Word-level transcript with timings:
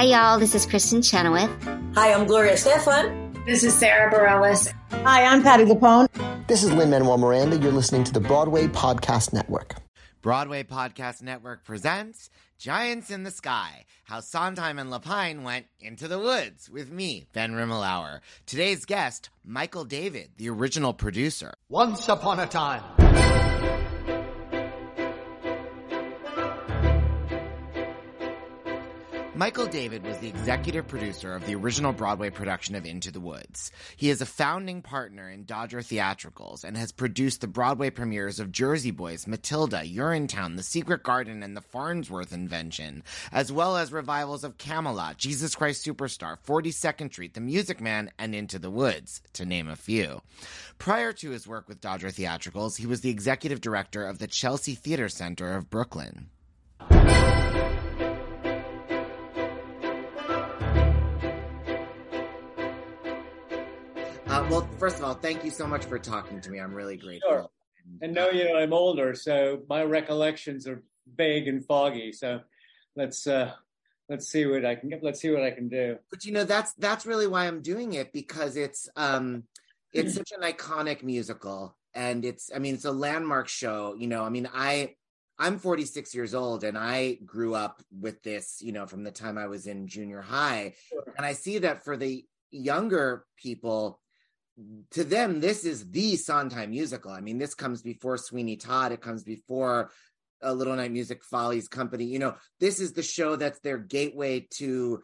Hi, 0.00 0.06
y'all. 0.06 0.38
This 0.38 0.54
is 0.54 0.66
Kristin 0.66 1.04
Chenoweth. 1.04 1.50
Hi, 1.94 2.14
I'm 2.14 2.26
Gloria 2.26 2.54
Estefan. 2.54 3.44
This 3.44 3.62
is 3.62 3.74
Sara 3.74 4.10
Bareilles. 4.10 4.72
Hi, 5.04 5.24
I'm 5.24 5.42
Patti 5.42 5.66
LuPone. 5.66 6.08
This 6.46 6.64
is 6.64 6.72
Lin-Manuel 6.72 7.18
Miranda. 7.18 7.58
You're 7.58 7.70
listening 7.70 8.04
to 8.04 8.12
the 8.14 8.18
Broadway 8.18 8.66
Podcast 8.66 9.34
Network. 9.34 9.74
Broadway 10.22 10.62
Podcast 10.62 11.20
Network 11.20 11.64
presents 11.64 12.30
Giants 12.56 13.10
in 13.10 13.24
the 13.24 13.30
Sky 13.30 13.84
How 14.04 14.20
Sondheim 14.20 14.78
and 14.78 14.90
Lapine 14.90 15.42
Went 15.42 15.66
into 15.80 16.08
the 16.08 16.18
Woods 16.18 16.70
with 16.70 16.90
me, 16.90 17.26
Ben 17.34 17.52
Rimalower. 17.52 18.20
Today's 18.46 18.86
guest, 18.86 19.28
Michael 19.44 19.84
David, 19.84 20.30
the 20.38 20.48
original 20.48 20.94
producer. 20.94 21.52
Once 21.68 22.08
upon 22.08 22.40
a 22.40 22.46
time. 22.46 23.49
Michael 29.40 29.64
David 29.64 30.04
was 30.04 30.18
the 30.18 30.28
executive 30.28 30.86
producer 30.86 31.32
of 31.34 31.46
the 31.46 31.54
original 31.54 31.94
Broadway 31.94 32.28
production 32.28 32.74
of 32.74 32.84
Into 32.84 33.10
the 33.10 33.20
Woods. 33.20 33.72
He 33.96 34.10
is 34.10 34.20
a 34.20 34.26
founding 34.26 34.82
partner 34.82 35.30
in 35.30 35.46
Dodger 35.46 35.80
Theatricals 35.80 36.62
and 36.62 36.76
has 36.76 36.92
produced 36.92 37.40
the 37.40 37.46
Broadway 37.46 37.88
premieres 37.88 38.38
of 38.38 38.52
Jersey 38.52 38.90
Boys, 38.90 39.26
Matilda, 39.26 39.78
Urinetown, 39.78 40.56
The 40.56 40.62
Secret 40.62 41.02
Garden, 41.02 41.42
and 41.42 41.56
The 41.56 41.62
Farnsworth 41.62 42.34
Invention, 42.34 43.02
as 43.32 43.50
well 43.50 43.78
as 43.78 43.94
revivals 43.94 44.44
of 44.44 44.58
Camelot, 44.58 45.16
Jesus 45.16 45.54
Christ 45.54 45.86
Superstar, 45.86 46.36
42nd 46.46 47.10
Street, 47.10 47.32
The 47.32 47.40
Music 47.40 47.80
Man, 47.80 48.10
and 48.18 48.34
Into 48.34 48.58
the 48.58 48.70
Woods, 48.70 49.22
to 49.32 49.46
name 49.46 49.68
a 49.68 49.74
few. 49.74 50.20
Prior 50.76 51.14
to 51.14 51.30
his 51.30 51.48
work 51.48 51.66
with 51.66 51.80
Dodger 51.80 52.10
Theatricals, 52.10 52.76
he 52.76 52.84
was 52.84 53.00
the 53.00 53.08
executive 53.08 53.62
director 53.62 54.04
of 54.06 54.18
the 54.18 54.26
Chelsea 54.26 54.74
Theater 54.74 55.08
Center 55.08 55.56
of 55.56 55.70
Brooklyn. 55.70 56.28
Uh, 64.30 64.46
well, 64.48 64.68
first 64.78 64.98
of 64.98 65.02
all, 65.02 65.14
thank 65.14 65.44
you 65.44 65.50
so 65.50 65.66
much 65.66 65.84
for 65.86 65.98
talking 65.98 66.40
to 66.40 66.52
me. 66.52 66.60
I'm 66.60 66.72
really 66.72 66.96
grateful. 66.96 67.28
Sure. 67.28 67.50
And 68.00 68.14
know 68.14 68.30
you 68.30 68.44
know 68.44 68.58
I'm 68.58 68.72
older, 68.72 69.12
so 69.12 69.62
my 69.68 69.82
recollections 69.82 70.68
are 70.68 70.84
vague 71.16 71.48
and 71.48 71.66
foggy. 71.66 72.12
So 72.12 72.40
let's 72.94 73.26
uh, 73.26 73.50
let's 74.08 74.28
see 74.28 74.46
what 74.46 74.64
I 74.64 74.76
can 74.76 74.92
let's 75.02 75.20
see 75.20 75.30
what 75.30 75.42
I 75.42 75.50
can 75.50 75.68
do. 75.68 75.98
But 76.12 76.24
you 76.24 76.30
know 76.30 76.44
that's 76.44 76.72
that's 76.74 77.06
really 77.06 77.26
why 77.26 77.48
I'm 77.48 77.60
doing 77.60 77.94
it 77.94 78.12
because 78.12 78.56
it's 78.56 78.88
um 78.94 79.42
it's 79.92 80.14
such 80.14 80.30
an 80.30 80.42
iconic 80.42 81.02
musical 81.02 81.76
and 81.92 82.24
it's 82.24 82.52
I 82.54 82.60
mean 82.60 82.74
it's 82.74 82.84
a 82.84 82.92
landmark 82.92 83.48
show. 83.48 83.96
You 83.98 84.06
know, 84.06 84.22
I 84.22 84.28
mean 84.28 84.48
I 84.54 84.94
I'm 85.40 85.58
46 85.58 86.14
years 86.14 86.34
old 86.34 86.62
and 86.62 86.78
I 86.78 87.14
grew 87.26 87.56
up 87.56 87.82
with 87.90 88.22
this, 88.22 88.62
you 88.62 88.70
know, 88.70 88.86
from 88.86 89.02
the 89.02 89.10
time 89.10 89.38
I 89.38 89.48
was 89.48 89.66
in 89.66 89.88
junior 89.88 90.20
high. 90.20 90.74
Sure. 90.88 91.02
And 91.16 91.26
I 91.26 91.32
see 91.32 91.58
that 91.58 91.84
for 91.84 91.96
the 91.96 92.24
younger 92.52 93.24
people, 93.36 93.98
to 94.92 95.04
them, 95.04 95.40
this 95.40 95.64
is 95.64 95.90
the 95.90 96.16
Sondheim 96.16 96.70
musical. 96.70 97.10
I 97.10 97.20
mean, 97.20 97.38
this 97.38 97.54
comes 97.54 97.82
before 97.82 98.16
Sweeney 98.16 98.56
Todd. 98.56 98.92
It 98.92 99.00
comes 99.00 99.22
before 99.22 99.90
a 100.42 100.52
Little 100.52 100.76
Night 100.76 100.92
Music 100.92 101.22
Follies 101.24 101.68
Company. 101.68 102.04
You 102.04 102.18
know, 102.18 102.34
this 102.58 102.80
is 102.80 102.92
the 102.92 103.02
show 103.02 103.36
that's 103.36 103.60
their 103.60 103.78
gateway 103.78 104.46
to 104.54 105.02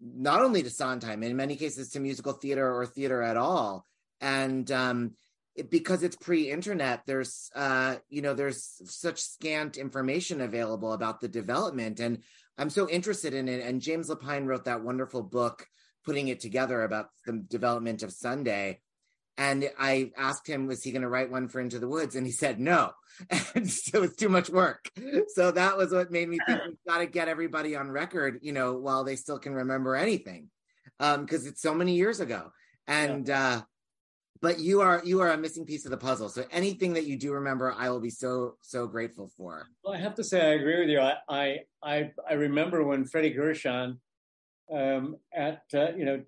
not 0.00 0.42
only 0.42 0.62
to 0.62 0.70
Sondheim, 0.70 1.22
in 1.22 1.36
many 1.36 1.56
cases 1.56 1.90
to 1.90 2.00
musical 2.00 2.32
theater 2.32 2.72
or 2.72 2.86
theater 2.86 3.22
at 3.22 3.36
all. 3.36 3.86
And 4.20 4.70
um, 4.70 5.12
it, 5.54 5.70
because 5.70 6.02
it's 6.02 6.16
pre-internet, 6.16 7.02
there's 7.06 7.50
uh, 7.54 7.96
you 8.08 8.22
know 8.22 8.34
there's 8.34 8.80
such 8.84 9.20
scant 9.20 9.76
information 9.76 10.40
available 10.40 10.92
about 10.92 11.20
the 11.20 11.28
development, 11.28 12.00
and 12.00 12.22
I'm 12.56 12.70
so 12.70 12.88
interested 12.88 13.34
in 13.34 13.48
it. 13.48 13.64
And 13.64 13.80
James 13.80 14.08
Lapine 14.08 14.46
wrote 14.46 14.64
that 14.64 14.82
wonderful 14.82 15.22
book, 15.22 15.66
putting 16.04 16.28
it 16.28 16.40
together 16.40 16.82
about 16.82 17.06
the 17.26 17.44
development 17.48 18.02
of 18.02 18.12
Sunday 18.12 18.80
and 19.38 19.70
I 19.78 20.10
asked 20.16 20.48
him, 20.48 20.66
was 20.66 20.82
he 20.82 20.90
going 20.90 21.02
to 21.02 21.08
write 21.08 21.30
one 21.30 21.48
for 21.48 21.60
Into 21.60 21.78
the 21.78 21.88
Woods? 21.88 22.16
And 22.16 22.26
he 22.26 22.32
said 22.32 22.60
no. 22.60 22.90
And 23.54 23.68
so 23.68 24.04
it's 24.04 24.14
too 24.14 24.28
much 24.28 24.48
work. 24.48 24.90
So 25.34 25.50
that 25.50 25.76
was 25.76 25.92
what 25.92 26.12
made 26.12 26.28
me 26.28 26.38
think 26.46 26.60
we've 26.64 26.76
got 26.86 26.98
to 26.98 27.06
get 27.06 27.26
everybody 27.26 27.74
on 27.74 27.90
record, 27.90 28.38
you 28.42 28.52
know, 28.52 28.74
while 28.74 29.02
they 29.02 29.16
still 29.16 29.38
can 29.38 29.54
remember 29.54 29.96
anything. 29.96 30.50
Um, 31.00 31.24
because 31.24 31.46
it's 31.46 31.62
so 31.62 31.74
many 31.74 31.94
years 31.94 32.20
ago. 32.20 32.52
And 32.86 33.28
uh 33.28 33.62
but 34.40 34.60
you 34.60 34.80
are 34.80 35.02
you 35.04 35.20
are 35.20 35.30
a 35.30 35.36
missing 35.36 35.64
piece 35.64 35.84
of 35.84 35.90
the 35.90 35.96
puzzle. 35.96 36.28
So 36.28 36.44
anything 36.50 36.94
that 36.94 37.06
you 37.06 37.18
do 37.18 37.32
remember, 37.32 37.74
I 37.76 37.90
will 37.90 38.00
be 38.00 38.10
so 38.10 38.56
so 38.62 38.86
grateful 38.86 39.30
for. 39.36 39.66
Well, 39.82 39.94
I 39.94 39.98
have 39.98 40.14
to 40.16 40.24
say 40.24 40.40
I 40.40 40.54
agree 40.54 40.80
with 40.80 40.88
you. 40.88 41.00
I 41.00 41.14
I 41.28 41.58
I, 41.82 42.10
I 42.28 42.34
remember 42.34 42.84
when 42.84 43.04
Freddie 43.04 43.30
Gershon 43.30 44.00
um, 44.72 45.16
at 45.34 45.62
uh, 45.74 45.90
you 45.96 46.04
know 46.04 46.22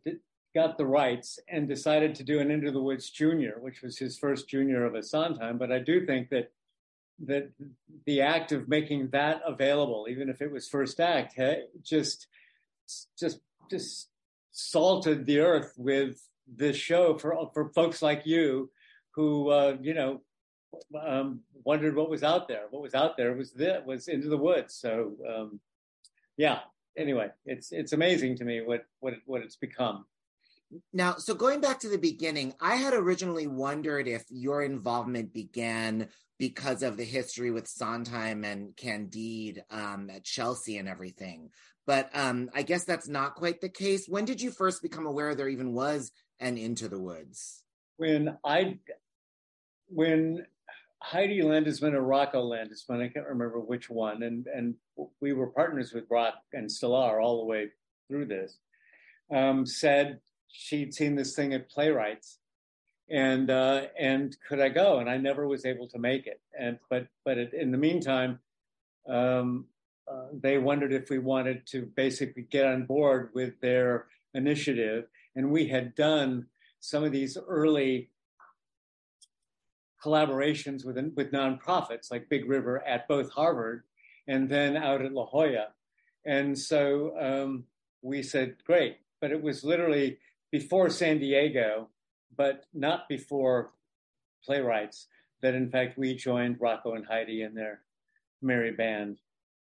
got 0.54 0.78
the 0.78 0.86
rights 0.86 1.38
and 1.48 1.68
decided 1.68 2.14
to 2.16 2.24
do 2.24 2.40
an 2.40 2.50
Into 2.50 2.70
the 2.70 2.82
Woods 2.82 3.10
Junior, 3.10 3.56
which 3.60 3.82
was 3.82 3.98
his 3.98 4.18
first 4.18 4.48
junior 4.48 4.84
of 4.84 4.94
a 4.94 5.02
Sondheim. 5.02 5.58
But 5.58 5.72
I 5.72 5.78
do 5.78 6.04
think 6.06 6.30
that 6.30 6.52
that 7.26 7.50
the 8.06 8.22
act 8.22 8.50
of 8.50 8.68
making 8.68 9.10
that 9.10 9.42
available, 9.46 10.06
even 10.08 10.28
if 10.30 10.40
it 10.40 10.50
was 10.50 10.68
first 10.68 11.00
act, 11.00 11.38
just 11.82 12.26
just 13.18 13.40
just 13.70 14.08
salted 14.52 15.26
the 15.26 15.40
earth 15.40 15.74
with 15.76 16.20
this 16.46 16.76
show 16.76 17.16
for 17.18 17.50
for 17.52 17.68
folks 17.70 18.02
like 18.02 18.22
you, 18.24 18.70
who 19.12 19.50
uh, 19.50 19.76
you 19.80 19.94
know 19.94 20.20
um, 21.00 21.40
wondered 21.64 21.94
what 21.94 22.10
was 22.10 22.22
out 22.22 22.48
there. 22.48 22.64
What 22.70 22.82
was 22.82 22.94
out 22.94 23.16
there 23.16 23.34
was 23.34 23.52
that 23.52 23.86
was 23.86 24.08
Into 24.08 24.28
the 24.28 24.36
Woods. 24.36 24.74
So 24.74 25.12
um, 25.28 25.60
yeah. 26.36 26.60
Anyway, 26.96 27.28
it's 27.46 27.70
it's 27.70 27.92
amazing 27.92 28.36
to 28.36 28.44
me 28.44 28.62
what 28.62 28.86
what 28.98 29.14
what 29.26 29.42
it's 29.42 29.56
become. 29.56 30.06
Now, 30.92 31.16
so 31.16 31.34
going 31.34 31.60
back 31.60 31.80
to 31.80 31.88
the 31.88 31.98
beginning, 31.98 32.54
I 32.60 32.76
had 32.76 32.94
originally 32.94 33.46
wondered 33.46 34.06
if 34.06 34.24
your 34.30 34.62
involvement 34.62 35.32
began 35.32 36.08
because 36.38 36.82
of 36.82 36.96
the 36.96 37.04
history 37.04 37.50
with 37.50 37.68
Sondheim 37.68 38.44
and 38.44 38.76
Candide 38.76 39.64
um, 39.70 40.08
at 40.10 40.24
Chelsea 40.24 40.78
and 40.78 40.88
everything. 40.88 41.50
But 41.86 42.08
um, 42.14 42.50
I 42.54 42.62
guess 42.62 42.84
that's 42.84 43.08
not 43.08 43.34
quite 43.34 43.60
the 43.60 43.68
case. 43.68 44.06
When 44.08 44.24
did 44.24 44.40
you 44.40 44.50
first 44.50 44.80
become 44.80 45.06
aware 45.06 45.34
there 45.34 45.48
even 45.48 45.72
was 45.72 46.12
an 46.38 46.56
Into 46.56 46.88
the 46.88 47.00
Woods? 47.00 47.62
When 47.96 48.38
I, 48.44 48.78
when 49.88 50.46
Heidi 51.02 51.40
Landesman 51.40 51.94
or 51.94 52.02
Rocco 52.02 52.42
Landesman, 52.48 53.02
I 53.02 53.08
can't 53.08 53.26
remember 53.26 53.58
which 53.58 53.90
one, 53.90 54.22
and 54.22 54.46
and 54.46 54.74
we 55.20 55.32
were 55.32 55.48
partners 55.48 55.92
with 55.92 56.04
Rock 56.10 56.34
and 56.52 56.70
still 56.70 56.94
are 56.94 57.20
all 57.20 57.40
the 57.40 57.46
way 57.46 57.68
through 58.08 58.26
this. 58.26 58.56
Um, 59.30 59.66
said 59.66 60.20
she'd 60.52 60.94
seen 60.94 61.16
this 61.16 61.34
thing 61.34 61.52
at 61.54 61.70
playwrights 61.70 62.38
and 63.10 63.50
uh, 63.50 63.82
and 63.98 64.36
could 64.48 64.60
I 64.60 64.68
go? 64.68 65.00
And 65.00 65.10
I 65.10 65.16
never 65.16 65.46
was 65.46 65.66
able 65.66 65.88
to 65.88 65.98
make 65.98 66.26
it. 66.26 66.40
And 66.58 66.78
but 66.88 67.08
but 67.24 67.38
it, 67.38 67.52
in 67.52 67.72
the 67.72 67.78
meantime, 67.78 68.38
um, 69.08 69.66
uh, 70.10 70.26
they 70.32 70.58
wondered 70.58 70.92
if 70.92 71.10
we 71.10 71.18
wanted 71.18 71.66
to 71.68 71.90
basically 71.96 72.42
get 72.42 72.66
on 72.66 72.86
board 72.86 73.30
with 73.34 73.60
their 73.60 74.06
initiative. 74.32 75.06
And 75.34 75.50
we 75.50 75.68
had 75.68 75.94
done 75.96 76.46
some 76.78 77.02
of 77.02 77.10
these 77.10 77.36
early 77.48 78.10
collaborations 80.04 80.84
with 80.86 80.96
with 81.16 81.32
nonprofits 81.32 82.12
like 82.12 82.28
Big 82.28 82.48
River 82.48 82.86
at 82.86 83.08
both 83.08 83.30
Harvard 83.32 83.82
and 84.28 84.48
then 84.48 84.76
out 84.76 85.02
at 85.02 85.12
La 85.12 85.26
Jolla. 85.26 85.68
And 86.24 86.56
so 86.56 87.12
um, 87.18 87.64
we 88.02 88.22
said, 88.22 88.56
great. 88.64 88.98
But 89.20 89.32
it 89.32 89.42
was 89.42 89.64
literally 89.64 90.18
before 90.50 90.90
San 90.90 91.18
Diego, 91.18 91.88
but 92.36 92.64
not 92.74 93.08
before 93.08 93.72
playwrights, 94.44 95.06
that 95.42 95.54
in 95.54 95.70
fact 95.70 95.98
we 95.98 96.14
joined 96.14 96.56
Rocco 96.60 96.94
and 96.94 97.06
Heidi 97.06 97.42
in 97.42 97.54
their 97.54 97.80
merry 98.42 98.72
band. 98.72 99.18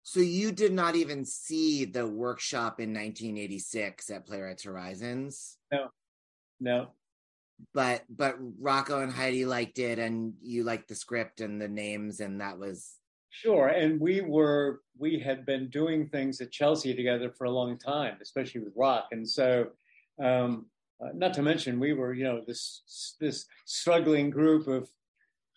So 0.04 0.20
you 0.20 0.52
did 0.52 0.74
not 0.74 0.96
even 0.96 1.24
see 1.24 1.86
the 1.86 2.06
workshop 2.06 2.80
in 2.80 2.90
1986 2.90 4.10
at 4.10 4.26
Playwrights 4.26 4.64
Horizons? 4.64 5.58
No, 5.72 5.88
no. 6.60 6.88
But 7.74 8.04
but 8.10 8.36
Rocco 8.60 9.02
and 9.02 9.12
Heidi 9.12 9.46
liked 9.46 9.80
it, 9.80 10.00
and 10.00 10.34
you 10.42 10.64
liked 10.64 10.90
the 10.90 10.96
script 10.96 11.40
and 11.40 11.62
the 11.62 11.70
names, 11.70 12.20
and 12.20 12.42
that 12.42 12.58
was 12.58 12.96
sure. 13.30 13.70
And 13.70 14.02
we 14.02 14.20
were 14.20 14.82
we 14.98 15.20
had 15.20 15.46
been 15.46 15.70
doing 15.70 16.10
things 16.10 16.42
at 16.42 16.52
Chelsea 16.52 16.94
together 16.94 17.32
for 17.32 17.46
a 17.46 17.52
long 17.52 17.78
time, 17.78 18.18
especially 18.22 18.62
with 18.62 18.74
Rock, 18.76 19.08
and 19.12 19.28
so 19.28 19.68
um, 20.22 20.68
uh, 21.04 21.10
not 21.14 21.34
to 21.34 21.42
mention, 21.42 21.80
we 21.80 21.94
were, 21.94 22.14
you 22.14 22.24
know, 22.24 22.42
this 22.46 23.16
this 23.20 23.46
struggling 23.66 24.30
group 24.30 24.68
of 24.68 24.90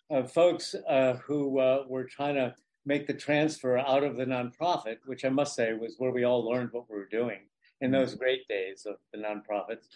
of 0.09 0.31
folks 0.31 0.75
uh, 0.87 1.13
who 1.15 1.59
uh, 1.59 1.83
were 1.87 2.05
trying 2.05 2.35
to 2.35 2.55
make 2.85 3.07
the 3.07 3.13
transfer 3.13 3.77
out 3.77 4.03
of 4.03 4.15
the 4.15 4.25
nonprofit, 4.25 4.97
which 5.05 5.25
I 5.25 5.29
must 5.29 5.55
say 5.55 5.73
was 5.73 5.95
where 5.97 6.11
we 6.11 6.23
all 6.23 6.49
learned 6.49 6.69
what 6.71 6.89
we 6.89 6.95
were 6.95 7.09
doing 7.09 7.39
in 7.81 7.91
those 7.91 8.11
mm-hmm. 8.11 8.19
great 8.19 8.47
days 8.47 8.85
of 8.85 8.95
the 9.13 9.19
nonprofits, 9.19 9.87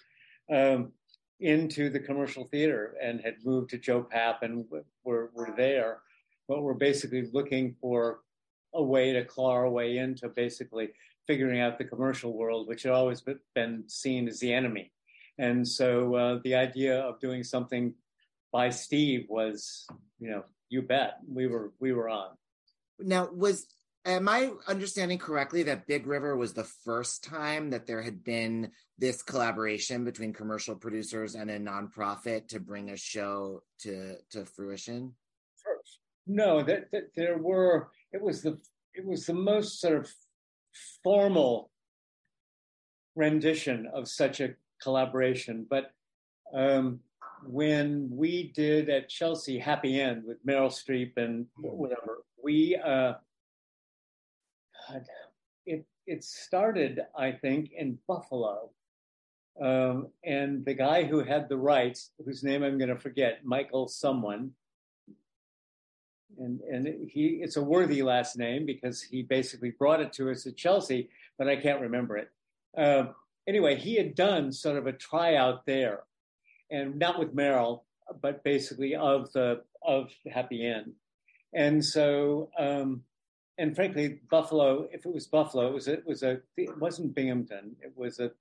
um, 0.51 0.91
into 1.39 1.89
the 1.89 1.99
commercial 1.99 2.45
theater, 2.45 2.95
and 3.01 3.21
had 3.21 3.35
moved 3.43 3.69
to 3.71 3.77
Joe 3.77 4.07
Papp, 4.13 4.41
and 4.41 4.65
were 5.03 5.31
were 5.33 5.53
there, 5.57 5.99
but 6.47 6.61
we're 6.61 6.73
basically 6.73 7.29
looking 7.33 7.75
for 7.81 8.19
a 8.73 8.83
way 8.83 9.11
to 9.11 9.25
claw 9.25 9.51
our 9.51 9.69
way 9.69 9.97
into 9.97 10.29
basically 10.29 10.89
figuring 11.31 11.61
out 11.61 11.77
the 11.77 11.85
commercial 11.85 12.33
world, 12.37 12.67
which 12.67 12.83
had 12.83 12.91
always 12.91 13.23
been 13.55 13.83
seen 13.87 14.27
as 14.27 14.37
the 14.41 14.51
enemy. 14.51 14.91
And 15.37 15.65
so 15.65 16.13
uh, 16.15 16.39
the 16.43 16.55
idea 16.55 16.99
of 16.99 17.21
doing 17.21 17.41
something 17.41 17.93
by 18.51 18.69
Steve 18.69 19.27
was, 19.29 19.87
you 20.19 20.29
know, 20.29 20.43
you 20.67 20.81
bet 20.81 21.19
we 21.25 21.47
were 21.47 21.71
we 21.79 21.93
were 21.93 22.09
on. 22.09 22.31
Now, 22.99 23.29
was 23.31 23.65
am 24.03 24.27
I 24.27 24.51
understanding 24.67 25.19
correctly 25.19 25.63
that 25.63 25.87
Big 25.87 26.05
River 26.05 26.35
was 26.35 26.53
the 26.53 26.65
first 26.65 27.23
time 27.23 27.69
that 27.69 27.87
there 27.87 28.01
had 28.01 28.25
been 28.25 28.71
this 28.97 29.21
collaboration 29.21 30.03
between 30.03 30.33
commercial 30.33 30.75
producers 30.75 31.35
and 31.35 31.49
a 31.49 31.57
nonprofit 31.59 32.49
to 32.49 32.59
bring 32.59 32.89
a 32.89 32.97
show 32.97 33.63
to 33.83 34.15
to 34.31 34.43
fruition? 34.45 35.13
First, 35.63 35.99
no, 36.27 36.61
that, 36.61 36.91
that 36.91 37.15
there 37.15 37.37
were. 37.37 37.89
It 38.11 38.21
was 38.21 38.41
the 38.41 38.59
it 38.93 39.05
was 39.05 39.25
the 39.25 39.33
most 39.33 39.79
sort 39.79 39.95
of 39.95 40.13
formal 41.03 41.71
rendition 43.15 43.87
of 43.93 44.07
such 44.07 44.39
a 44.39 44.55
collaboration. 44.81 45.65
But 45.69 45.91
um, 46.53 46.99
when 47.45 48.09
we 48.11 48.51
did 48.55 48.89
at 48.89 49.09
Chelsea 49.09 49.57
Happy 49.57 49.99
End 49.99 50.23
with 50.25 50.45
Meryl 50.45 50.71
Streep 50.71 51.17
and 51.17 51.47
whatever, 51.57 52.23
we 52.43 52.75
uh, 52.75 53.13
it 55.65 55.85
it 56.07 56.23
started, 56.23 57.01
I 57.17 57.31
think, 57.31 57.71
in 57.71 57.97
Buffalo. 58.07 58.71
Um, 59.61 60.07
and 60.23 60.65
the 60.65 60.73
guy 60.73 61.03
who 61.03 61.23
had 61.23 61.49
the 61.49 61.57
rights, 61.57 62.11
whose 62.25 62.43
name 62.43 62.63
I'm 62.63 62.77
going 62.77 62.89
to 62.89 62.97
forget, 62.97 63.45
Michael 63.45 63.87
someone, 63.87 64.51
and 66.39 66.61
and 66.61 67.09
he 67.09 67.39
it's 67.41 67.57
a 67.57 67.63
worthy 67.63 68.01
last 68.01 68.37
name 68.37 68.65
because 68.65 69.01
he 69.01 69.23
basically 69.23 69.71
brought 69.71 70.01
it 70.01 70.13
to 70.13 70.29
us 70.31 70.45
at 70.45 70.57
Chelsea, 70.57 71.09
but 71.37 71.47
I 71.47 71.55
can't 71.55 71.81
remember 71.81 72.17
it. 72.17 72.29
Uh, 72.77 73.05
anyway, 73.47 73.75
he 73.75 73.95
had 73.95 74.15
done 74.15 74.51
sort 74.51 74.77
of 74.77 74.87
a 74.87 74.93
tryout 74.93 75.65
there, 75.65 76.01
and 76.69 76.97
not 76.97 77.19
with 77.19 77.35
Meryl, 77.35 77.81
but 78.21 78.43
basically 78.43 78.95
of 78.95 79.31
the 79.33 79.61
of 79.85 80.11
Happy 80.31 80.65
End, 80.65 80.93
and 81.53 81.83
so 81.83 82.49
um, 82.57 83.03
and 83.57 83.75
frankly, 83.75 84.19
Buffalo. 84.29 84.87
If 84.91 85.05
it 85.05 85.13
was 85.13 85.27
Buffalo, 85.27 85.67
it 85.67 85.73
was 85.73 85.87
it 85.87 86.05
was 86.05 86.23
a 86.23 86.39
it 86.57 86.77
wasn't 86.79 87.13
Binghamton. 87.13 87.75
It 87.81 87.93
was 87.95 88.19
a, 88.19 88.31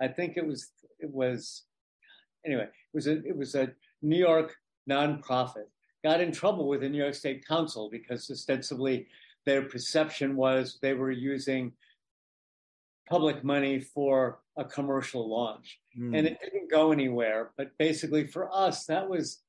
I 0.00 0.08
think 0.08 0.36
it 0.36 0.46
was 0.46 0.70
it 0.98 1.10
was, 1.10 1.64
anyway. 2.46 2.64
It 2.64 2.94
was 2.94 3.06
a 3.06 3.22
it 3.24 3.36
was 3.36 3.54
a 3.54 3.72
New 4.00 4.16
York 4.16 4.54
nonprofit 4.88 5.68
got 6.02 6.20
in 6.20 6.32
trouble 6.32 6.68
with 6.68 6.80
the 6.80 6.88
New 6.88 6.98
York 6.98 7.14
State 7.14 7.46
Council 7.46 7.88
because 7.90 8.30
ostensibly 8.30 9.06
their 9.46 9.62
perception 9.62 10.36
was 10.36 10.78
they 10.82 10.94
were 10.94 11.10
using 11.10 11.72
public 13.08 13.44
money 13.44 13.80
for 13.80 14.38
a 14.56 14.64
commercial 14.64 15.28
launch. 15.28 15.80
Mm. 15.98 16.18
And 16.18 16.26
it 16.26 16.38
didn't 16.42 16.70
go 16.70 16.92
anywhere. 16.92 17.50
But 17.56 17.76
basically 17.78 18.26
for 18.26 18.48
us, 18.54 18.86
that 18.86 19.08
was 19.08 19.40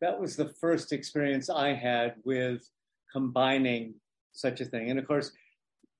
that 0.00 0.18
was 0.20 0.36
the 0.36 0.48
first 0.48 0.92
experience 0.92 1.50
I 1.50 1.72
had 1.72 2.14
with 2.24 2.68
combining 3.12 3.94
such 4.32 4.60
a 4.60 4.64
thing. 4.64 4.90
And 4.90 4.98
of 4.98 5.06
course, 5.08 5.32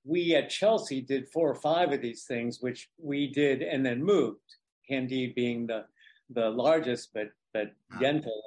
we 0.04 0.36
at 0.36 0.50
Chelsea 0.50 1.00
did 1.00 1.28
four 1.28 1.50
or 1.50 1.54
five 1.56 1.92
of 1.92 2.00
these 2.00 2.24
things, 2.24 2.60
which 2.60 2.88
we 2.98 3.26
did 3.26 3.62
and 3.62 3.84
then 3.84 4.02
moved. 4.02 4.56
Candide 4.88 5.34
being 5.34 5.66
the 5.66 5.84
the 6.30 6.48
largest, 6.48 7.10
but 7.12 7.30
but 7.52 7.72
Yentl 8.00 8.40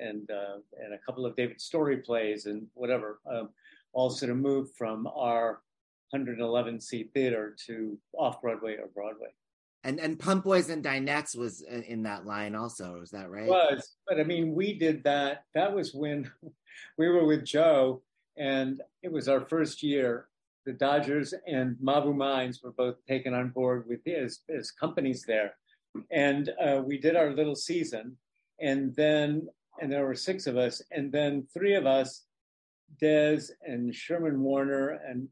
and 0.00 0.30
uh, 0.30 0.58
and 0.82 0.94
a 0.94 0.98
couple 0.98 1.26
of 1.26 1.36
David 1.36 1.60
Storey 1.60 1.98
plays 1.98 2.46
and 2.46 2.66
whatever, 2.74 3.20
um, 3.30 3.50
all 3.92 4.10
sort 4.10 4.30
of 4.30 4.38
moved 4.38 4.74
from 4.76 5.06
our 5.06 5.60
111 6.10 6.80
seat 6.80 7.10
theater 7.14 7.56
to 7.66 7.98
off 8.16 8.42
Broadway 8.42 8.76
or 8.76 8.88
Broadway. 8.94 9.28
And 9.84 9.98
and 9.98 10.18
Pump 10.18 10.44
Boys 10.44 10.70
and 10.70 10.84
Dinettes 10.84 11.36
was 11.36 11.62
in 11.62 12.04
that 12.04 12.24
line 12.24 12.54
also. 12.54 13.00
Is 13.02 13.10
that 13.10 13.30
right? 13.30 13.44
It 13.44 13.48
was, 13.48 13.96
but 14.06 14.20
I 14.20 14.24
mean, 14.24 14.54
we 14.54 14.78
did 14.78 15.02
that. 15.04 15.44
That 15.54 15.74
was 15.74 15.92
when 15.92 16.30
we 16.98 17.08
were 17.08 17.24
with 17.24 17.44
Joe, 17.44 18.02
and 18.36 18.80
it 19.02 19.10
was 19.10 19.28
our 19.28 19.40
first 19.40 19.82
year. 19.82 20.26
The 20.64 20.72
Dodgers 20.72 21.34
and 21.48 21.76
Mabou 21.82 22.14
Mines 22.14 22.62
were 22.62 22.70
both 22.70 22.94
taken 23.08 23.34
on 23.34 23.48
board 23.48 23.84
with 23.88 23.98
his, 24.04 24.42
his 24.46 24.70
companies 24.70 25.24
there, 25.26 25.54
and 26.12 26.50
uh, 26.64 26.80
we 26.84 26.98
did 26.98 27.16
our 27.16 27.32
little 27.32 27.56
season. 27.56 28.16
And 28.60 28.94
then 28.94 29.48
and 29.80 29.90
there 29.90 30.06
were 30.06 30.14
six 30.14 30.46
of 30.46 30.56
us, 30.56 30.82
and 30.90 31.10
then 31.10 31.46
three 31.52 31.74
of 31.74 31.86
us, 31.86 32.24
Des 33.00 33.40
and 33.62 33.94
Sherman 33.94 34.42
Warner, 34.42 35.00
and 35.06 35.28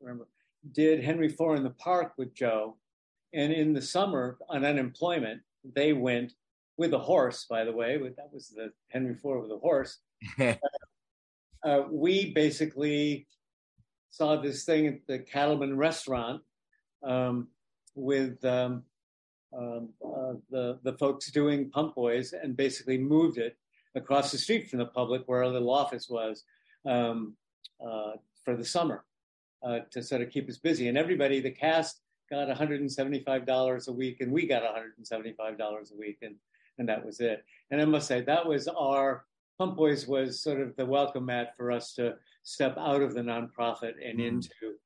remember, 0.00 0.28
did 0.72 1.02
Henry 1.02 1.28
Four 1.28 1.56
in 1.56 1.62
the 1.62 1.70
Park 1.70 2.12
with 2.16 2.34
Joe. 2.34 2.76
And 3.32 3.52
in 3.52 3.72
the 3.72 3.82
summer, 3.82 4.38
on 4.48 4.64
unemployment, 4.64 5.42
they 5.74 5.92
went 5.92 6.32
with 6.76 6.94
a 6.94 6.98
horse, 6.98 7.46
by 7.48 7.64
the 7.64 7.72
way. 7.72 7.98
That 7.98 8.32
was 8.32 8.48
the 8.48 8.72
Henry 8.88 9.14
Four 9.14 9.40
with 9.40 9.52
a 9.52 9.58
horse. 9.58 9.98
uh, 10.40 11.82
we 11.90 12.32
basically 12.32 13.26
saw 14.10 14.40
this 14.40 14.64
thing 14.64 14.86
at 14.86 15.06
the 15.06 15.20
Cattleman 15.20 15.76
restaurant 15.76 16.42
um, 17.06 17.48
with 17.94 18.44
um, 18.44 18.82
um, 19.56 19.88
uh, 20.04 20.34
the 20.50 20.78
the 20.82 20.92
folks 20.98 21.30
doing 21.30 21.70
Pump 21.70 21.94
Boys 21.94 22.32
and 22.32 22.56
basically 22.56 22.98
moved 22.98 23.38
it 23.38 23.56
across 23.94 24.30
the 24.30 24.38
street 24.38 24.68
from 24.68 24.78
the 24.78 24.86
public 24.86 25.22
where 25.26 25.42
our 25.42 25.50
little 25.50 25.70
office 25.70 26.08
was 26.08 26.44
um, 26.86 27.34
uh, 27.84 28.12
for 28.44 28.56
the 28.56 28.64
summer 28.64 29.04
uh, 29.62 29.80
to 29.90 30.02
sort 30.02 30.22
of 30.22 30.30
keep 30.30 30.48
us 30.48 30.58
busy. 30.58 30.88
And 30.88 30.96
everybody, 30.96 31.40
the 31.40 31.50
cast 31.50 32.00
got 32.30 32.48
$175 32.48 33.88
a 33.88 33.92
week, 33.92 34.20
and 34.20 34.32
we 34.32 34.46
got 34.46 34.62
$175 34.62 35.92
a 35.92 35.96
week, 35.96 36.18
and 36.22 36.36
and 36.78 36.88
that 36.88 37.04
was 37.04 37.20
it. 37.20 37.44
And 37.70 37.80
I 37.80 37.84
must 37.84 38.08
say 38.08 38.22
that 38.22 38.46
was 38.46 38.68
our 38.68 39.26
Pump 39.58 39.76
Boys 39.76 40.06
was 40.06 40.42
sort 40.42 40.60
of 40.60 40.74
the 40.76 40.86
welcome 40.86 41.26
mat 41.26 41.54
for 41.56 41.70
us 41.70 41.92
to 41.94 42.14
step 42.42 42.78
out 42.78 43.02
of 43.02 43.12
the 43.12 43.20
nonprofit 43.20 43.92
and 44.02 44.18
mm. 44.18 44.26
into 44.26 44.76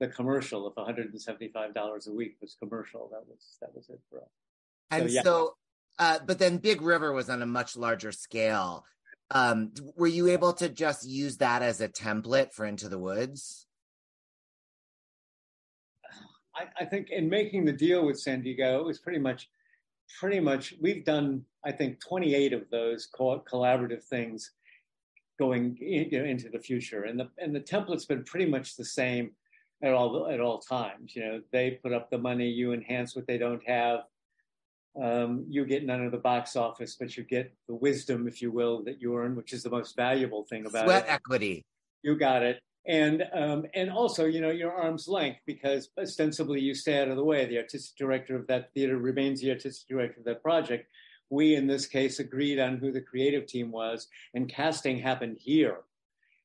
the 0.00 0.08
commercial 0.08 0.66
of 0.66 0.74
$175 0.74 2.08
a 2.08 2.12
week 2.12 2.36
was 2.40 2.56
commercial. 2.58 3.08
That 3.12 3.28
was 3.28 3.56
that 3.60 3.74
was 3.74 3.88
it 3.90 4.00
for 4.08 4.18
us. 4.18 4.28
And 4.90 5.08
so, 5.08 5.14
yeah. 5.14 5.22
so 5.22 5.54
uh, 5.98 6.18
but 6.26 6.38
then 6.38 6.56
Big 6.56 6.80
River 6.80 7.12
was 7.12 7.28
on 7.28 7.42
a 7.42 7.46
much 7.46 7.76
larger 7.76 8.10
scale. 8.10 8.84
Um, 9.30 9.72
were 9.96 10.06
you 10.06 10.28
able 10.28 10.54
to 10.54 10.68
just 10.68 11.06
use 11.06 11.36
that 11.36 11.62
as 11.62 11.80
a 11.80 11.88
template 11.88 12.52
for 12.52 12.64
Into 12.64 12.88
the 12.88 12.98
Woods? 12.98 13.66
I, 16.56 16.64
I 16.80 16.84
think 16.86 17.10
in 17.10 17.28
making 17.28 17.66
the 17.66 17.72
deal 17.72 18.04
with 18.04 18.18
San 18.18 18.42
Diego, 18.42 18.80
it 18.80 18.84
was 18.86 18.98
pretty 18.98 19.20
much, 19.20 19.48
pretty 20.18 20.40
much. 20.40 20.74
We've 20.80 21.04
done, 21.04 21.44
I 21.64 21.72
think, 21.72 22.00
28 22.00 22.54
of 22.54 22.70
those 22.70 23.06
co- 23.06 23.44
collaborative 23.48 24.02
things 24.02 24.50
going 25.38 25.76
in, 25.80 26.08
you 26.10 26.18
know, 26.18 26.24
into 26.24 26.48
the 26.48 26.58
future, 26.58 27.04
and 27.04 27.20
the 27.20 27.28
and 27.38 27.54
the 27.54 27.60
template's 27.60 28.06
been 28.06 28.24
pretty 28.24 28.46
much 28.46 28.76
the 28.76 28.84
same 28.84 29.32
at 29.82 29.92
all 29.92 30.28
at 30.28 30.40
all 30.40 30.58
times. 30.58 31.14
You 31.14 31.22
know, 31.24 31.42
they 31.52 31.72
put 31.72 31.92
up 31.92 32.10
the 32.10 32.18
money, 32.18 32.48
you 32.48 32.72
enhance 32.72 33.16
what 33.16 33.26
they 33.26 33.38
don't 33.38 33.62
have. 33.66 34.00
Um, 35.00 35.44
you 35.48 35.64
get 35.64 35.84
none 35.84 36.04
of 36.04 36.10
the 36.10 36.18
box 36.18 36.56
office, 36.56 36.96
but 36.98 37.16
you 37.16 37.22
get 37.22 37.52
the 37.68 37.74
wisdom, 37.74 38.26
if 38.26 38.42
you 38.42 38.50
will, 38.50 38.82
that 38.84 39.00
you 39.00 39.16
earn, 39.16 39.36
which 39.36 39.52
is 39.52 39.62
the 39.62 39.70
most 39.70 39.94
valuable 39.94 40.44
thing 40.44 40.66
about 40.66 40.84
Sweat 40.84 41.04
it. 41.04 41.06
Sweat 41.06 41.14
equity. 41.14 41.64
You 42.02 42.16
got 42.16 42.42
it. 42.42 42.60
And 42.86 43.24
um, 43.34 43.66
and 43.74 43.90
also, 43.90 44.24
you 44.24 44.40
know, 44.40 44.50
your 44.50 44.72
arm's 44.72 45.06
length 45.06 45.40
because 45.46 45.90
ostensibly 45.98 46.60
you 46.60 46.74
stay 46.74 47.00
out 47.00 47.08
of 47.08 47.16
the 47.16 47.24
way. 47.24 47.46
The 47.46 47.58
artistic 47.58 47.96
director 47.96 48.36
of 48.36 48.46
that 48.48 48.72
theater 48.72 48.96
remains 48.96 49.40
the 49.40 49.50
artistic 49.50 49.86
director 49.88 50.18
of 50.18 50.24
that 50.24 50.42
project. 50.42 50.88
We, 51.28 51.54
in 51.54 51.68
this 51.68 51.86
case, 51.86 52.18
agreed 52.18 52.58
on 52.58 52.78
who 52.78 52.90
the 52.90 53.00
creative 53.00 53.46
team 53.46 53.70
was, 53.70 54.08
and 54.34 54.48
casting 54.48 54.98
happened 54.98 55.36
here 55.38 55.82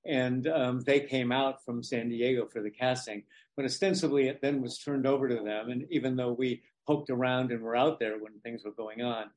and 0.05 0.47
um, 0.47 0.81
they 0.81 0.99
came 0.99 1.31
out 1.31 1.63
from 1.65 1.83
San 1.83 2.09
Diego 2.09 2.45
for 2.45 2.61
the 2.61 2.69
casting. 2.69 3.23
But 3.55 3.65
ostensibly, 3.65 4.27
it 4.27 4.41
then 4.41 4.61
was 4.61 4.77
turned 4.77 5.07
over 5.07 5.27
to 5.29 5.43
them. 5.43 5.69
And 5.69 5.85
even 5.89 6.15
though 6.15 6.33
we 6.33 6.61
poked 6.85 7.09
around 7.09 7.51
and 7.51 7.61
were 7.61 7.75
out 7.75 7.99
there 7.99 8.17
when 8.19 8.33
things 8.43 8.63
were 8.63 8.71
going 8.71 9.01
on, 9.01 9.31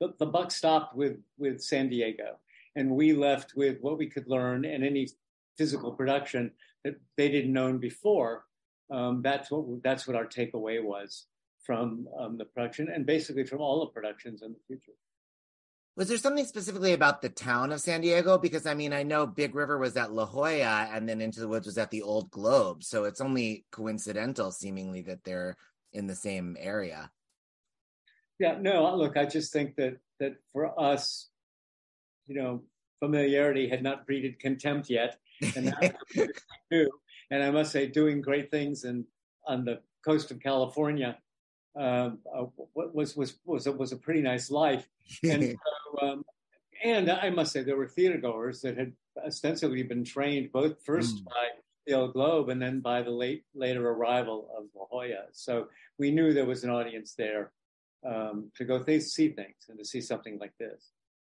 the, 0.00 0.14
the 0.18 0.26
buck 0.26 0.50
stopped 0.50 0.96
with 0.96 1.18
with 1.38 1.60
San 1.60 1.88
Diego, 1.88 2.38
and 2.76 2.90
we 2.90 3.12
left 3.12 3.54
with 3.56 3.78
what 3.80 3.98
we 3.98 4.08
could 4.08 4.28
learn 4.28 4.64
and 4.64 4.84
any 4.84 5.08
physical 5.56 5.92
production 5.92 6.50
that 6.82 7.00
they 7.16 7.28
didn't 7.28 7.56
own 7.56 7.78
before. 7.78 8.44
Um, 8.90 9.22
that's 9.22 9.50
what 9.50 9.82
that's 9.82 10.06
what 10.06 10.16
our 10.16 10.26
takeaway 10.26 10.82
was 10.82 11.26
from 11.62 12.08
um, 12.18 12.36
the 12.36 12.44
production, 12.44 12.88
and 12.88 13.06
basically 13.06 13.44
from 13.44 13.60
all 13.60 13.80
the 13.80 13.92
productions 13.92 14.42
in 14.42 14.52
the 14.52 14.58
future. 14.66 14.92
Was 15.96 16.08
there 16.08 16.18
something 16.18 16.44
specifically 16.44 16.92
about 16.92 17.22
the 17.22 17.28
town 17.28 17.70
of 17.70 17.80
San 17.80 18.00
Diego? 18.00 18.36
Because 18.36 18.66
I 18.66 18.74
mean, 18.74 18.92
I 18.92 19.04
know 19.04 19.26
Big 19.26 19.54
River 19.54 19.78
was 19.78 19.96
at 19.96 20.12
La 20.12 20.26
Jolla 20.26 20.88
and 20.92 21.08
then 21.08 21.20
Into 21.20 21.40
the 21.40 21.48
Woods 21.48 21.66
was 21.66 21.78
at 21.78 21.90
the 21.90 22.02
Old 22.02 22.30
Globe. 22.30 22.82
So 22.82 23.04
it's 23.04 23.20
only 23.20 23.64
coincidental, 23.70 24.50
seemingly, 24.50 25.02
that 25.02 25.22
they're 25.22 25.56
in 25.92 26.06
the 26.08 26.16
same 26.16 26.56
area. 26.58 27.10
Yeah, 28.40 28.58
no, 28.60 28.96
look, 28.96 29.16
I 29.16 29.24
just 29.24 29.52
think 29.52 29.76
that 29.76 29.98
that 30.18 30.34
for 30.52 30.78
us, 30.80 31.28
you 32.26 32.34
know, 32.34 32.64
familiarity 32.98 33.68
had 33.68 33.82
not 33.82 34.06
breeded 34.06 34.40
contempt 34.40 34.90
yet. 34.90 35.16
And 35.54 35.74
And 37.30 37.42
I 37.42 37.50
must 37.50 37.72
say, 37.72 37.86
doing 37.86 38.20
great 38.20 38.50
things 38.50 38.84
and 38.84 39.04
on 39.46 39.64
the 39.64 39.80
coast 40.04 40.30
of 40.30 40.40
California 40.40 41.18
um, 41.76 42.18
uh, 42.32 42.44
was 42.74 43.16
was 43.16 43.34
was 43.44 43.66
a, 43.66 43.72
was 43.72 43.92
a 43.92 43.96
pretty 43.96 44.20
nice 44.20 44.50
life. 44.50 44.88
And 45.22 45.42
so, 46.00 46.06
um, 46.06 46.24
and 46.82 47.10
I 47.10 47.30
must 47.30 47.52
say 47.52 47.62
there 47.62 47.76
were 47.76 47.88
theater 47.88 48.18
goers 48.18 48.60
that 48.62 48.76
had 48.76 48.92
ostensibly 49.24 49.82
been 49.82 50.04
trained 50.04 50.52
both 50.52 50.84
first 50.84 51.16
mm. 51.16 51.24
by 51.24 51.48
the 51.86 51.94
old 51.94 52.12
Globe 52.14 52.48
and 52.48 52.60
then 52.60 52.80
by 52.80 53.02
the 53.02 53.10
late 53.10 53.44
later 53.54 53.88
arrival 53.88 54.48
of 54.56 54.64
La 54.74 54.86
Jolla. 54.90 55.26
So 55.32 55.68
we 55.98 56.10
knew 56.10 56.32
there 56.32 56.46
was 56.46 56.64
an 56.64 56.70
audience 56.70 57.14
there 57.16 57.52
um, 58.04 58.50
to 58.56 58.64
go 58.64 58.82
th- 58.82 59.02
see 59.02 59.30
things 59.30 59.66
and 59.68 59.78
to 59.78 59.84
see 59.84 60.00
something 60.00 60.38
like 60.38 60.56
this. 60.58 60.90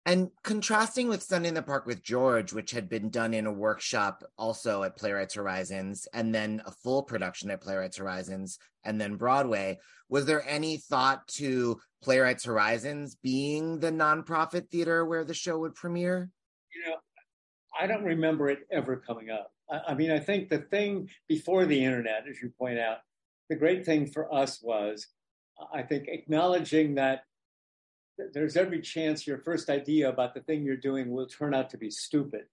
And 0.07 0.31
contrasting 0.45 1.09
with 1.09 1.21
Sunday 1.21 1.49
in 1.49 1.55
the 1.55 1.63
Park 1.63 1.85
with 1.85 2.01
George, 2.01 2.53
which 2.53 2.71
had 2.71 2.89
been 2.89 3.11
done 3.11 3.35
in 3.35 3.47
a 3.47 3.53
workshop 3.53 4.23
also 4.39 4.85
at 4.85 4.97
Playwrights 4.97 5.35
Horizons, 5.35 6.07
and 6.15 6.33
then 6.33 6.63
a 6.65 6.71
full 6.71 7.03
production 7.03 7.51
at 7.51 7.61
Playwrights 7.61 7.97
Horizons, 7.97 8.61
and 8.85 9.01
then 9.01 9.17
Broadway, 9.17 9.81
was 10.09 10.25
there 10.25 10.49
any 10.49 10.77
thought 10.77 11.27
to 11.27 11.81
Playwrights 12.05 12.45
Horizons 12.45 13.17
being 13.17 13.81
the 13.81 13.91
nonprofit 13.91 14.71
theater 14.71 15.05
where 15.05 15.25
the 15.25 15.35
show 15.35 15.59
would 15.59 15.75
premiere? 15.75 16.31
You 16.73 16.89
know, 16.89 16.97
I 17.81 17.89
don't 17.89 18.05
remember 18.05 18.49
it 18.49 18.61
ever 18.71 19.03
coming 19.05 19.31
up. 19.31 19.51
I, 19.69 19.81
I 19.89 19.95
mean, 19.95 20.13
I 20.13 20.21
think 20.21 20.49
the 20.49 20.59
thing 20.59 21.09
before 21.27 21.67
the 21.67 21.85
internet, 21.85 22.29
as 22.31 22.41
you 22.41 22.53
point 22.57 22.79
out, 22.79 22.99
the 23.49 23.57
great 23.57 23.85
thing 23.85 24.07
for 24.07 24.33
us 24.33 24.63
was, 24.63 25.09
I 25.75 25.83
think, 25.83 26.07
acknowledging 26.07 26.95
that 26.95 27.23
there's 28.33 28.57
every 28.57 28.81
chance 28.81 29.27
your 29.27 29.39
first 29.39 29.69
idea 29.69 30.09
about 30.09 30.35
the 30.35 30.41
thing 30.41 30.65
you're 30.65 30.77
doing 30.77 31.11
will 31.11 31.27
turn 31.27 31.55
out 31.55 31.71
to 31.71 31.79
be 31.79 31.91
stupid. 31.91 32.45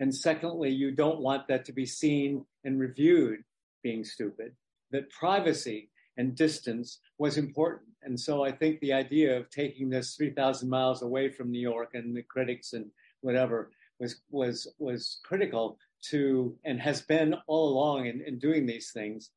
And 0.00 0.14
secondly, 0.14 0.70
you 0.70 0.90
don't 0.90 1.20
want 1.20 1.46
that 1.48 1.64
to 1.66 1.72
be 1.72 1.86
seen 1.86 2.44
and 2.64 2.78
reviewed 2.78 3.44
being 3.82 4.04
stupid. 4.04 4.52
That 4.90 5.10
privacy 5.10 5.90
and 6.16 6.34
distance 6.34 6.98
was 7.18 7.38
important. 7.38 7.90
And 8.02 8.18
so 8.18 8.44
I 8.44 8.52
think 8.52 8.80
the 8.80 8.92
idea 8.92 9.36
of 9.36 9.50
taking 9.50 9.88
this 9.88 10.14
3,000 10.16 10.68
miles 10.68 11.02
away 11.02 11.28
from 11.28 11.50
New 11.50 11.60
York 11.60 11.90
and 11.94 12.16
the 12.16 12.22
critics 12.22 12.72
and 12.72 12.86
whatever 13.20 13.70
was 13.98 14.16
was 14.30 14.66
was 14.78 15.20
critical 15.24 15.78
to 16.10 16.56
and 16.64 16.80
has 16.80 17.02
been 17.02 17.36
all 17.46 17.68
along 17.68 18.06
in, 18.06 18.20
in 18.22 18.38
doing 18.38 18.66
these 18.66 18.90
things 18.90 19.30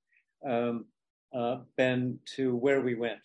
um, 0.47 0.85
uh, 1.33 1.57
been 1.77 2.19
to 2.35 2.55
where 2.55 2.81
we 2.81 2.95
went. 2.95 3.19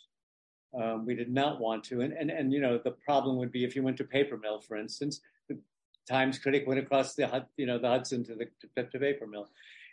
Um, 0.73 1.05
we 1.05 1.15
did 1.15 1.33
not 1.33 1.61
want 1.61 1.83
to, 1.85 2.01
and, 2.01 2.13
and 2.13 2.31
and 2.31 2.53
you 2.53 2.61
know 2.61 2.79
the 2.79 2.93
problem 2.93 3.37
would 3.39 3.51
be 3.51 3.65
if 3.65 3.75
you 3.75 3.83
went 3.83 3.97
to 3.97 4.05
paper 4.05 4.37
mill, 4.37 4.61
for 4.61 4.77
instance, 4.77 5.21
the 5.49 5.59
Times 6.09 6.39
critic 6.39 6.65
went 6.67 6.81
across 6.81 7.15
the 7.15 7.47
you 7.57 7.67
know 7.67 7.79
the 7.79 7.89
Hudson 7.89 8.25
to 8.25 8.35
the 8.35 8.47
to, 8.77 8.85
to 8.89 8.99
paper 8.99 9.27
mill. 9.27 9.49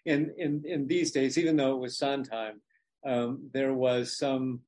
In 0.05 0.33
in 0.37 0.63
in 0.65 0.87
these 0.87 1.11
days, 1.11 1.37
even 1.37 1.57
though 1.57 1.73
it 1.73 1.79
was 1.79 1.97
Sondheim, 1.97 2.61
um, 3.05 3.49
there 3.53 3.73
was 3.73 4.17
some 4.17 4.61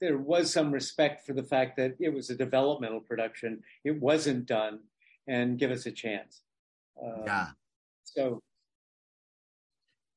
there 0.00 0.18
was 0.18 0.50
some 0.50 0.72
respect 0.72 1.26
for 1.26 1.34
the 1.34 1.42
fact 1.42 1.76
that 1.76 1.96
it 2.00 2.12
was 2.12 2.30
a 2.30 2.34
developmental 2.34 3.00
production. 3.00 3.62
It 3.84 4.00
wasn't 4.00 4.46
done, 4.46 4.80
and 5.26 5.58
give 5.58 5.70
us 5.70 5.84
a 5.84 5.92
chance. 5.92 6.40
Um, 7.02 7.22
yeah. 7.26 7.46
So 8.04 8.42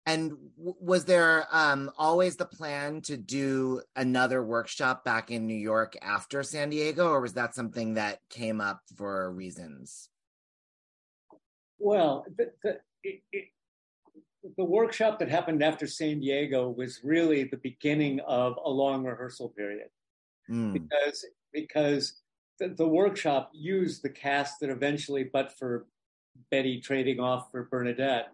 and 0.10 0.32
w- 0.58 0.76
was 0.80 1.06
there 1.06 1.48
um, 1.52 1.92
always 1.98 2.36
the 2.36 2.46
plan 2.46 3.02
to 3.02 3.16
do 3.16 3.82
another 3.96 4.44
workshop 4.44 5.06
back 5.06 5.30
in 5.30 5.46
New 5.46 5.54
York 5.54 5.96
after 6.02 6.42
San 6.42 6.72
Diego, 6.72 7.10
or 7.10 7.22
was 7.22 7.34
that 7.34 7.54
something 7.54 7.94
that 7.94 8.20
came 8.30 8.60
up 8.60 8.82
for 8.96 9.32
reasons? 9.32 10.10
Well, 11.78 12.26
the, 12.38 12.52
the, 12.64 12.80
it, 13.04 13.22
it, 13.32 13.46
the 14.58 14.66
workshop 14.66 15.20
that 15.20 15.30
happened 15.30 15.62
after 15.64 15.86
San 15.86 16.20
Diego 16.20 16.70
was 16.70 17.02
really 17.04 17.44
the 17.44 17.58
beginning 17.58 18.20
of 18.22 18.58
a 18.64 18.70
long 18.70 19.04
rehearsal 19.04 19.50
period, 19.50 19.90
mm. 20.50 20.74
because 20.74 21.26
because 21.54 22.22
the, 22.60 22.70
the 22.70 22.88
workshop 22.88 23.52
used 23.54 24.02
the 24.02 24.10
cast 24.10 24.60
that 24.60 24.70
eventually, 24.70 25.24
but 25.24 25.58
for 25.58 25.86
Betty 26.52 26.82
trading 26.82 27.20
off 27.20 27.52
for 27.52 27.64
Bernadette, 27.64 28.30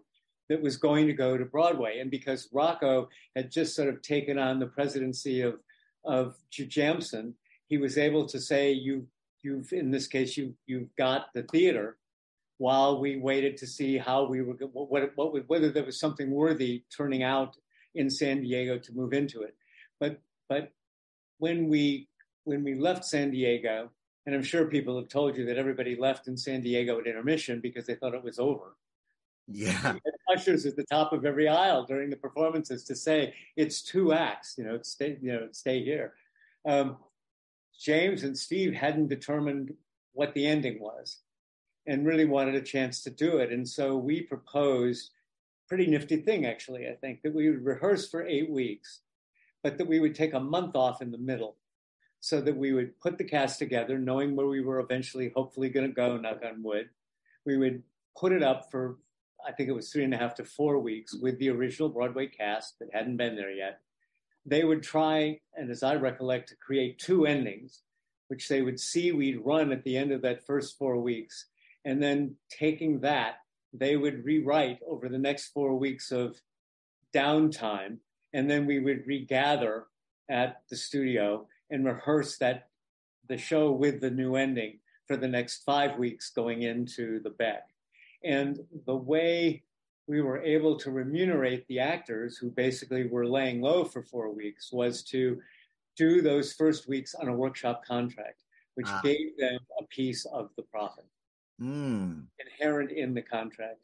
that 0.48 0.62
was 0.62 0.76
going 0.76 1.06
to 1.06 1.12
go 1.12 1.36
to 1.36 1.44
Broadway. 1.44 1.98
And 1.98 2.10
because 2.10 2.48
Rocco 2.52 3.08
had 3.34 3.50
just 3.50 3.74
sort 3.74 3.88
of 3.88 4.02
taken 4.02 4.38
on 4.38 4.58
the 4.58 4.66
presidency 4.66 5.40
of 5.40 5.60
of 6.04 6.36
Jujamcyn, 6.52 7.32
he 7.66 7.78
was 7.78 7.98
able 7.98 8.26
to 8.26 8.38
say, 8.38 8.72
"You, 8.72 9.06
you've 9.42 9.72
in 9.72 9.90
this 9.90 10.06
case, 10.06 10.36
you 10.36 10.54
you've 10.66 10.94
got 10.96 11.32
the 11.34 11.42
theater." 11.44 11.98
While 12.58 13.00
we 13.00 13.18
waited 13.18 13.58
to 13.58 13.66
see 13.66 13.98
how 13.98 14.24
we 14.24 14.40
were, 14.40 14.54
what, 14.54 15.12
what, 15.14 15.46
whether 15.46 15.70
there 15.70 15.84
was 15.84 16.00
something 16.00 16.30
worthy 16.30 16.84
turning 16.96 17.22
out 17.22 17.54
in 17.94 18.08
San 18.08 18.40
Diego 18.40 18.78
to 18.78 18.92
move 18.94 19.12
into 19.12 19.42
it, 19.42 19.54
but 20.00 20.22
but 20.48 20.72
when 21.38 21.68
we 21.68 22.08
when 22.44 22.64
we 22.64 22.74
left 22.74 23.04
San 23.04 23.30
Diego, 23.30 23.90
and 24.24 24.34
I'm 24.34 24.42
sure 24.42 24.66
people 24.66 24.96
have 24.96 25.08
told 25.08 25.36
you 25.36 25.44
that 25.46 25.58
everybody 25.58 25.96
left 25.96 26.28
in 26.28 26.36
San 26.36 26.60
Diego 26.60 26.98
at 26.98 27.06
intermission 27.06 27.60
because 27.60 27.86
they 27.86 27.94
thought 27.94 28.14
it 28.14 28.24
was 28.24 28.38
over. 28.38 28.76
Yeah. 29.48 29.94
Ushers 30.32 30.66
at 30.66 30.76
the 30.76 30.84
top 30.84 31.12
of 31.12 31.24
every 31.24 31.48
aisle 31.48 31.84
during 31.84 32.10
the 32.10 32.16
performances 32.16 32.82
to 32.84 32.96
say 32.96 33.34
it's 33.56 33.82
two 33.82 34.12
acts, 34.12 34.56
you 34.58 34.64
know, 34.64 34.80
stay, 34.82 35.18
you 35.22 35.32
know, 35.32 35.48
stay 35.52 35.84
here. 35.84 36.14
Um, 36.66 36.96
James 37.78 38.24
and 38.24 38.36
Steve 38.36 38.74
hadn't 38.74 39.08
determined 39.08 39.74
what 40.12 40.34
the 40.34 40.46
ending 40.46 40.80
was 40.80 41.18
and 41.86 42.06
really 42.06 42.24
wanted 42.24 42.54
a 42.56 42.62
chance 42.62 43.02
to 43.02 43.10
do 43.10 43.38
it. 43.38 43.52
And 43.52 43.68
so 43.68 43.96
we 43.96 44.22
proposed 44.22 45.10
pretty 45.68 45.86
nifty 45.86 46.16
thing, 46.16 46.46
actually, 46.46 46.88
I 46.88 46.94
think, 46.94 47.22
that 47.22 47.34
we 47.34 47.50
would 47.50 47.64
rehearse 47.64 48.08
for 48.08 48.26
eight 48.26 48.50
weeks, 48.50 49.00
but 49.62 49.78
that 49.78 49.86
we 49.86 50.00
would 50.00 50.14
take 50.14 50.34
a 50.34 50.40
month 50.40 50.74
off 50.74 51.02
in 51.02 51.12
the 51.12 51.18
middle 51.18 51.56
so 52.20 52.40
that 52.40 52.56
we 52.56 52.72
would 52.72 52.98
put 52.98 53.18
the 53.18 53.24
cast 53.24 53.58
together, 53.58 53.98
knowing 53.98 54.34
where 54.34 54.46
we 54.46 54.60
were 54.60 54.80
eventually, 54.80 55.30
hopefully 55.36 55.68
going 55.68 55.86
to 55.86 55.92
go, 55.92 56.16
knock 56.16 56.40
on 56.44 56.62
wood. 56.62 56.88
We 57.44 57.56
would 57.56 57.82
put 58.16 58.32
it 58.32 58.42
up 58.42 58.70
for 58.70 58.96
I 59.46 59.52
think 59.52 59.68
it 59.68 59.74
was 59.74 59.90
three 59.90 60.04
and 60.04 60.12
a 60.12 60.18
half 60.18 60.34
to 60.36 60.44
four 60.44 60.78
weeks 60.78 61.14
with 61.14 61.38
the 61.38 61.50
original 61.50 61.88
Broadway 61.88 62.26
cast 62.26 62.78
that 62.80 62.88
hadn't 62.92 63.16
been 63.16 63.36
there 63.36 63.52
yet. 63.52 63.80
They 64.44 64.64
would 64.64 64.82
try, 64.82 65.40
and 65.54 65.70
as 65.70 65.82
I 65.82 65.94
recollect, 65.94 66.48
to 66.48 66.56
create 66.56 66.98
two 66.98 67.26
endings, 67.26 67.82
which 68.28 68.48
they 68.48 68.62
would 68.62 68.80
see 68.80 69.12
we'd 69.12 69.44
run 69.44 69.72
at 69.72 69.84
the 69.84 69.96
end 69.96 70.10
of 70.10 70.22
that 70.22 70.44
first 70.44 70.76
four 70.78 70.96
weeks. 70.98 71.46
And 71.84 72.02
then 72.02 72.36
taking 72.50 73.00
that, 73.00 73.36
they 73.72 73.96
would 73.96 74.24
rewrite 74.24 74.80
over 74.86 75.08
the 75.08 75.18
next 75.18 75.48
four 75.48 75.76
weeks 75.76 76.10
of 76.10 76.40
downtime. 77.14 77.98
And 78.32 78.50
then 78.50 78.66
we 78.66 78.80
would 78.80 79.06
regather 79.06 79.84
at 80.28 80.62
the 80.70 80.76
studio 80.76 81.46
and 81.70 81.84
rehearse 81.84 82.38
that 82.38 82.68
the 83.28 83.38
show 83.38 83.70
with 83.70 84.00
the 84.00 84.10
new 84.10 84.34
ending 84.34 84.80
for 85.06 85.16
the 85.16 85.28
next 85.28 85.62
five 85.64 85.96
weeks 85.98 86.30
going 86.30 86.62
into 86.62 87.20
the 87.20 87.30
Beck. 87.30 87.68
And 88.26 88.60
the 88.86 88.96
way 88.96 89.62
we 90.06 90.20
were 90.20 90.42
able 90.42 90.76
to 90.78 90.90
remunerate 90.90 91.66
the 91.68 91.80
actors 91.80 92.36
who 92.36 92.50
basically 92.50 93.06
were 93.06 93.26
laying 93.26 93.60
low 93.60 93.84
for 93.84 94.02
four 94.02 94.30
weeks 94.32 94.72
was 94.72 95.02
to 95.04 95.40
do 95.96 96.20
those 96.20 96.52
first 96.52 96.88
weeks 96.88 97.14
on 97.14 97.28
a 97.28 97.34
workshop 97.34 97.84
contract, 97.84 98.42
which 98.74 98.86
ah. 98.88 99.00
gave 99.02 99.36
them 99.38 99.58
a 99.80 99.84
piece 99.84 100.24
of 100.26 100.50
the 100.56 100.62
profit 100.62 101.06
mm. 101.60 102.22
inherent 102.38 102.90
in 102.90 103.14
the 103.14 103.22
contract. 103.22 103.80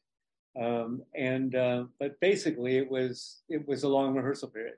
Um, 0.60 1.02
and 1.14 1.54
uh, 1.54 1.84
but 1.98 2.20
basically, 2.20 2.76
it 2.76 2.90
was 2.90 3.42
it 3.48 3.66
was 3.66 3.84
a 3.84 3.88
long 3.88 4.14
rehearsal 4.14 4.48
period. 4.48 4.76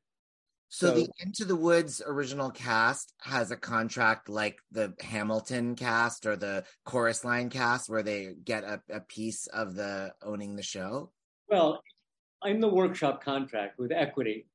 So, 0.75 0.89
so, 0.89 0.95
the 0.95 1.09
Into 1.21 1.45
the 1.45 1.55
Woods 1.55 2.03
original 2.05 2.51
cast 2.51 3.15
has 3.21 3.53
a 3.53 3.57
contract 3.57 4.29
like 4.29 4.59
the 4.73 4.93
Hamilton 4.99 5.77
cast 5.77 6.27
or 6.27 6.35
the 6.35 6.65
chorus 6.85 7.25
line 7.25 7.49
cast 7.49 7.89
where 7.89 8.03
they 8.03 8.35
get 8.45 8.65
a, 8.65 8.83
a 8.91 8.99
piece 8.99 9.47
of 9.47 9.77
the 9.77 10.13
owning 10.21 10.57
the 10.57 10.65
show? 10.65 11.13
Well, 11.49 11.81
in 12.45 12.59
the 12.59 12.69
workshop 12.69 13.23
contract 13.23 13.79
with 13.79 13.93
equity, 13.93 14.49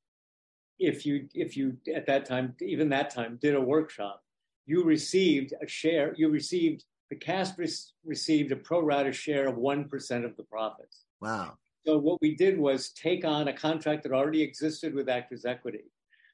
if 0.77 1.05
you 1.05 1.29
if 1.33 1.55
you 1.55 1.77
at 1.95 2.05
that 2.07 2.25
time, 2.25 2.53
even 2.59 2.89
that 2.89 3.11
time, 3.11 3.39
did 3.41 3.55
a 3.55 3.61
workshop, 3.61 4.21
you 4.65 4.83
received 4.83 5.53
a 5.63 5.67
share, 5.69 6.13
you 6.17 6.27
received 6.27 6.83
the 7.09 7.15
cast 7.15 7.57
re- 7.57 7.69
received 8.03 8.51
a 8.51 8.57
pro 8.57 8.81
rata 8.81 9.13
share 9.13 9.47
of 9.47 9.55
one 9.55 9.87
percent 9.87 10.25
of 10.25 10.35
the 10.35 10.43
profits. 10.43 11.05
Wow. 11.21 11.53
So 11.85 11.97
what 11.97 12.19
we 12.19 12.35
did 12.35 12.59
was 12.59 12.89
take 12.89 13.23
on 13.23 13.47
a 13.47 13.53
contract 13.53 14.03
that 14.03 14.11
already 14.11 14.41
existed 14.41 14.93
with 14.93 15.07
Actors 15.07 15.45
Equity 15.45 15.85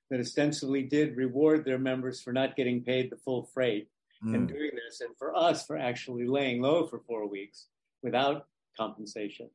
that 0.09 0.19
ostensibly 0.19 0.83
did 0.83 1.17
reward 1.17 1.65
their 1.65 1.79
members 1.79 2.21
for 2.21 2.31
not 2.31 2.55
getting 2.55 2.83
paid 2.83 3.09
the 3.09 3.17
full 3.17 3.49
freight 3.53 3.89
mm. 4.23 4.35
and 4.35 4.47
doing 4.47 4.71
this, 4.73 5.01
and 5.01 5.15
for 5.17 5.35
us 5.35 5.65
for 5.65 5.77
actually 5.77 6.27
laying 6.27 6.61
low 6.61 6.85
for 6.85 6.99
four 6.99 7.27
weeks 7.27 7.67
without 8.03 8.47
compensation. 8.77 9.49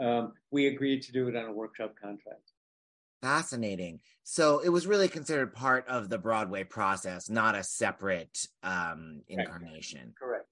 Um, 0.00 0.32
we 0.50 0.68
agreed 0.68 1.02
to 1.02 1.12
do 1.12 1.28
it 1.28 1.36
on 1.36 1.46
a 1.46 1.52
workshop 1.52 1.94
contract. 2.00 2.52
Fascinating. 3.20 4.00
So 4.22 4.60
it 4.60 4.68
was 4.68 4.86
really 4.86 5.08
considered 5.08 5.52
part 5.52 5.88
of 5.88 6.08
the 6.08 6.18
Broadway 6.18 6.62
process, 6.62 7.28
not 7.28 7.56
a 7.56 7.64
separate 7.64 8.46
um, 8.62 9.22
incarnation. 9.26 10.14
Correct. 10.18 10.46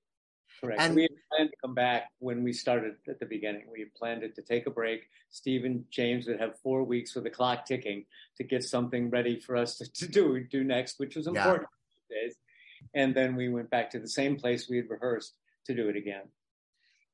Correct. 0.61 0.81
And- 0.81 0.97
we 0.97 1.09
planned 1.37 1.51
to 1.51 1.57
come 1.63 1.75
back 1.75 2.11
when 2.19 2.43
we 2.43 2.53
started 2.53 2.95
at 3.09 3.21
the 3.21 3.27
beginning. 3.27 3.63
We 3.71 3.87
planned 3.97 4.23
it 4.23 4.35
to 4.37 4.43
take 4.43 4.67
a 4.67 4.71
break. 4.71 5.09
Steve 5.31 5.65
and 5.65 5.85
James 5.91 6.27
would 6.27 6.41
have 6.41 6.59
four 6.61 6.83
weeks 6.85 7.15
with 7.15 7.25
the 7.25 7.31
clock 7.31 7.67
ticking 7.67 8.05
to 8.37 8.45
get 8.45 8.65
something 8.65 9.11
ready 9.11 9.39
for 9.39 9.57
us 9.57 9.79
to, 9.79 9.93
to 9.93 10.09
do 10.09 10.45
do 10.45 10.65
next, 10.65 10.99
which 10.99 11.17
was 11.17 11.27
important 11.27 11.69
these 12.11 12.19
days. 12.19 12.37
And 12.95 13.15
then 13.15 13.37
we 13.37 13.49
went 13.49 13.71
back 13.71 13.91
to 13.91 13.99
the 13.99 14.09
same 14.09 14.37
place 14.37 14.69
we 14.69 14.77
had 14.77 14.91
rehearsed 14.91 15.37
to 15.67 15.75
do 15.75 15.89
it 15.89 15.97
again. 15.97 16.23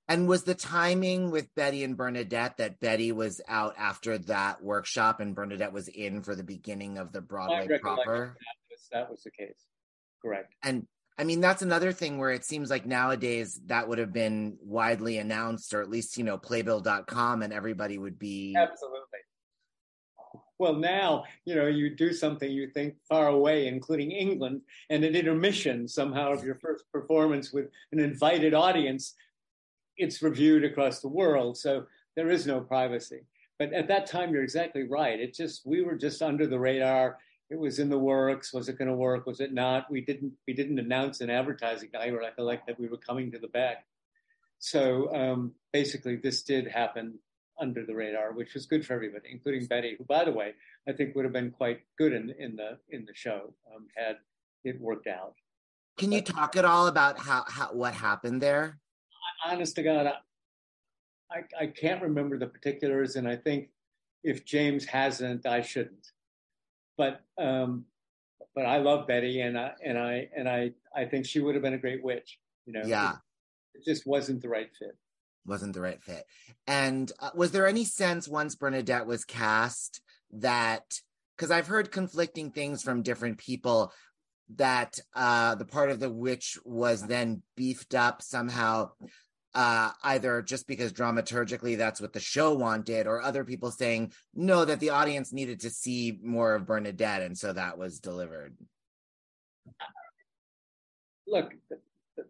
And 0.09 0.29
was 0.29 0.43
the 0.43 0.55
timing 0.55 1.31
with 1.31 1.55
Betty 1.55 1.85
and 1.85 1.97
Bernadette 1.97 2.59
that 2.59 2.81
Betty 2.81 3.13
was 3.13 3.41
out 3.49 3.75
after 3.79 4.19
that 4.19 4.63
workshop 4.63 5.21
and 5.21 5.35
Bernadette 5.35 5.73
was 5.73 5.89
in 5.89 6.23
for 6.23 6.35
the 6.35 6.43
beginning 6.43 6.99
of 6.99 7.13
the 7.13 7.21
Broadway 7.21 7.79
proper? 7.79 8.37
That 8.37 8.71
was, 8.71 8.89
that 8.93 9.11
was 9.11 9.23
the 9.23 9.31
case. 9.31 9.65
Correct. 10.21 10.55
And 10.63 10.87
I 11.23 11.25
mean, 11.25 11.41
that's 11.41 11.63
another 11.63 11.93
thing 11.93 12.19
where 12.19 12.33
it 12.33 12.45
seems 12.45 12.69
like 12.69 12.85
nowadays 12.85 13.61
that 13.67 13.87
would 13.87 13.99
have 13.99 14.13
been 14.13 14.59
widely 14.61 15.19
announced, 15.19 15.73
or 15.73 15.81
at 15.81 15.89
least, 15.89 16.19
you 16.19 16.25
know, 16.25 16.37
playbill.com 16.37 17.43
and 17.43 17.53
everybody 17.53 17.97
would 17.97 18.19
be. 18.19 18.57
Absolutely. 18.59 19.21
Well, 20.59 20.75
now, 20.75 21.23
you 21.45 21.55
know, 21.55 21.69
you 21.69 21.95
do 21.95 22.13
something 22.13 22.51
you 22.51 22.71
think 22.71 22.97
far 23.09 23.29
away, 23.29 23.69
including 23.69 24.11
England, 24.11 24.63
and 24.91 25.05
an 25.05 25.15
intermission 25.15 25.87
somehow 25.87 26.33
of 26.33 26.43
your 26.43 26.57
first 26.57 26.87
performance 26.91 27.53
with 27.53 27.67
an 27.93 28.01
invited 28.01 28.53
audience, 28.53 29.15
it's 29.97 30.23
reviewed 30.23 30.65
across 30.65 30.99
the 30.99 31.09
world. 31.09 31.57
So 31.57 31.87
there 32.17 32.31
is 32.31 32.49
no 32.49 32.63
privacy. 32.63 33.21
But 33.61 33.73
at 33.73 33.87
that 33.87 34.07
time, 34.07 34.33
you're 34.33 34.43
exactly 34.43 34.89
right. 34.89 35.21
It 35.21 35.35
just, 35.35 35.65
we 35.65 35.83
were 35.83 35.95
just 35.95 36.21
under 36.21 36.49
the 36.49 36.59
radar. 36.59 37.19
It 37.53 37.59
was 37.59 37.79
in 37.79 37.91
the 37.91 37.99
works. 37.99 38.51
Was 38.55 38.71
it 38.71 38.79
going 38.79 38.89
to 38.89 38.97
work? 38.97 39.27
Was 39.27 39.41
it 39.41 39.53
not? 39.53 39.91
We 39.91 40.01
didn't, 40.01 40.33
we 40.49 40.55
didn't 40.55 40.79
announce 40.79 41.21
an 41.21 41.29
advertising. 41.29 41.91
I 41.95 42.09
recollect 42.09 42.67
that 42.67 42.81
we 42.81 42.89
were 42.89 42.97
coming 42.97 43.31
to 43.31 43.39
the 43.39 43.47
Beck. 43.47 43.85
So 44.59 45.15
um, 45.15 45.53
basically, 45.71 46.17
this 46.17 46.43
did 46.43 46.67
happen 46.67 47.19
under 47.61 47.85
the 47.85 47.95
radar, 47.95 48.33
which 48.33 48.55
was 48.55 48.65
good 48.65 48.87
for 48.87 48.95
everybody, 48.95 49.29
including 49.31 49.67
Betty, 49.67 49.97
who, 49.99 50.05
by 50.05 50.25
the 50.25 50.33
way, 50.33 50.55
I 50.89 50.93
think 50.93 51.15
would 51.15 51.27
have 51.27 51.35
been 51.35 51.51
quite 51.51 51.81
good 51.99 52.15
in, 52.15 52.35
in 52.39 52.57
the 52.57 52.79
in 52.89 53.05
the 53.05 53.15
show 53.15 53.53
um, 53.75 53.87
had 53.95 54.17
it 54.65 54.81
worked 54.81 55.07
out. 55.07 55.35
Can 55.99 56.11
you 56.11 56.23
talk 56.23 56.57
at 56.57 56.65
all 56.65 56.87
about 56.87 57.19
how, 57.19 57.45
how 57.47 57.67
what 57.75 57.93
happened 57.93 58.41
there? 58.41 58.79
Honest 59.45 59.77
to 59.77 59.83
God, 59.83 60.11
I, 61.31 61.43
I 61.61 61.67
can't 61.67 62.01
remember 62.01 62.39
the 62.39 62.47
particulars, 62.47 63.17
and 63.17 63.29
I 63.29 63.37
think 63.37 63.69
if 64.25 64.47
James 64.47 64.87
hasn't, 64.87 65.45
I 65.45 65.61
shouldn't. 65.61 66.13
But 66.97 67.21
um, 67.39 67.87
but 68.55 68.67
I 68.67 68.79
love 68.79 69.07
Betty, 69.07 69.41
and 69.41 69.59
I 69.59 69.73
and 69.85 69.99
I 69.99 70.29
and 70.37 70.49
I 70.49 70.73
I 70.95 71.05
think 71.07 71.27
she 71.27 71.41
would 71.41 71.55
have 71.55 71.63
been 71.63 71.75
a 71.75 71.79
great 71.79 72.03
witch. 72.05 72.39
You 72.67 72.75
know, 72.75 72.83
Yeah. 72.85 73.13
it, 73.75 73.79
it 73.81 73.85
just 73.85 74.07
wasn't 74.07 74.43
the 74.43 74.49
right 74.49 74.71
fit. 74.79 74.97
wasn't 75.47 75.75
the 75.75 75.81
right 75.81 76.03
fit. 76.03 76.25
And 76.67 77.11
uh, 77.19 77.31
was 77.35 77.51
there 77.51 77.67
any 77.67 77.85
sense 77.85 78.29
once 78.29 78.55
Bernadette 78.55 79.07
was 79.07 79.25
cast 79.25 80.01
that 80.33 81.01
because 81.37 81.51
I've 81.51 81.67
heard 81.67 81.91
conflicting 81.91 82.51
things 82.53 82.83
from 82.83 83.03
different 83.03 83.39
people 83.39 83.93
that 84.57 84.99
uh 85.15 85.55
the 85.55 85.65
part 85.65 85.91
of 85.91 85.99
the 85.99 86.11
witch 86.11 86.59
was 86.65 87.07
then 87.07 87.43
beefed 87.57 87.95
up 87.95 88.21
somehow 88.23 88.91
uh 89.55 89.91
either 90.03 90.41
just 90.43 90.67
because 90.67 90.93
dramaturgically 90.93 91.77
that's 91.77 92.01
what 92.01 92.13
the 92.13 92.21
show 92.21 92.55
wanted 92.55 93.07
or 93.07 93.21
other 93.21 93.45
people 93.45 93.71
saying 93.71 94.11
no 94.35 94.65
that 94.65 94.81
the 94.81 94.91
audience 94.91 95.33
needed 95.33 95.61
to 95.61 95.71
see 95.71 96.19
more 96.23 96.55
of 96.55 96.67
Bernadette 96.67 97.23
and 97.23 97.37
so 97.37 97.53
that 97.53 97.77
was 97.77 98.01
delivered. 98.01 98.57
look, 101.33 101.55
the, 101.71 101.79
the, 102.17 102.25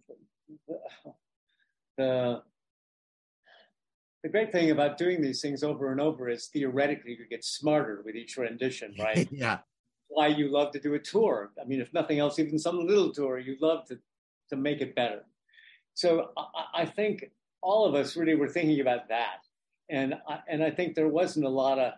the, 0.68 1.12
the, 1.98 2.42
the 4.22 4.28
great 4.28 4.52
thing 4.52 4.70
about 4.70 4.96
doing 4.96 5.20
these 5.20 5.40
things 5.40 5.62
over 5.62 5.90
and 5.90 6.00
over 6.00 6.28
is 6.28 6.46
theoretically 6.46 7.16
you 7.18 7.26
get 7.28 7.44
smarter 7.44 8.02
with 8.04 8.14
each 8.14 8.36
rendition, 8.36 8.94
right? 8.98 9.28
yeah. 9.30 9.58
Why 10.08 10.28
you 10.28 10.48
love 10.48 10.72
to 10.72 10.80
do 10.80 10.94
a 10.94 10.98
tour. 10.98 11.52
I 11.60 11.64
mean, 11.66 11.80
if 11.80 11.92
nothing 11.92 12.18
else, 12.18 12.38
even 12.38 12.58
some 12.58 12.86
little 12.86 13.12
tour, 13.12 13.38
you 13.38 13.56
love 13.60 13.86
to, 13.86 13.98
to 14.50 14.56
make 14.56 14.80
it 14.80 14.94
better. 14.94 15.24
So 15.94 16.30
I, 16.36 16.82
I 16.82 16.86
think 16.86 17.30
all 17.62 17.84
of 17.84 17.94
us 17.94 18.16
really 18.16 18.34
were 18.34 18.48
thinking 18.48 18.80
about 18.80 19.08
that. 19.08 19.46
And 19.90 20.14
I, 20.28 20.40
and 20.48 20.62
I 20.62 20.70
think 20.70 20.94
there 20.94 21.08
wasn't 21.08 21.46
a 21.46 21.50
lot 21.50 21.78
of, 21.78 21.92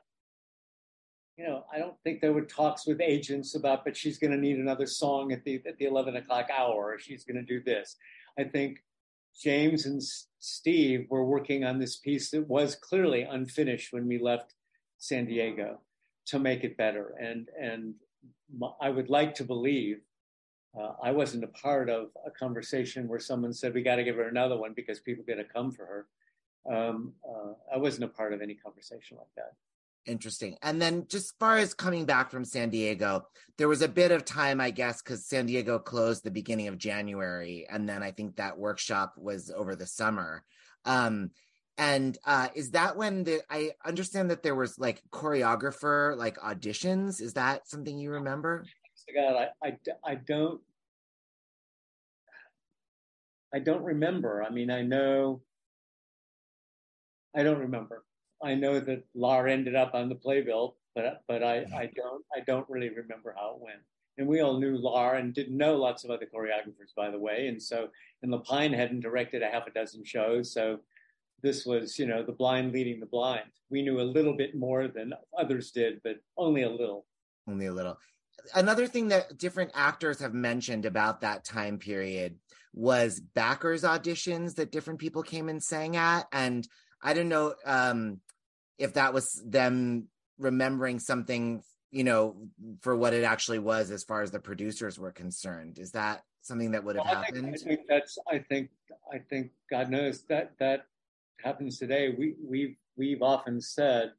you 1.36 1.46
know, 1.46 1.64
I 1.72 1.78
don't 1.78 1.96
think 2.02 2.20
there 2.20 2.32
were 2.32 2.44
talks 2.44 2.86
with 2.86 3.00
agents 3.00 3.54
about, 3.54 3.84
but 3.84 3.96
she's 3.96 4.18
going 4.18 4.32
to 4.32 4.38
need 4.38 4.56
another 4.56 4.86
song 4.86 5.32
at 5.32 5.44
the 5.44 5.62
at 5.66 5.78
the 5.78 5.86
eleven 5.86 6.16
o'clock 6.16 6.48
hour, 6.56 6.92
or 6.92 6.98
she's 6.98 7.24
going 7.24 7.36
to 7.36 7.42
do 7.42 7.62
this. 7.62 7.96
I 8.38 8.44
think 8.44 8.78
James 9.40 9.86
and 9.86 10.00
Steve 10.38 11.06
were 11.10 11.24
working 11.24 11.64
on 11.64 11.78
this 11.78 11.96
piece 11.96 12.30
that 12.30 12.48
was 12.48 12.76
clearly 12.76 13.22
unfinished 13.22 13.92
when 13.92 14.06
we 14.06 14.18
left 14.18 14.54
San 14.98 15.26
Diego 15.26 15.80
to 16.26 16.38
make 16.38 16.62
it 16.62 16.76
better. 16.76 17.14
And 17.20 17.48
and 17.60 17.94
I 18.80 18.90
would 18.90 19.10
like 19.10 19.34
to 19.36 19.44
believe 19.44 20.02
uh, 20.78 20.92
I 21.02 21.12
wasn't 21.12 21.44
a 21.44 21.48
part 21.48 21.88
of 21.88 22.08
a 22.26 22.30
conversation 22.30 23.08
where 23.08 23.20
someone 23.20 23.52
said 23.52 23.74
we 23.74 23.82
got 23.82 23.96
to 23.96 24.04
give 24.04 24.16
her 24.16 24.28
another 24.28 24.56
one 24.56 24.72
because 24.74 25.00
people 25.00 25.22
are 25.22 25.34
going 25.34 25.46
to 25.46 25.52
come 25.52 25.70
for 25.70 25.86
her. 25.86 26.06
Um, 26.70 27.12
uh, 27.28 27.52
I 27.72 27.78
wasn't 27.78 28.04
a 28.04 28.08
part 28.08 28.32
of 28.32 28.42
any 28.42 28.54
conversation 28.54 29.16
like 29.18 29.28
that. 29.36 29.52
Interesting. 30.06 30.56
And 30.62 30.80
then 30.82 31.06
just 31.08 31.38
far 31.38 31.56
as 31.56 31.72
coming 31.72 32.04
back 32.04 32.30
from 32.30 32.44
San 32.44 32.70
Diego, 32.70 33.26
there 33.56 33.68
was 33.68 33.82
a 33.82 33.88
bit 33.88 34.10
of 34.10 34.24
time, 34.24 34.60
I 34.60 34.70
guess, 34.70 35.00
because 35.00 35.26
San 35.26 35.46
Diego 35.46 35.78
closed 35.78 36.24
the 36.24 36.30
beginning 36.30 36.68
of 36.68 36.76
January. 36.76 37.66
And 37.70 37.88
then 37.88 38.02
I 38.02 38.10
think 38.10 38.36
that 38.36 38.58
workshop 38.58 39.14
was 39.16 39.50
over 39.50 39.74
the 39.76 39.86
summer. 39.86 40.44
Um, 40.84 41.30
and 41.78 42.18
uh, 42.24 42.48
is 42.54 42.72
that 42.72 42.96
when 42.96 43.24
the 43.24 43.40
I 43.50 43.72
understand 43.84 44.30
that 44.30 44.42
there 44.42 44.54
was 44.54 44.78
like 44.78 45.02
choreographer 45.10 46.16
like 46.16 46.38
auditions? 46.38 47.20
Is 47.20 47.34
that 47.34 47.68
something 47.68 47.98
you 47.98 48.10
remember? 48.10 48.64
God, 49.12 49.48
I, 49.62 49.68
I, 49.68 49.76
I 50.04 50.14
don't, 50.14 50.60
I 53.52 53.58
don't 53.58 53.84
remember. 53.84 54.42
I 54.42 54.50
mean, 54.50 54.70
I 54.70 54.82
know, 54.82 55.42
I 57.36 57.42
don't 57.42 57.58
remember. 57.58 58.04
I 58.42 58.54
know 58.54 58.80
that 58.80 59.04
Lar 59.14 59.46
ended 59.46 59.74
up 59.74 59.94
on 59.94 60.08
the 60.08 60.14
playbill, 60.14 60.76
but 60.94 61.22
but 61.28 61.42
I, 61.42 61.64
I 61.74 61.90
don't 61.94 62.24
I 62.34 62.40
don't 62.40 62.68
really 62.68 62.90
remember 62.90 63.34
how 63.36 63.54
it 63.56 63.62
went. 63.62 63.80
And 64.18 64.28
we 64.28 64.40
all 64.40 64.58
knew 64.58 64.76
Lar 64.76 65.16
and 65.16 65.34
didn't 65.34 65.56
know 65.56 65.76
lots 65.76 66.04
of 66.04 66.10
other 66.10 66.26
choreographers, 66.32 66.94
by 66.96 67.10
the 67.10 67.18
way. 67.18 67.48
And 67.48 67.60
so, 67.60 67.88
and 68.22 68.32
Lapine 68.32 68.74
hadn't 68.74 69.00
directed 69.00 69.42
a 69.42 69.48
half 69.48 69.66
a 69.66 69.70
dozen 69.70 70.04
shows, 70.04 70.52
so 70.52 70.78
this 71.42 71.66
was 71.66 71.98
you 71.98 72.06
know 72.06 72.22
the 72.22 72.32
blind 72.32 72.72
leading 72.72 73.00
the 73.00 73.06
blind. 73.06 73.50
We 73.70 73.82
knew 73.82 74.00
a 74.00 74.02
little 74.02 74.36
bit 74.36 74.54
more 74.54 74.88
than 74.88 75.14
others 75.38 75.70
did, 75.70 76.00
but 76.04 76.16
only 76.36 76.62
a 76.62 76.70
little. 76.70 77.06
Only 77.48 77.66
a 77.66 77.72
little. 77.72 77.98
Another 78.54 78.86
thing 78.86 79.08
that 79.08 79.38
different 79.38 79.70
actors 79.74 80.20
have 80.20 80.34
mentioned 80.34 80.86
about 80.86 81.20
that 81.20 81.44
time 81.44 81.78
period 81.78 82.36
was 82.72 83.20
backers 83.20 83.84
auditions 83.84 84.56
that 84.56 84.72
different 84.72 84.98
people 84.98 85.22
came 85.22 85.48
and 85.48 85.62
sang 85.62 85.96
at. 85.96 86.26
And 86.32 86.66
I 87.02 87.14
don't 87.14 87.28
know 87.28 87.54
um, 87.64 88.20
if 88.78 88.94
that 88.94 89.14
was 89.14 89.42
them 89.46 90.08
remembering 90.38 90.98
something, 90.98 91.62
you 91.90 92.04
know, 92.04 92.36
for 92.80 92.96
what 92.96 93.14
it 93.14 93.24
actually 93.24 93.60
was 93.60 93.90
as 93.90 94.02
far 94.04 94.22
as 94.22 94.30
the 94.30 94.40
producers 94.40 94.98
were 94.98 95.12
concerned. 95.12 95.78
Is 95.78 95.92
that 95.92 96.22
something 96.42 96.72
that 96.72 96.84
would 96.84 96.96
have 96.96 97.04
Well, 97.04 97.16
I 97.16 97.30
think, 97.30 97.36
happened? 97.36 97.54
I 97.54 97.68
think 97.68 97.80
that's. 97.88 98.18
I 98.30 98.38
think. 98.38 98.70
I 99.12 99.18
think 99.18 99.52
God 99.70 99.90
knows 99.90 100.24
that 100.28 100.52
that 100.58 100.86
happens 101.42 101.78
today. 101.78 102.14
We 102.16 102.34
we 102.42 102.78
we've 102.96 103.22
often 103.22 103.60
said 103.60 104.12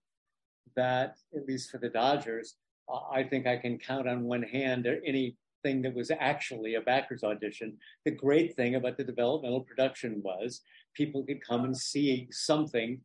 that 0.76 1.18
at 1.36 1.48
least 1.48 1.72
for 1.72 1.78
the 1.78 1.90
Dodgers, 1.90 2.56
I 2.90 3.24
think 3.24 3.48
I 3.48 3.58
can 3.58 3.78
count 3.78 4.08
on 4.08 4.24
one 4.24 4.44
hand 4.44 4.88
anything 5.06 5.82
that 5.82 5.96
was 5.96 6.12
actually 6.12 6.76
a 6.76 6.82
backers 6.82 7.24
audition. 7.24 7.78
The 8.04 8.12
great 8.12 8.56
thing 8.56 8.76
about 8.76 8.98
the 8.98 9.04
developmental 9.04 9.62
production 9.62 10.22
was 10.24 10.62
people 10.94 11.26
could 11.26 11.46
come 11.46 11.66
and 11.66 11.76
see 11.76 12.28
something 12.32 13.02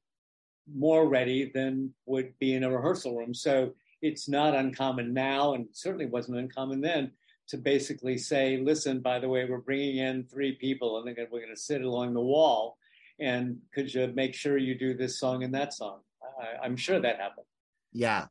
more 0.73 1.09
ready 1.09 1.51
than 1.53 1.95
would 2.07 2.39
be 2.39 2.55
in 2.55 2.65
a 2.65 2.71
rehearsal 2.71 3.17
room. 3.17 3.35
So 3.35 3.75
it's 4.03 4.29
not 4.29 4.55
uncommon 4.55 5.13
now, 5.13 5.55
and 5.55 5.67
certainly 5.73 6.07
wasn't 6.07 6.39
uncommon 6.39 6.81
then, 6.81 7.13
to 7.49 7.57
basically 7.57 8.17
say, 8.17 8.59
listen, 8.59 9.01
by 9.01 9.19
the 9.19 9.29
way, 9.29 9.45
we're 9.45 9.59
bringing 9.59 9.97
in 9.97 10.25
three 10.25 10.53
people 10.53 10.99
and 10.99 11.07
we're 11.07 11.41
going 11.41 11.55
to 11.55 11.61
sit 11.61 11.83
along 11.83 12.15
the 12.15 12.21
wall. 12.21 12.77
And 13.19 13.59
could 13.75 13.93
you 13.93 14.07
make 14.15 14.35
sure 14.35 14.57
you 14.57 14.79
do 14.79 14.95
this 14.95 15.19
song 15.19 15.43
and 15.43 15.55
that 15.55 15.75
song? 15.75 16.01
I, 16.23 16.65
I'm 16.65 16.77
sure 16.77 17.01
that 17.01 17.19
happened. 17.19 17.47
Yeah. 17.93 18.27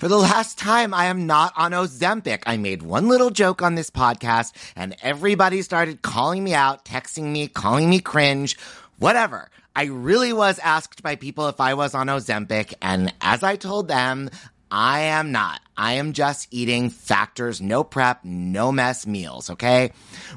For 0.00 0.08
the 0.08 0.16
last 0.16 0.56
time, 0.56 0.94
I 0.94 1.04
am 1.04 1.26
not 1.26 1.52
on 1.58 1.72
Ozempic. 1.72 2.44
I 2.46 2.56
made 2.56 2.80
one 2.80 3.06
little 3.08 3.28
joke 3.28 3.60
on 3.60 3.74
this 3.74 3.90
podcast 3.90 4.54
and 4.74 4.96
everybody 5.02 5.60
started 5.60 6.00
calling 6.00 6.42
me 6.42 6.54
out, 6.54 6.86
texting 6.86 7.24
me, 7.24 7.48
calling 7.48 7.90
me 7.90 8.00
cringe, 8.00 8.56
whatever. 8.98 9.50
I 9.76 9.84
really 9.84 10.32
was 10.32 10.58
asked 10.60 11.02
by 11.02 11.16
people 11.16 11.48
if 11.48 11.60
I 11.60 11.74
was 11.74 11.94
on 11.94 12.06
Ozempic. 12.06 12.72
And 12.80 13.12
as 13.20 13.42
I 13.42 13.56
told 13.56 13.88
them, 13.88 14.30
I 14.70 15.00
am 15.00 15.32
not. 15.32 15.60
I 15.80 15.94
am 15.94 16.12
just 16.12 16.48
eating 16.50 16.90
Factor's, 16.90 17.62
no 17.62 17.82
prep, 17.84 18.22
no 18.22 18.70
mess 18.70 19.06
meals, 19.06 19.48
okay? 19.48 19.92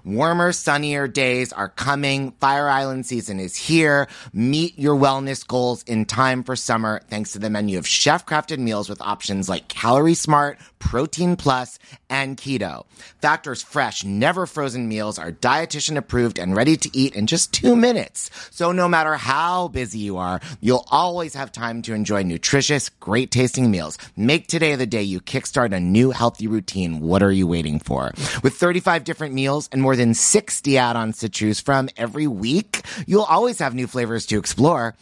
Warmer, 0.06 0.54
sunnier 0.54 1.06
days 1.06 1.52
are 1.52 1.68
coming. 1.68 2.32
Fire 2.40 2.70
Island 2.70 3.06
season 3.06 3.42
is 3.42 3.54
here. 3.54 4.08
Meet 4.32 4.80
your 4.80 4.96
wellness 4.96 5.46
goals 5.46 5.84
in 5.84 6.06
time 6.06 6.44
for 6.44 6.56
summer 6.56 7.02
thanks 7.10 7.34
to 7.34 7.40
the 7.40 7.50
menu 7.50 7.78
of 7.78 7.86
chef 7.86 8.26
crafted 8.26 8.60
meals 8.60 8.88
with 8.88 9.02
options 9.02 9.50
like 9.50 9.68
Calorie 9.68 10.14
Smart, 10.14 10.60
Protein 10.80 11.36
Plus, 11.36 11.78
and 12.10 12.38
Keto. 12.38 12.86
Factor's 13.22 13.62
fresh, 13.62 14.06
never 14.06 14.46
frozen 14.46 14.88
meals 14.88 15.20
are 15.20 15.34
dietitian 15.34 15.98
approved 15.98 16.40
and 16.40 16.56
ready 16.56 16.78
to 16.78 16.90
eat 16.98 17.16
in 17.16 17.28
just 17.28 17.54
two 17.54 17.76
minutes. 17.76 18.30
So 18.52 18.72
no 18.72 18.88
matter 18.88 19.16
how 19.16 19.68
busy 19.68 20.00
you 20.00 20.18
are, 20.18 20.40
you'll 20.62 20.86
always 20.90 21.34
have 21.34 21.52
time 21.52 21.82
to 21.82 21.94
enjoy 21.94 22.24
nutritious, 22.24 22.88
great 22.88 23.30
tasting 23.30 23.70
meals. 23.70 23.98
Make 24.24 24.48
today 24.48 24.74
the 24.78 24.86
day 24.86 25.04
you 25.04 25.20
kickstart 25.20 25.76
a 25.76 25.82
new 25.82 26.12
healthy 26.12 26.48
routine. 26.48 27.02
What 27.02 27.22
are 27.22 27.32
you 27.32 27.46
waiting 27.46 27.78
for? 27.78 28.14
With 28.42 28.54
35 28.54 29.04
different 29.04 29.34
meals 29.34 29.68
and 29.70 29.82
more 29.82 29.98
than 29.98 30.14
60 30.14 30.78
add-ons 30.78 31.18
to 31.18 31.28
choose 31.28 31.60
from 31.60 31.90
every 31.98 32.26
week, 32.26 32.86
you'll 33.06 33.24
always 33.24 33.60
have 33.60 33.76
new 33.76 33.86
flavors 33.86 34.26
to 34.28 34.40
explore. 34.40 34.96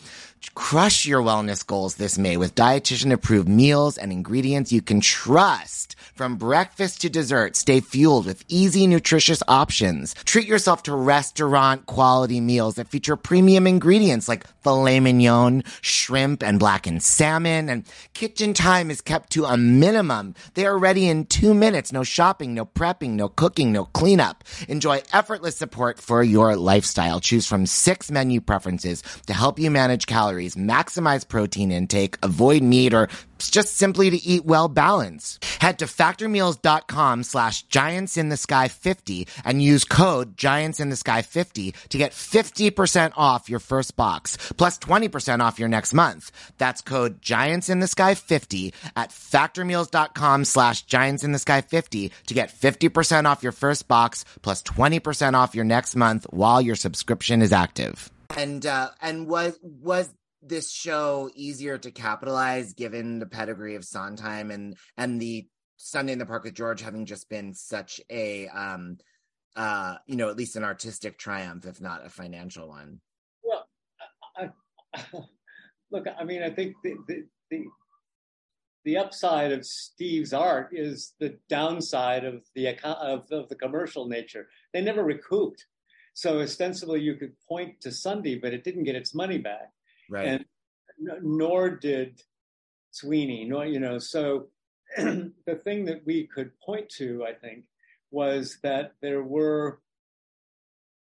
Crush 0.49 1.05
your 1.05 1.21
wellness 1.21 1.65
goals 1.65 1.95
this 1.95 2.17
May 2.17 2.35
with 2.35 2.55
dietitian 2.55 3.11
approved 3.11 3.47
meals 3.47 3.97
and 3.97 4.11
ingredients 4.11 4.71
you 4.71 4.81
can 4.81 4.99
trust. 4.99 5.95
From 6.15 6.35
breakfast 6.35 7.01
to 7.01 7.09
dessert, 7.09 7.55
stay 7.55 7.79
fueled 7.79 8.25
with 8.25 8.43
easy, 8.47 8.85
nutritious 8.85 9.41
options. 9.47 10.13
Treat 10.25 10.47
yourself 10.47 10.83
to 10.83 10.95
restaurant 10.95 11.85
quality 11.85 12.39
meals 12.39 12.75
that 12.75 12.89
feature 12.89 13.15
premium 13.15 13.65
ingredients 13.65 14.27
like 14.27 14.45
filet 14.61 14.99
mignon, 14.99 15.63
shrimp, 15.81 16.43
and 16.43 16.59
blackened 16.59 17.01
salmon. 17.01 17.69
And 17.69 17.85
kitchen 18.13 18.53
time 18.53 18.91
is 18.91 19.01
kept 19.01 19.31
to 19.31 19.45
a 19.45 19.57
minimum. 19.57 20.35
They 20.53 20.65
are 20.65 20.77
ready 20.77 21.07
in 21.07 21.25
two 21.25 21.53
minutes. 21.53 21.91
No 21.91 22.03
shopping, 22.03 22.53
no 22.53 22.65
prepping, 22.65 23.11
no 23.11 23.29
cooking, 23.29 23.71
no 23.71 23.85
cleanup. 23.85 24.43
Enjoy 24.67 25.01
effortless 25.13 25.55
support 25.55 25.99
for 25.99 26.21
your 26.21 26.55
lifestyle. 26.55 27.19
Choose 27.19 27.47
from 27.47 27.65
six 27.65 28.11
menu 28.11 28.41
preferences 28.41 29.01
to 29.27 29.33
help 29.33 29.59
you 29.59 29.71
manage 29.71 30.05
calories, 30.05 30.30
maximize 30.39 31.27
protein 31.27 31.71
intake, 31.71 32.17
avoid 32.23 32.61
meat, 32.63 32.93
or 32.93 33.09
just 33.49 33.75
simply 33.77 34.09
to 34.09 34.17
eat 34.17 34.45
well 34.45 34.67
balanced. 34.67 35.43
Head 35.59 35.79
to 35.79 35.85
factormeals.com 35.85 37.23
slash 37.23 37.63
giants 37.63 38.17
in 38.17 38.29
the 38.29 38.37
sky 38.37 38.67
50 38.67 39.27
and 39.43 39.61
use 39.61 39.83
code 39.83 40.37
giants 40.37 40.79
in 40.79 40.89
the 40.89 40.95
sky 40.95 41.21
50 41.21 41.73
to 41.89 41.97
get 41.97 42.11
50% 42.11 43.13
off 43.15 43.49
your 43.49 43.59
first 43.59 43.95
box 43.95 44.37
plus 44.57 44.77
20% 44.77 45.39
off 45.39 45.59
your 45.59 45.69
next 45.69 45.93
month. 45.93 46.31
That's 46.57 46.81
code 46.81 47.21
giants 47.21 47.69
in 47.69 47.79
the 47.79 47.87
sky 47.87 48.15
50 48.15 48.73
at 48.95 49.09
factormeals.com 49.09 50.45
slash 50.45 50.83
giants 50.83 51.23
in 51.23 51.31
the 51.31 51.39
sky 51.39 51.61
50 51.61 52.11
to 52.27 52.33
get 52.33 52.49
50% 52.49 53.25
off 53.25 53.43
your 53.43 53.51
first 53.51 53.87
box 53.87 54.25
plus 54.41 54.61
20% 54.63 55.33
off 55.33 55.55
your 55.55 55.65
next 55.65 55.95
month 55.95 56.25
while 56.29 56.61
your 56.61 56.75
subscription 56.75 57.41
is 57.41 57.51
active. 57.51 58.11
And 58.37 58.65
uh 58.65 58.91
and 59.01 59.27
was 59.27 59.59
was 59.61 60.09
this 60.41 60.71
show 60.71 61.29
easier 61.35 61.77
to 61.77 61.91
capitalize 61.91 62.73
given 62.73 63.19
the 63.19 63.25
pedigree 63.25 63.75
of 63.75 63.85
Sondheim 63.85 64.51
and 64.51 64.75
and 64.97 65.21
the 65.21 65.47
Sunday 65.77 66.13
in 66.13 66.19
the 66.19 66.25
Park 66.25 66.43
with 66.43 66.55
George 66.55 66.81
having 66.81 67.05
just 67.05 67.29
been 67.29 67.53
such 67.53 68.01
a 68.09 68.47
um 68.47 68.97
uh 69.55 69.95
you 70.07 70.15
know 70.15 70.29
at 70.29 70.37
least 70.37 70.55
an 70.55 70.63
artistic 70.63 71.17
triumph 71.17 71.65
if 71.65 71.79
not 71.81 72.05
a 72.05 72.09
financial 72.09 72.67
one. 72.67 72.99
Well, 73.43 73.67
I, 74.35 74.49
I, 74.93 75.03
look, 75.91 76.05
I 76.19 76.23
mean, 76.23 76.41
I 76.41 76.49
think 76.49 76.75
the, 76.83 76.95
the 77.07 77.25
the 77.49 77.63
the 78.83 78.97
upside 78.97 79.51
of 79.51 79.63
Steve's 79.63 80.33
art 80.33 80.69
is 80.71 81.13
the 81.19 81.37
downside 81.49 82.25
of 82.25 82.43
the 82.55 82.75
of, 82.83 83.31
of 83.31 83.47
the 83.49 83.55
commercial 83.55 84.07
nature. 84.07 84.47
They 84.73 84.81
never 84.81 85.03
recouped. 85.03 85.65
So 86.13 86.39
ostensibly, 86.41 87.01
you 87.01 87.15
could 87.15 87.33
point 87.47 87.79
to 87.81 87.91
Sunday, 87.91 88.37
but 88.37 88.53
it 88.53 88.63
didn't 88.63 88.83
get 88.83 88.95
its 88.95 89.13
money 89.13 89.37
back 89.37 89.71
Right. 90.11 90.27
and 90.27 90.45
nor 91.21 91.69
did 91.71 92.21
Sweeney. 92.91 93.45
Nor 93.45 93.65
you 93.65 93.79
know, 93.79 93.97
so 93.97 94.47
the 94.97 95.55
thing 95.63 95.85
that 95.85 96.05
we 96.05 96.27
could 96.27 96.51
point 96.59 96.89
to, 96.97 97.25
I 97.25 97.33
think, 97.33 97.63
was 98.11 98.57
that 98.63 98.93
there 99.01 99.23
were. 99.23 99.79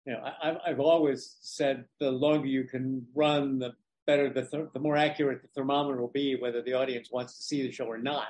You 0.06 0.14
know, 0.14 0.20
I, 0.20 0.48
I've- 0.50 0.60
I've 0.66 0.80
always 0.80 1.36
said 1.40 1.84
the 2.00 2.10
longer 2.10 2.46
you 2.48 2.64
can 2.64 3.06
run, 3.14 3.58
the 3.60 3.74
better 4.06 4.28
the 4.32 4.44
ther- 4.44 4.70
the 4.72 4.80
more 4.80 4.96
accurate 4.96 5.42
the 5.42 5.48
thermometer 5.48 6.00
will 6.00 6.08
be, 6.08 6.34
whether 6.34 6.60
the 6.62 6.72
audience 6.74 7.10
wants 7.12 7.36
to 7.36 7.42
see 7.42 7.62
the 7.62 7.70
show 7.72 7.86
or 7.86 7.98
not. 7.98 8.26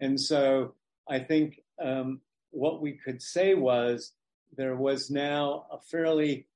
And 0.00 0.18
so 0.20 0.74
I 1.08 1.18
think 1.18 1.60
um, 1.82 2.20
what 2.50 2.80
we 2.80 2.92
could 2.92 3.20
say 3.20 3.54
was 3.54 4.12
there 4.56 4.76
was 4.76 5.10
now 5.10 5.66
a 5.70 5.78
fairly 5.78 6.46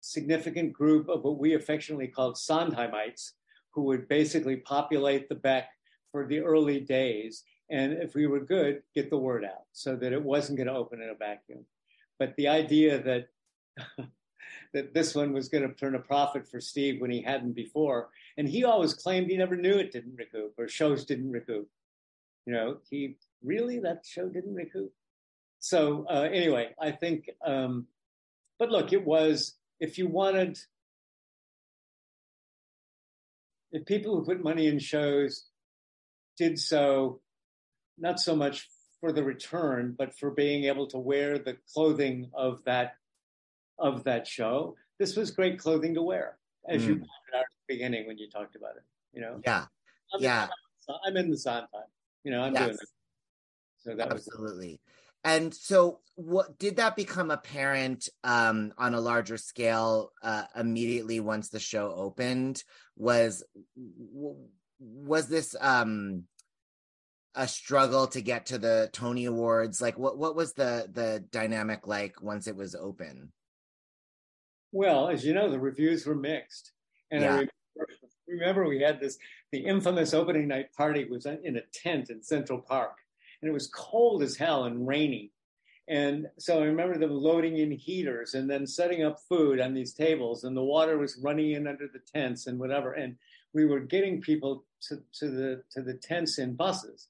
significant 0.00 0.72
group 0.72 1.08
of 1.08 1.22
what 1.22 1.38
we 1.38 1.54
affectionately 1.54 2.08
called 2.08 2.36
Sondheimites, 2.36 3.32
who 3.72 3.82
would 3.82 4.08
basically 4.08 4.56
populate 4.56 5.28
the 5.28 5.34
Beck 5.34 5.68
for 6.12 6.26
the 6.26 6.40
early 6.40 6.80
days. 6.80 7.44
And 7.70 7.92
if 7.92 8.14
we 8.14 8.26
were 8.26 8.40
good, 8.40 8.82
get 8.94 9.10
the 9.10 9.18
word 9.18 9.44
out 9.44 9.64
so 9.72 9.96
that 9.96 10.12
it 10.12 10.22
wasn't 10.22 10.58
going 10.58 10.66
to 10.66 10.74
open 10.74 11.00
in 11.00 11.08
a 11.08 11.14
vacuum. 11.14 11.64
But 12.18 12.34
the 12.36 12.48
idea 12.48 13.02
that 13.02 13.28
that 14.72 14.94
this 14.94 15.14
one 15.14 15.32
was 15.32 15.48
going 15.48 15.66
to 15.66 15.74
turn 15.74 15.94
a 15.94 16.00
profit 16.00 16.48
for 16.48 16.60
Steve 16.60 17.00
when 17.00 17.10
he 17.10 17.22
hadn't 17.22 17.52
before, 17.52 18.10
and 18.36 18.48
he 18.48 18.64
always 18.64 18.94
claimed 18.94 19.28
he 19.28 19.36
never 19.36 19.56
knew 19.56 19.78
it 19.78 19.92
didn't 19.92 20.16
recoup 20.16 20.54
or 20.58 20.68
shows 20.68 21.04
didn't 21.04 21.30
recoup. 21.30 21.68
You 22.46 22.52
know, 22.52 22.78
he 22.88 23.16
really 23.42 23.78
that 23.80 24.04
show 24.04 24.28
didn't 24.28 24.54
recoup. 24.54 24.92
So 25.60 26.06
uh, 26.08 26.28
anyway, 26.32 26.70
I 26.80 26.90
think. 26.90 27.30
Um, 27.44 27.86
but 28.58 28.70
look, 28.70 28.92
it 28.92 29.04
was 29.04 29.54
if 29.80 29.96
you 29.98 30.06
wanted 30.06 30.58
if 33.72 33.84
people 33.86 34.16
who 34.16 34.24
put 34.24 34.42
money 34.42 34.66
in 34.66 34.78
shows 34.78 35.46
did 36.36 36.58
so 36.58 37.20
not 37.98 38.18
so 38.20 38.34
much 38.36 38.68
for 39.00 39.12
the 39.12 39.22
return 39.24 39.94
but 39.98 40.14
for 40.18 40.30
being 40.30 40.64
able 40.64 40.86
to 40.86 40.98
wear 40.98 41.38
the 41.38 41.56
clothing 41.72 42.30
of 42.34 42.62
that 42.64 42.94
of 43.78 44.04
that 44.04 44.26
show 44.26 44.76
this 44.98 45.16
was 45.16 45.30
great 45.30 45.58
clothing 45.58 45.94
to 45.94 46.02
wear 46.02 46.38
as 46.68 46.86
you 46.86 46.94
Mm. 46.96 46.98
pointed 46.98 47.34
out 47.34 47.40
at 47.40 47.46
the 47.68 47.74
beginning 47.74 48.06
when 48.06 48.18
you 48.18 48.28
talked 48.28 48.56
about 48.56 48.76
it 48.76 48.82
you 49.12 49.20
know 49.22 49.40
Yeah. 49.44 49.66
I'm, 50.12 50.22
Yeah. 50.22 50.48
i'm 51.06 51.16
in 51.16 51.30
the 51.30 51.36
Sondheim 51.38 51.88
you 52.24 52.30
know 52.32 52.42
i'm 52.42 52.52
doing 52.52 52.70
it 52.70 52.88
so 53.78 53.94
that 53.96 54.12
was 54.12 54.28
Absolutely. 54.28 54.78
And 55.24 55.54
so 55.54 56.00
what 56.14 56.58
did 56.58 56.76
that 56.76 56.96
become 56.96 57.30
apparent 57.30 58.08
um 58.24 58.72
on 58.76 58.94
a 58.94 59.00
larger 59.00 59.38
scale 59.38 60.12
uh 60.22 60.44
immediately 60.54 61.18
once 61.18 61.48
the 61.48 61.58
show 61.58 61.94
opened 61.94 62.62
was 62.96 63.42
was 64.78 65.28
this 65.28 65.56
um 65.60 66.24
a 67.34 67.48
struggle 67.48 68.06
to 68.08 68.20
get 68.20 68.46
to 68.46 68.58
the 68.58 68.90
Tony 68.92 69.24
Awards 69.24 69.80
like 69.80 69.98
what 69.98 70.18
what 70.18 70.36
was 70.36 70.52
the 70.52 70.88
the 70.92 71.24
dynamic 71.30 71.86
like 71.86 72.20
once 72.20 72.46
it 72.46 72.56
was 72.56 72.74
open 72.74 73.32
Well, 74.72 75.08
as 75.08 75.24
you 75.24 75.34
know, 75.34 75.50
the 75.50 75.58
reviews 75.58 76.06
were 76.06 76.14
mixed. 76.14 76.72
And 77.10 77.24
I 77.24 77.28
remember, 77.28 77.50
remember 78.28 78.68
we 78.68 78.80
had 78.80 79.00
this, 79.00 79.18
the 79.50 79.58
infamous 79.58 80.14
opening 80.14 80.46
night 80.48 80.72
party 80.76 81.04
was 81.04 81.26
in 81.26 81.56
a 81.56 81.62
tent 81.72 82.10
in 82.10 82.22
Central 82.22 82.60
Park. 82.60 82.99
And 83.40 83.48
it 83.48 83.52
was 83.52 83.68
cold 83.68 84.22
as 84.22 84.36
hell 84.36 84.64
and 84.64 84.86
rainy. 84.86 85.32
And 85.88 86.28
so 86.38 86.60
I 86.60 86.66
remember 86.66 86.98
them 86.98 87.10
loading 87.10 87.58
in 87.58 87.72
heaters 87.72 88.34
and 88.34 88.48
then 88.48 88.66
setting 88.66 89.02
up 89.02 89.18
food 89.28 89.60
on 89.60 89.74
these 89.74 89.92
tables, 89.92 90.44
and 90.44 90.56
the 90.56 90.62
water 90.62 90.96
was 90.98 91.18
running 91.22 91.52
in 91.52 91.66
under 91.66 91.88
the 91.88 92.00
tents 92.14 92.46
and 92.46 92.60
whatever. 92.60 92.92
And 92.92 93.16
we 93.52 93.66
were 93.66 93.80
getting 93.80 94.20
people 94.20 94.64
to, 94.88 95.02
to 95.18 95.28
the 95.28 95.62
to 95.72 95.82
the 95.82 95.94
tents 95.94 96.38
in 96.38 96.54
buses. 96.54 97.08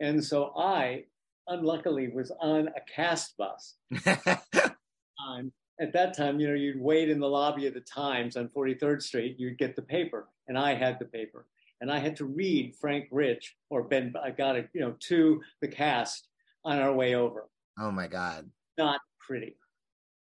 And 0.00 0.24
so 0.24 0.52
I, 0.56 1.04
unluckily, 1.46 2.08
was 2.08 2.32
on 2.40 2.68
a 2.68 2.80
cast 2.94 3.36
bus 3.36 3.74
time. 4.04 4.38
Um, 5.22 5.52
at 5.80 5.92
that 5.92 6.16
time, 6.16 6.40
you 6.40 6.48
know, 6.48 6.54
you'd 6.54 6.80
wait 6.80 7.08
in 7.08 7.20
the 7.20 7.28
lobby 7.28 7.66
of 7.66 7.74
the 7.74 7.80
Times 7.80 8.36
on 8.36 8.48
43rd 8.48 9.02
Street, 9.02 9.36
you'd 9.38 9.56
get 9.56 9.76
the 9.76 9.82
paper, 9.82 10.28
and 10.48 10.58
I 10.58 10.74
had 10.74 10.98
the 10.98 11.04
paper. 11.04 11.46
And 11.82 11.90
I 11.90 11.98
had 11.98 12.14
to 12.16 12.24
read 12.24 12.76
Frank 12.80 13.08
Rich 13.10 13.56
or 13.68 13.82
Ben, 13.82 14.14
I 14.22 14.30
got 14.30 14.54
it, 14.54 14.68
you 14.72 14.80
know, 14.80 14.94
to 15.08 15.42
the 15.60 15.66
cast 15.66 16.28
on 16.64 16.78
our 16.78 16.92
way 16.94 17.16
over. 17.16 17.48
oh 17.76 17.90
my 17.90 18.06
god 18.06 18.48
Not 18.78 19.00
pretty. 19.18 19.56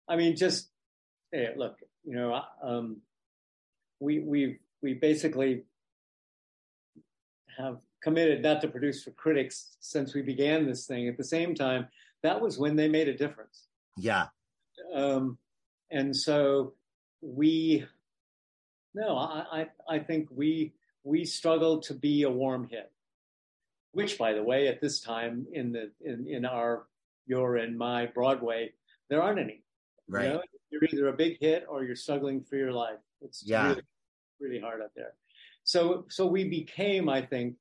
I 0.06 0.16
mean, 0.16 0.36
just 0.36 0.68
hey, 1.32 1.48
look, 1.56 1.78
you 2.04 2.14
know, 2.14 2.42
um, 2.62 2.98
we 4.00 4.18
we 4.20 4.58
we 4.82 4.92
basically 4.94 5.64
have 7.56 7.78
committed 8.02 8.42
not 8.42 8.60
to 8.60 8.68
produce 8.68 9.02
for 9.02 9.12
critics 9.12 9.78
since 9.80 10.14
we 10.14 10.20
began 10.20 10.66
this 10.66 10.86
thing. 10.86 11.08
At 11.08 11.16
the 11.16 11.24
same 11.24 11.54
time, 11.54 11.88
that 12.22 12.38
was 12.38 12.58
when 12.58 12.76
they 12.76 12.88
made 12.88 13.08
a 13.08 13.16
difference. 13.16 13.66
yeah 13.96 14.26
um, 14.94 15.38
and 15.90 16.14
so 16.14 16.74
we 17.22 17.86
no 18.94 19.16
I, 19.16 19.44
I 19.60 19.66
i 19.88 19.98
think 19.98 20.28
we 20.30 20.74
we 21.06 21.24
struggled 21.24 21.84
to 21.84 21.94
be 21.94 22.24
a 22.24 22.30
warm 22.30 22.68
hit 22.68 22.90
which, 23.96 24.18
by 24.18 24.34
the 24.34 24.42
way, 24.42 24.68
at 24.68 24.78
this 24.82 25.00
time 25.00 25.46
in 25.54 25.72
the 25.72 25.90
in, 26.04 26.26
in 26.28 26.44
our 26.44 26.86
your 27.26 27.56
and 27.56 27.78
my 27.78 28.04
Broadway, 28.04 28.74
there 29.08 29.22
aren't 29.22 29.38
any. 29.38 29.62
Right. 30.06 30.26
You 30.26 30.32
know? 30.34 30.42
You're 30.68 30.84
either 30.84 31.08
a 31.08 31.14
big 31.14 31.38
hit 31.40 31.64
or 31.66 31.82
you're 31.82 31.96
struggling 31.96 32.44
for 32.44 32.56
your 32.56 32.72
life. 32.72 32.98
It's 33.22 33.42
Yeah. 33.46 33.68
really, 33.68 33.82
really 34.38 34.60
hard 34.60 34.82
out 34.82 34.90
there. 34.94 35.14
So 35.64 36.04
so 36.10 36.26
we 36.26 36.44
became, 36.44 37.08
I 37.08 37.22
think, 37.22 37.56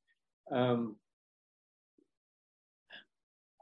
um, 0.52 0.98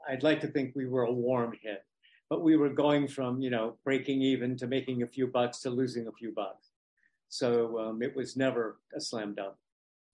I'd 0.08 0.24
like 0.24 0.40
to 0.40 0.48
think 0.48 0.74
we 0.74 0.86
were 0.86 1.04
a 1.04 1.12
warm 1.12 1.52
hit, 1.62 1.84
but 2.28 2.42
we 2.42 2.56
were 2.56 2.70
going 2.70 3.06
from 3.06 3.40
you 3.40 3.50
know 3.50 3.76
breaking 3.84 4.20
even 4.20 4.56
to 4.56 4.66
making 4.66 5.04
a 5.04 5.06
few 5.06 5.28
bucks 5.28 5.60
to 5.60 5.70
losing 5.70 6.08
a 6.08 6.12
few 6.12 6.32
bucks. 6.32 6.70
So 7.28 7.78
um, 7.78 8.02
it 8.02 8.16
was 8.16 8.36
never 8.36 8.80
a 8.96 9.00
slam 9.00 9.36
dunk. 9.36 9.54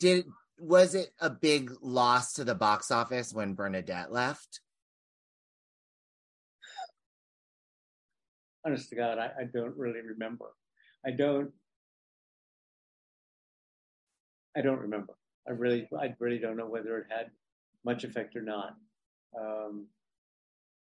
Did 0.00 0.26
was 0.58 0.94
it 0.94 1.10
a 1.20 1.30
big 1.30 1.72
loss 1.80 2.34
to 2.34 2.44
the 2.44 2.54
box 2.54 2.90
office 2.90 3.32
when 3.32 3.54
Bernadette 3.54 4.12
left? 4.12 4.60
honest 8.64 8.90
to 8.90 8.96
God, 8.96 9.18
I, 9.18 9.30
I 9.40 9.44
don't 9.52 9.76
really 9.76 10.00
remember. 10.00 10.46
I 11.06 11.10
don't. 11.10 11.50
I 14.56 14.62
don't 14.62 14.80
remember. 14.80 15.14
I 15.48 15.52
really, 15.52 15.88
I 15.98 16.14
really 16.18 16.38
don't 16.38 16.56
know 16.56 16.66
whether 16.66 16.98
it 16.98 17.06
had 17.08 17.30
much 17.84 18.04
effect 18.04 18.36
or 18.36 18.42
not. 18.42 18.74
Um, 19.38 19.86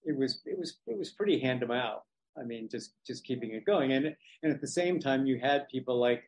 it 0.03 0.15
was, 0.17 0.41
it 0.45 0.57
was, 0.57 0.77
it 0.87 0.97
was 0.97 1.11
pretty 1.11 1.37
hand 1.37 1.59
to 1.59 1.67
mouth. 1.67 2.01
I 2.39 2.43
mean, 2.43 2.69
just, 2.71 2.93
just 3.05 3.25
keeping 3.25 3.51
it 3.51 3.65
going, 3.65 3.91
and 3.91 4.15
and 4.41 4.53
at 4.53 4.61
the 4.61 4.67
same 4.67 4.99
time, 4.99 5.25
you 5.25 5.37
had 5.37 5.67
people 5.67 5.99
like 5.99 6.23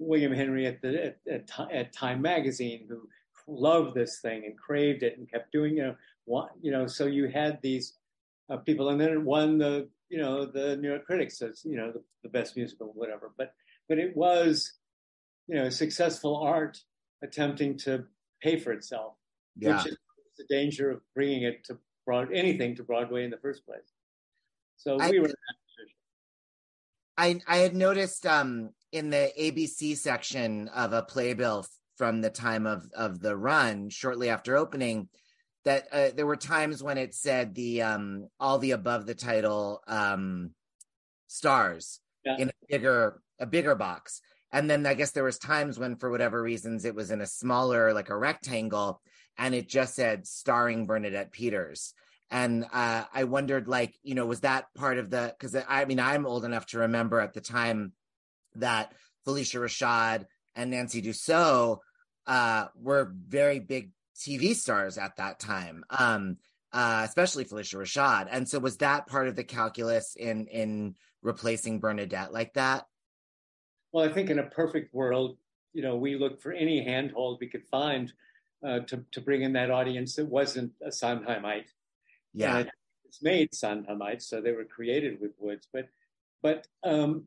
William 0.00 0.32
Henry 0.32 0.66
at 0.66 0.80
the 0.80 1.06
at, 1.06 1.18
at, 1.30 1.72
at 1.72 1.92
Time 1.92 2.22
Magazine 2.22 2.86
who 2.88 3.08
loved 3.46 3.94
this 3.94 4.20
thing 4.20 4.44
and 4.46 4.56
craved 4.58 5.02
it 5.02 5.18
and 5.18 5.30
kept 5.30 5.52
doing, 5.52 5.76
you 5.76 5.82
know, 6.26 6.48
you 6.62 6.70
know. 6.72 6.86
So 6.86 7.06
you 7.06 7.28
had 7.28 7.60
these 7.62 7.94
uh, 8.48 8.56
people, 8.58 8.88
and 8.88 9.00
then 9.00 9.10
it 9.10 9.22
won 9.22 9.58
the 9.58 9.88
you 10.08 10.18
know 10.18 10.46
the 10.46 10.76
New 10.76 10.88
York 10.88 11.04
Critics 11.06 11.40
as 11.42 11.62
you 11.64 11.76
know 11.76 11.92
the, 11.92 12.02
the 12.22 12.28
best 12.28 12.56
musical, 12.56 12.88
whatever. 12.94 13.30
But 13.36 13.54
but 13.88 13.98
it 13.98 14.16
was 14.16 14.72
you 15.46 15.56
know 15.56 15.68
successful 15.68 16.36
art 16.36 16.78
attempting 17.22 17.76
to 17.78 18.04
pay 18.42 18.58
for 18.58 18.72
itself, 18.72 19.14
Yeah. 19.56 19.76
which 19.76 19.86
is 19.92 19.98
the 20.38 20.44
danger 20.48 20.90
of 20.90 21.00
bringing 21.14 21.42
it 21.42 21.64
to 21.64 21.78
broad 22.06 22.32
anything 22.32 22.74
to 22.76 22.82
Broadway 22.82 23.24
in 23.24 23.30
the 23.30 23.36
first 23.36 23.66
place. 23.66 23.92
So 24.78 24.98
I- 24.98 25.10
we 25.10 25.18
were 25.18 25.26
in 25.26 25.30
that 25.32 25.56
position. 25.66 25.96
I 27.18 27.40
I 27.46 27.58
had 27.58 27.74
noticed 27.76 28.24
um 28.26 28.70
in 28.92 29.10
the 29.10 29.32
ABC 29.38 29.96
section 29.96 30.68
of 30.68 30.92
a 30.92 31.02
playbill 31.02 31.66
from 31.96 32.20
the 32.20 32.30
time 32.30 32.66
of 32.66 32.84
of 32.94 33.20
the 33.20 33.36
run 33.36 33.90
shortly 33.90 34.28
after 34.28 34.56
opening 34.56 35.08
that 35.64 35.86
uh, 35.92 36.08
there 36.14 36.26
were 36.26 36.36
times 36.36 36.82
when 36.82 36.96
it 36.98 37.14
said 37.14 37.54
the 37.54 37.82
um 37.82 38.28
all 38.38 38.58
the 38.58 38.70
above 38.70 39.06
the 39.06 39.14
title 39.14 39.82
um 39.86 40.50
stars 41.26 42.00
Yeah. 42.24 42.36
in 42.38 42.48
a 42.48 42.52
bigger 42.68 43.20
a 43.38 43.46
bigger 43.46 43.74
box 43.74 44.20
and 44.52 44.68
then 44.68 44.84
I 44.86 44.94
guess 44.94 45.12
there 45.12 45.24
was 45.24 45.38
times 45.38 45.78
when 45.78 45.96
for 45.96 46.10
whatever 46.10 46.42
reasons 46.42 46.84
it 46.84 46.94
was 46.94 47.10
in 47.10 47.20
a 47.20 47.26
smaller 47.26 47.92
like 47.92 48.08
a 48.08 48.16
rectangle 48.16 49.00
and 49.38 49.54
it 49.54 49.68
just 49.68 49.94
said 49.94 50.26
starring 50.26 50.86
Bernadette 50.86 51.32
Peters 51.32 51.94
and 52.30 52.64
uh, 52.72 53.04
I 53.12 53.24
wondered, 53.24 53.66
like, 53.66 53.98
you 54.04 54.14
know, 54.14 54.24
was 54.24 54.40
that 54.40 54.66
part 54.76 54.98
of 54.98 55.10
the? 55.10 55.34
Because 55.36 55.56
I 55.68 55.84
mean, 55.84 55.98
I'm 55.98 56.26
old 56.26 56.44
enough 56.44 56.66
to 56.66 56.78
remember 56.78 57.18
at 57.18 57.34
the 57.34 57.40
time 57.40 57.92
that 58.56 58.92
Phylicia 59.26 59.60
Rashad 59.60 60.26
and 60.54 60.70
Nancy 60.70 61.02
Dussault 61.02 61.78
uh, 62.26 62.66
were 62.74 63.12
very 63.26 63.60
big 63.60 63.90
TV 64.16 64.54
stars 64.54 64.98
at 64.98 65.16
that 65.16 65.40
time, 65.40 65.84
um, 65.90 66.36
uh, 66.72 67.02
especially 67.08 67.44
Phylicia 67.44 67.76
Rashad. 67.76 68.28
And 68.30 68.48
so, 68.48 68.58
was 68.58 68.78
that 68.78 69.06
part 69.06 69.28
of 69.28 69.36
the 69.36 69.44
calculus 69.44 70.16
in 70.16 70.46
in 70.46 70.96
replacing 71.22 71.80
Bernadette 71.80 72.32
like 72.32 72.54
that? 72.54 72.86
Well, 73.92 74.08
I 74.08 74.12
think 74.12 74.30
in 74.30 74.38
a 74.38 74.44
perfect 74.44 74.94
world, 74.94 75.36
you 75.72 75.82
know, 75.82 75.96
we 75.96 76.16
look 76.16 76.40
for 76.40 76.52
any 76.52 76.84
handhold 76.84 77.38
we 77.40 77.48
could 77.48 77.66
find 77.70 78.12
uh, 78.64 78.80
to 78.80 79.04
to 79.12 79.20
bring 79.20 79.42
in 79.42 79.52
that 79.54 79.70
audience 79.70 80.16
that 80.16 80.26
wasn't 80.26 80.72
a 80.82 80.88
Sondheimite. 80.88 81.68
Yeah, 82.32 82.58
And 82.58 82.70
it's 83.04 83.22
made 83.22 83.54
Sondheimites, 83.54 84.28
so 84.28 84.40
they 84.40 84.52
were 84.52 84.64
created 84.64 85.20
with 85.20 85.32
woods. 85.38 85.66
But 85.72 85.88
but 86.42 86.66
um, 86.84 87.24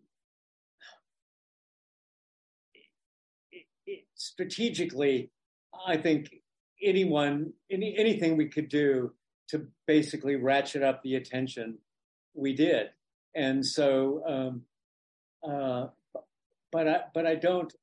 strategically, 4.24 5.30
I 5.86 5.98
think 5.98 6.30
anyone 6.82 7.54
any 7.72 7.96
anything 7.98 8.38
we 8.38 8.48
could 8.48 8.70
do 8.70 9.14
to 9.50 9.68
basically 9.88 10.36
ratchet 10.36 10.84
up 10.84 11.04
the 11.04 11.16
attention, 11.16 11.78
we 12.34 12.54
did. 12.56 12.88
And 13.36 13.66
so, 13.66 14.24
um, 14.28 14.62
uh, 15.48 15.88
but 16.72 16.88
I 16.88 17.02
but 17.14 17.26
I 17.26 17.36
don't 17.36 17.74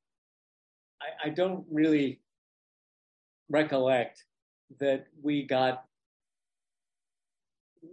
I, 1.01 1.27
I 1.27 1.29
don't 1.29 1.65
really 1.69 2.21
recollect 3.49 4.23
that 4.79 5.07
we 5.21 5.43
got 5.45 5.85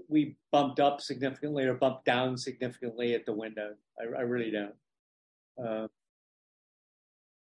we 0.09 0.37
bumped 0.53 0.81
up 0.81 1.01
significantly 1.01 1.65
or 1.65 1.75
bumped 1.75 2.05
down 2.05 2.37
significantly 2.37 3.15
at 3.15 3.27
the 3.27 3.33
window. 3.33 3.75
I, 4.01 4.21
I 4.21 4.23
really 4.23 4.51
don't. 4.51 4.75
Uh, 5.63 5.89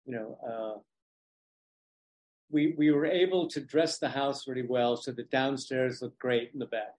you 0.08 0.13
know, 0.13 0.38
uh, 0.50 0.80
we 2.50 2.74
we 2.78 2.91
were 2.91 3.06
able 3.06 3.48
to 3.50 3.60
dress 3.60 4.00
the 4.00 4.08
house 4.08 4.48
really 4.48 4.65
well 4.65 4.96
so 4.96 5.12
the 5.12 5.24
downstairs 5.24 6.02
looked 6.02 6.17
great 6.17 6.52
in 6.54 6.60
the 6.60 6.65
back, 6.65 6.96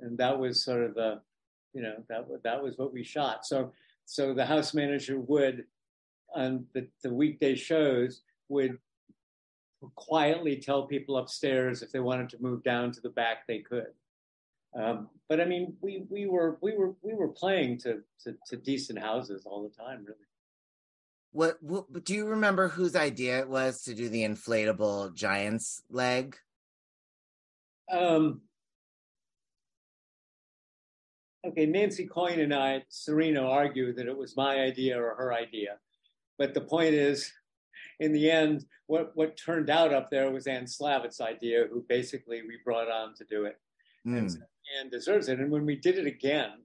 and 0.00 0.18
that 0.18 0.38
was 0.38 0.62
sort 0.62 0.82
of 0.82 0.94
the, 0.94 1.20
you 1.72 1.82
know, 1.82 1.94
that 2.08 2.26
that 2.44 2.62
was 2.62 2.76
what 2.76 2.92
we 2.92 3.02
shot. 3.02 3.46
So 3.46 3.72
so 4.04 4.34
the 4.34 4.44
house 4.44 4.74
manager 4.74 5.18
would, 5.18 5.64
on 6.34 6.66
the, 6.74 6.86
the 7.02 7.12
weekday 7.12 7.54
shows, 7.54 8.20
would 8.50 8.78
quietly 9.94 10.56
tell 10.56 10.86
people 10.86 11.16
upstairs 11.16 11.82
if 11.82 11.90
they 11.90 12.00
wanted 12.00 12.28
to 12.30 12.42
move 12.42 12.62
down 12.62 12.92
to 12.92 13.00
the 13.00 13.08
back, 13.08 13.46
they 13.46 13.60
could. 13.60 13.92
Um, 14.74 15.08
but 15.28 15.40
I 15.40 15.46
mean, 15.46 15.76
we 15.80 16.04
we 16.10 16.26
were 16.26 16.58
we 16.60 16.76
were 16.76 16.94
we 17.02 17.14
were 17.14 17.28
playing 17.28 17.78
to, 17.78 18.02
to 18.24 18.36
to 18.48 18.56
decent 18.56 18.98
houses 18.98 19.44
all 19.46 19.62
the 19.62 19.82
time, 19.82 20.04
really. 20.04 20.18
What, 21.32 21.62
what? 21.62 22.04
Do 22.04 22.14
you 22.14 22.26
remember 22.26 22.68
whose 22.68 22.94
idea 22.94 23.40
it 23.40 23.48
was 23.48 23.82
to 23.84 23.94
do 23.94 24.08
the 24.08 24.22
inflatable 24.22 25.14
giant's 25.14 25.82
leg? 25.90 26.36
Um, 27.90 28.42
okay, 31.46 31.66
Nancy 31.66 32.06
Coyne 32.06 32.40
and 32.40 32.54
I 32.54 32.76
at 32.76 32.90
Serino 32.90 33.48
argue 33.48 33.94
that 33.94 34.06
it 34.06 34.16
was 34.16 34.36
my 34.36 34.60
idea 34.60 35.00
or 35.00 35.14
her 35.14 35.32
idea, 35.32 35.78
but 36.38 36.54
the 36.54 36.60
point 36.60 36.94
is, 36.94 37.32
in 37.98 38.12
the 38.12 38.30
end, 38.30 38.64
what 38.86 39.12
what 39.14 39.36
turned 39.36 39.70
out 39.70 39.92
up 39.92 40.10
there 40.10 40.30
was 40.30 40.46
Anne 40.46 40.66
Slavitt's 40.66 41.20
idea, 41.20 41.66
who 41.70 41.84
basically 41.88 42.42
we 42.42 42.58
brought 42.64 42.90
on 42.90 43.14
to 43.14 43.24
do 43.24 43.44
it. 43.44 43.58
Hmm. 44.04 44.16
and 44.16 44.42
Anne 44.80 44.90
deserves 44.90 45.28
it. 45.28 45.38
And 45.38 45.50
when 45.50 45.64
we 45.64 45.76
did 45.76 45.96
it 45.96 46.06
again, 46.06 46.64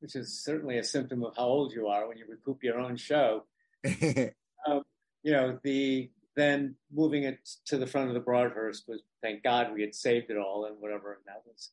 which 0.00 0.16
is 0.16 0.42
certainly 0.42 0.78
a 0.78 0.84
symptom 0.84 1.22
of 1.24 1.36
how 1.36 1.44
old 1.44 1.72
you 1.72 1.88
are 1.88 2.08
when 2.08 2.16
you 2.16 2.24
recoup 2.28 2.62
your 2.62 2.78
own 2.78 2.96
show, 2.96 3.44
um, 4.66 4.82
you 5.22 5.32
know, 5.32 5.58
the 5.62 6.10
then 6.36 6.74
moving 6.92 7.24
it 7.24 7.38
to 7.66 7.76
the 7.76 7.86
front 7.86 8.08
of 8.08 8.14
the 8.14 8.20
Broadhurst 8.20 8.84
was 8.88 9.02
thank 9.22 9.42
God 9.42 9.72
we 9.74 9.82
had 9.82 9.94
saved 9.94 10.30
it 10.30 10.36
all 10.36 10.66
and 10.66 10.76
whatever, 10.80 11.12
and 11.12 11.22
that 11.26 11.42
was 11.46 11.70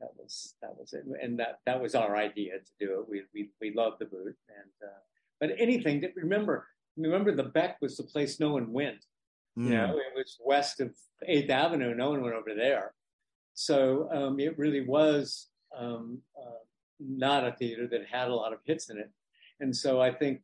that 0.00 0.10
was 0.16 0.54
that 0.62 0.76
was 0.78 0.92
it, 0.92 1.04
and 1.22 1.38
that 1.38 1.60
that 1.66 1.80
was 1.80 1.94
our 1.94 2.16
idea 2.16 2.54
to 2.58 2.86
do 2.86 3.00
it. 3.00 3.08
We 3.08 3.22
we 3.34 3.50
we 3.60 3.74
loved 3.74 3.98
the 4.00 4.06
boot, 4.06 4.36
and 4.48 4.70
uh, 4.82 5.00
but 5.40 5.50
anything 5.58 6.00
that 6.00 6.12
remember 6.16 6.66
remember 6.96 7.34
the 7.34 7.44
Beck 7.44 7.78
was 7.80 7.96
the 7.96 8.02
place 8.02 8.40
no 8.40 8.52
one 8.52 8.72
went. 8.72 9.04
Hmm. 9.56 9.64
You 9.66 9.76
know, 9.76 9.96
it 9.96 10.16
was 10.16 10.38
west 10.44 10.80
of 10.80 10.94
Eighth 11.26 11.50
Avenue. 11.50 11.94
No 11.94 12.10
one 12.10 12.22
went 12.22 12.34
over 12.34 12.54
there. 12.54 12.92
So 13.54 14.08
um, 14.12 14.38
it 14.38 14.56
really 14.56 14.86
was 14.86 15.48
um, 15.76 16.18
uh, 16.36 16.62
not 17.00 17.46
a 17.46 17.52
theater 17.52 17.88
that 17.88 18.06
had 18.10 18.28
a 18.28 18.34
lot 18.34 18.52
of 18.52 18.60
hits 18.64 18.88
in 18.88 18.98
it. 18.98 19.10
And 19.60 19.74
so 19.74 20.00
I 20.00 20.12
think 20.12 20.42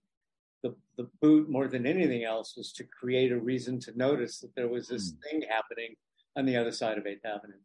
the 0.65 0.75
the 0.97 1.09
boot 1.21 1.49
more 1.49 1.69
than 1.69 1.87
anything 1.87 2.25
else 2.25 2.57
was 2.57 2.73
to 2.73 2.85
create 2.85 3.31
a 3.31 3.39
reason 3.39 3.79
to 3.81 3.97
notice 3.97 4.41
that 4.41 4.57
there 4.57 4.69
was 4.69 4.89
this 4.89 5.13
thing 5.23 5.43
happening 5.49 5.95
on 6.37 6.47
the 6.47 6.57
other 6.57 6.73
side 6.73 6.99
of 6.99 7.07
Eighth 7.07 7.25
Avenue. 7.25 7.61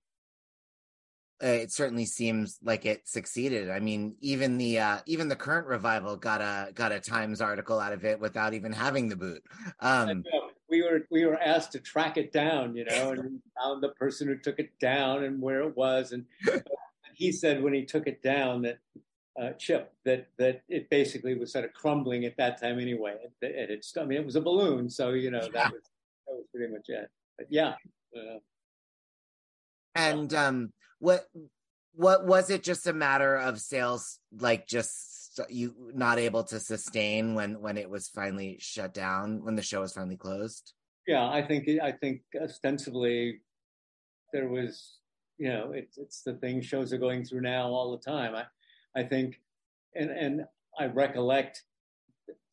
uh, 1.41 1.47
it 1.47 1.71
certainly 1.71 2.05
seems 2.05 2.59
like 2.61 2.85
it 2.85 3.07
succeeded. 3.07 3.69
I 3.69 3.79
mean, 3.79 4.15
even 4.19 4.57
the 4.57 4.79
uh, 4.79 4.97
even 5.05 5.29
the 5.29 5.35
current 5.35 5.67
revival 5.67 6.17
got 6.17 6.41
a 6.41 6.71
got 6.73 6.91
a 6.91 6.99
Times 6.99 7.39
article 7.39 7.79
out 7.79 7.93
of 7.93 8.03
it 8.03 8.19
without 8.19 8.53
even 8.53 8.73
having 8.73 9.07
the 9.07 9.15
boot. 9.15 9.41
Um, 9.79 10.23
we 10.69 10.83
were 10.83 11.01
we 11.09 11.25
were 11.25 11.41
asked 11.41 11.71
to 11.71 11.79
track 11.79 12.17
it 12.17 12.33
down, 12.33 12.75
you 12.75 12.85
know, 12.85 13.11
and 13.11 13.39
found 13.57 13.81
the 13.81 13.89
person 13.89 14.27
who 14.27 14.37
took 14.37 14.59
it 14.59 14.77
down 14.79 15.23
and 15.23 15.41
where 15.41 15.61
it 15.61 15.75
was. 15.75 16.11
And 16.11 16.25
he 17.15 17.31
said 17.31 17.63
when 17.63 17.73
he 17.73 17.85
took 17.85 18.07
it 18.07 18.21
down 18.21 18.63
that 18.63 18.79
uh, 19.39 19.51
Chip 19.53 19.93
that 20.05 20.27
that 20.37 20.63
it 20.67 20.89
basically 20.89 21.35
was 21.35 21.51
sort 21.51 21.65
of 21.65 21.73
crumbling 21.73 22.25
at 22.25 22.37
that 22.37 22.59
time 22.61 22.79
anyway. 22.79 23.15
It, 23.41 23.45
it, 23.45 23.69
it, 23.69 23.85
I 23.99 24.05
mean, 24.05 24.19
it 24.19 24.25
was 24.25 24.35
a 24.35 24.41
balloon, 24.41 24.89
so 24.89 25.11
you 25.11 25.31
know 25.31 25.47
that 25.53 25.71
was 25.71 25.81
that 26.27 26.33
was 26.33 26.45
pretty 26.53 26.71
much 26.71 26.89
it. 26.89 27.09
but 27.37 27.47
yeah. 27.49 27.75
Uh, 28.15 28.39
and 29.95 30.33
um, 30.33 30.73
what 30.99 31.25
what 31.93 32.25
was 32.25 32.49
it? 32.49 32.63
Just 32.63 32.87
a 32.87 32.93
matter 32.93 33.35
of 33.35 33.59
sales, 33.59 34.19
like 34.39 34.67
just 34.67 35.39
you 35.49 35.73
not 35.93 36.19
able 36.19 36.43
to 36.43 36.59
sustain 36.59 37.33
when 37.35 37.61
when 37.61 37.77
it 37.77 37.89
was 37.89 38.07
finally 38.07 38.57
shut 38.59 38.93
down, 38.93 39.43
when 39.43 39.55
the 39.55 39.61
show 39.61 39.81
was 39.81 39.93
finally 39.93 40.17
closed. 40.17 40.73
Yeah, 41.07 41.29
I 41.29 41.41
think 41.41 41.67
I 41.81 41.91
think 41.91 42.21
ostensibly 42.41 43.41
there 44.33 44.47
was, 44.47 44.97
you 45.37 45.49
know, 45.49 45.71
it's 45.73 45.97
it's 45.97 46.21
the 46.23 46.33
thing 46.33 46.61
shows 46.61 46.93
are 46.93 46.97
going 46.97 47.23
through 47.23 47.41
now 47.41 47.67
all 47.67 47.91
the 47.91 48.11
time. 48.11 48.35
I 48.35 48.45
I 48.95 49.03
think, 49.03 49.39
and 49.95 50.09
and 50.09 50.45
I 50.77 50.85
recollect 50.85 51.63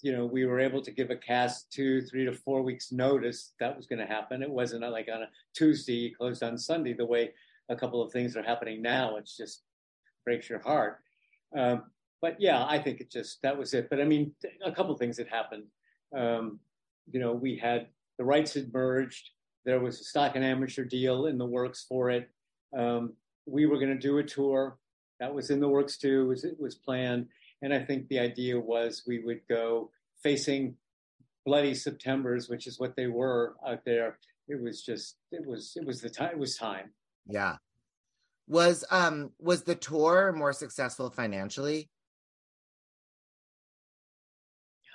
you 0.02 0.12
know, 0.12 0.26
we 0.26 0.44
were 0.44 0.60
able 0.60 0.82
to 0.82 0.90
give 0.90 1.10
a 1.10 1.16
cast 1.16 1.72
two, 1.72 2.02
three 2.02 2.24
to 2.24 2.32
four 2.32 2.62
weeks 2.62 2.92
notice 2.92 3.54
that 3.60 3.76
was 3.76 3.86
going 3.86 3.98
to 3.98 4.06
happen. 4.06 4.42
It 4.42 4.50
wasn't 4.50 4.82
like 4.82 5.08
on 5.12 5.22
a 5.22 5.28
Tuesday, 5.54 6.10
closed 6.10 6.42
on 6.42 6.58
Sunday, 6.58 6.92
the 6.92 7.06
way 7.06 7.32
a 7.68 7.76
couple 7.76 8.02
of 8.02 8.12
things 8.12 8.36
are 8.36 8.42
happening 8.42 8.82
now. 8.82 9.16
It's 9.16 9.36
just 9.36 9.62
breaks 10.24 10.48
your 10.48 10.60
heart. 10.60 11.00
Um, 11.56 11.84
but 12.20 12.36
yeah, 12.38 12.64
I 12.64 12.78
think 12.78 13.00
it 13.00 13.10
just, 13.10 13.40
that 13.42 13.56
was 13.56 13.74
it. 13.74 13.88
But 13.88 14.00
I 14.00 14.04
mean, 14.04 14.32
a 14.64 14.72
couple 14.72 14.92
of 14.92 14.98
things 14.98 15.16
that 15.16 15.28
happened. 15.28 15.64
Um, 16.16 16.60
you 17.10 17.20
know, 17.20 17.32
we 17.32 17.56
had 17.56 17.88
the 18.18 18.24
rights 18.24 18.54
had 18.54 18.72
merged. 18.72 19.30
There 19.64 19.80
was 19.80 20.00
a 20.00 20.04
stock 20.04 20.36
and 20.36 20.44
amateur 20.44 20.84
deal 20.84 21.26
in 21.26 21.38
the 21.38 21.46
works 21.46 21.84
for 21.88 22.10
it. 22.10 22.30
Um, 22.76 23.14
we 23.46 23.66
were 23.66 23.78
going 23.78 23.92
to 23.92 23.98
do 23.98 24.18
a 24.18 24.22
tour 24.22 24.78
that 25.20 25.34
was 25.34 25.50
in 25.50 25.60
the 25.60 25.68
works 25.68 25.96
too. 25.96 26.22
It 26.22 26.28
was, 26.28 26.44
it 26.44 26.60
was 26.60 26.74
planned 26.74 27.28
and 27.62 27.72
I 27.72 27.82
think 27.84 28.08
the 28.08 28.18
idea 28.18 28.58
was 28.60 29.02
we 29.06 29.18
would 29.18 29.40
go 29.48 29.90
facing 30.22 30.76
bloody 31.44 31.74
Septembers, 31.74 32.48
which 32.48 32.66
is 32.66 32.78
what 32.78 32.96
they 32.96 33.06
were 33.06 33.56
out 33.66 33.84
there. 33.84 34.18
It 34.48 34.60
was 34.60 34.82
just, 34.82 35.16
it 35.32 35.46
was, 35.46 35.72
it 35.76 35.86
was 35.86 36.00
the 36.00 36.10
time, 36.10 36.30
it 36.32 36.38
was 36.38 36.56
time. 36.56 36.90
Yeah. 37.26 37.56
Was, 38.48 38.84
um, 38.90 39.32
was 39.40 39.62
the 39.64 39.74
tour 39.74 40.32
more 40.32 40.52
successful 40.52 41.10
financially? 41.10 41.90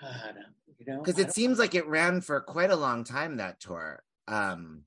God, 0.01 0.35
you 0.79 0.85
know, 0.87 0.99
because 0.99 1.19
it 1.19 1.33
seems 1.33 1.59
like 1.59 1.75
it 1.75 1.85
ran 1.87 2.21
for 2.21 2.39
quite 2.41 2.71
a 2.71 2.75
long 2.75 3.03
time, 3.03 3.37
that 3.37 3.59
tour. 3.59 4.03
Um, 4.27 4.85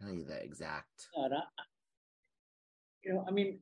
tell 0.00 0.12
you 0.12 0.24
the 0.24 0.42
exact. 0.42 1.08
God, 1.14 1.32
I, 1.32 1.42
you 3.04 3.14
know, 3.14 3.24
I 3.26 3.30
mean, 3.30 3.58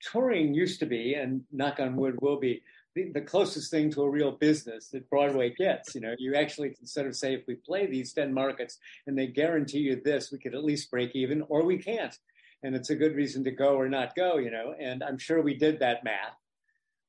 touring 0.00 0.54
used 0.54 0.80
to 0.80 0.86
be, 0.86 1.14
and 1.14 1.42
knock 1.50 1.80
on 1.80 1.96
wood 1.96 2.18
will 2.20 2.38
be, 2.38 2.62
the, 2.94 3.10
the, 3.12 3.20
closest 3.20 3.70
thing 3.70 3.90
to 3.90 4.02
a 4.02 4.10
real 4.10 4.32
business 4.32 4.88
that 4.88 5.08
Broadway 5.08 5.54
gets. 5.54 5.94
You 5.94 6.02
know, 6.02 6.14
you 6.18 6.34
actually 6.34 6.70
can 6.70 6.86
sort 6.86 7.06
of 7.06 7.16
say, 7.16 7.34
if 7.34 7.46
we 7.46 7.54
play 7.54 7.86
these 7.86 8.12
10 8.12 8.34
markets 8.34 8.78
and 9.06 9.18
they 9.18 9.26
guarantee 9.26 9.78
you 9.78 10.00
this, 10.04 10.30
we 10.30 10.38
could 10.38 10.54
at 10.54 10.64
least 10.64 10.90
break 10.90 11.14
even, 11.14 11.42
or 11.48 11.64
we 11.64 11.78
can't. 11.78 12.16
And 12.62 12.76
it's 12.76 12.90
a 12.90 12.94
good 12.94 13.16
reason 13.16 13.44
to 13.44 13.50
go 13.50 13.76
or 13.76 13.88
not 13.88 14.14
go, 14.14 14.36
you 14.36 14.50
know, 14.50 14.74
and 14.78 15.02
I'm 15.02 15.18
sure 15.18 15.40
we 15.40 15.54
did 15.54 15.78
that 15.80 16.04
math. 16.04 16.36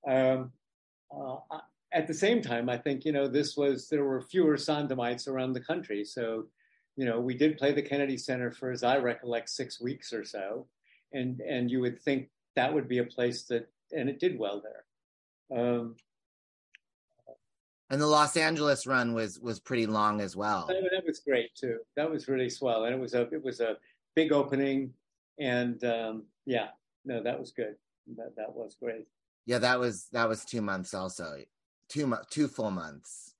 Um, 0.08 0.51
uh, 1.15 1.36
at 1.93 2.08
the 2.08 2.13
same 2.13 2.41
time, 2.41 2.69
I 2.69 2.77
think, 2.77 3.06
you 3.06 3.12
know, 3.12 3.27
this 3.27 3.56
was, 3.56 3.88
there 3.88 4.03
were 4.03 4.21
fewer 4.21 4.58
Sondheimites 4.58 5.27
around 5.27 5.53
the 5.53 5.60
country. 5.60 6.06
So, 6.06 6.45
you 6.95 7.06
know, 7.06 7.19
we 7.19 7.36
did 7.36 7.58
play 7.58 7.71
the 7.71 7.82
Kennedy 7.82 8.17
Center 8.17 8.51
for, 8.51 8.71
as 8.71 8.84
I 8.84 8.97
recollect, 8.97 9.49
six 9.49 9.79
weeks 9.79 10.12
or 10.12 10.23
so. 10.23 10.65
And, 11.13 11.39
and 11.41 11.69
you 11.69 11.80
would 11.82 12.02
think 12.02 12.30
that 12.56 12.73
would 12.73 12.88
be 12.88 12.97
a 12.97 13.06
place 13.06 13.43
that, 13.43 13.69
and 13.91 14.10
it 14.10 14.19
did 14.19 14.38
well 14.38 14.62
there. 14.62 14.84
Um, 15.58 15.95
and 17.89 18.02
the 18.02 18.08
Los 18.08 18.36
Angeles 18.38 18.88
run 18.88 19.13
was 19.13 19.39
was 19.39 19.60
pretty 19.60 19.86
long 19.86 20.19
as 20.19 20.36
well. 20.36 20.65
That, 20.67 21.06
was 21.06 21.19
great 21.19 21.54
too. 21.54 21.78
That 21.95 22.10
was 22.10 22.28
really 22.28 22.49
swell, 22.49 22.86
and 22.86 22.95
it 22.95 22.99
was 22.99 23.13
a 23.13 23.21
it 23.32 23.43
was 23.43 23.60
a 23.60 23.78
big 24.15 24.32
opening, 24.32 24.93
and 25.39 25.84
um, 25.84 26.23
yeah, 26.45 26.69
no, 27.06 27.21
that 27.21 27.39
was 27.39 27.52
good. 27.52 27.76
That 28.17 28.36
that 28.36 28.56
was 28.56 28.76
great. 28.82 29.06
Yeah, 29.45 29.60
that 29.60 29.80
was 29.80 30.08
that 30.12 30.28
was 30.28 30.43
two 30.43 30.63
months 30.63 30.95
also, 30.95 31.43
two 31.88 32.12
two 32.32 32.47
full 32.47 32.71
months. 32.71 33.32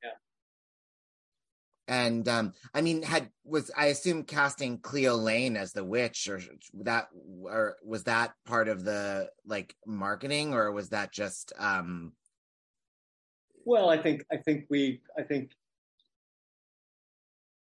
And 1.88 2.28
um, 2.30 2.54
I 2.74 2.82
mean, 2.82 3.02
had 3.02 3.30
was 3.44 3.70
I 3.76 3.88
assume 3.88 4.24
casting 4.24 4.80
Cleo 4.80 5.16
Laine 5.16 5.58
as 5.58 5.74
the 5.74 5.84
witch, 5.84 6.30
or 6.30 6.40
that, 6.82 7.08
or 7.44 7.76
was 7.84 8.06
that 8.06 8.34
part 8.46 8.70
of 8.70 8.86
the 8.86 9.30
like 9.46 9.76
marketing, 9.86 10.54
or 10.54 10.72
was 10.72 10.90
that 10.90 11.12
just? 11.12 11.52
um 11.60 12.14
Well, 13.66 13.90
I 13.90 13.98
think 13.98 14.26
I 14.32 14.38
think 14.38 14.66
we 14.70 15.02
I 15.18 15.24
think 15.24 15.52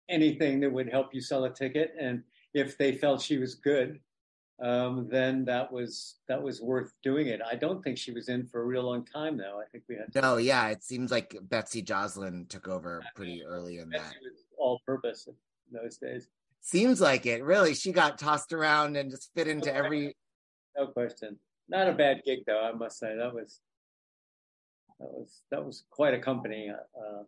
anything 0.09 0.61
that 0.61 0.73
would 0.73 0.88
help 0.88 1.12
you 1.12 1.21
sell 1.21 1.45
a 1.45 1.51
ticket, 1.51 1.92
and 2.01 2.23
if 2.55 2.79
they 2.79 2.92
felt 2.92 3.21
she 3.21 3.38
was 3.38 3.57
good, 3.57 3.99
um, 4.62 5.07
then 5.11 5.45
that 5.45 5.71
was 5.71 6.16
that 6.29 6.42
was 6.42 6.62
worth 6.62 6.92
doing 7.03 7.27
it. 7.27 7.40
I 7.42 7.57
don't 7.57 7.83
think 7.83 7.99
she 7.99 8.12
was 8.12 8.29
in 8.29 8.47
for 8.47 8.62
a 8.62 8.64
real 8.64 8.85
long 8.85 9.05
time 9.05 9.37
though. 9.37 9.61
I 9.61 9.69
think 9.71 9.85
we 9.88 9.97
had. 9.97 10.12
To- 10.12 10.21
no, 10.21 10.37
yeah, 10.38 10.69
it 10.69 10.83
seems 10.83 11.11
like 11.11 11.37
Betsy 11.42 11.83
Joslyn 11.83 12.47
took 12.49 12.66
over 12.66 13.03
pretty 13.14 13.45
early 13.45 13.79
in 13.79 13.90
Betsy 13.90 14.05
that. 14.05 14.23
Was 14.23 14.45
all 14.57 14.81
purpose 14.87 15.27
in 15.29 15.35
those 15.71 15.99
days. 15.99 16.29
Seems 16.62 17.01
like 17.01 17.27
it. 17.27 17.45
Really, 17.45 17.75
she 17.75 17.92
got 17.92 18.19
tossed 18.19 18.53
around 18.53 18.97
and 18.97 19.11
just 19.11 19.31
fit 19.35 19.47
into 19.47 19.73
every. 19.75 20.16
No 20.77 20.87
question. 20.87 21.38
Not 21.69 21.88
a 21.88 21.92
bad 21.92 22.23
gig 22.25 22.40
though. 22.47 22.61
I 22.61 22.73
must 22.73 22.99
say 22.99 23.14
that 23.14 23.35
was 23.35 23.61
that 24.99 25.12
was 25.12 25.42
that 25.51 25.64
was 25.64 25.85
quite 25.90 26.14
a 26.14 26.19
company 26.19 26.71
uh, 26.71 27.23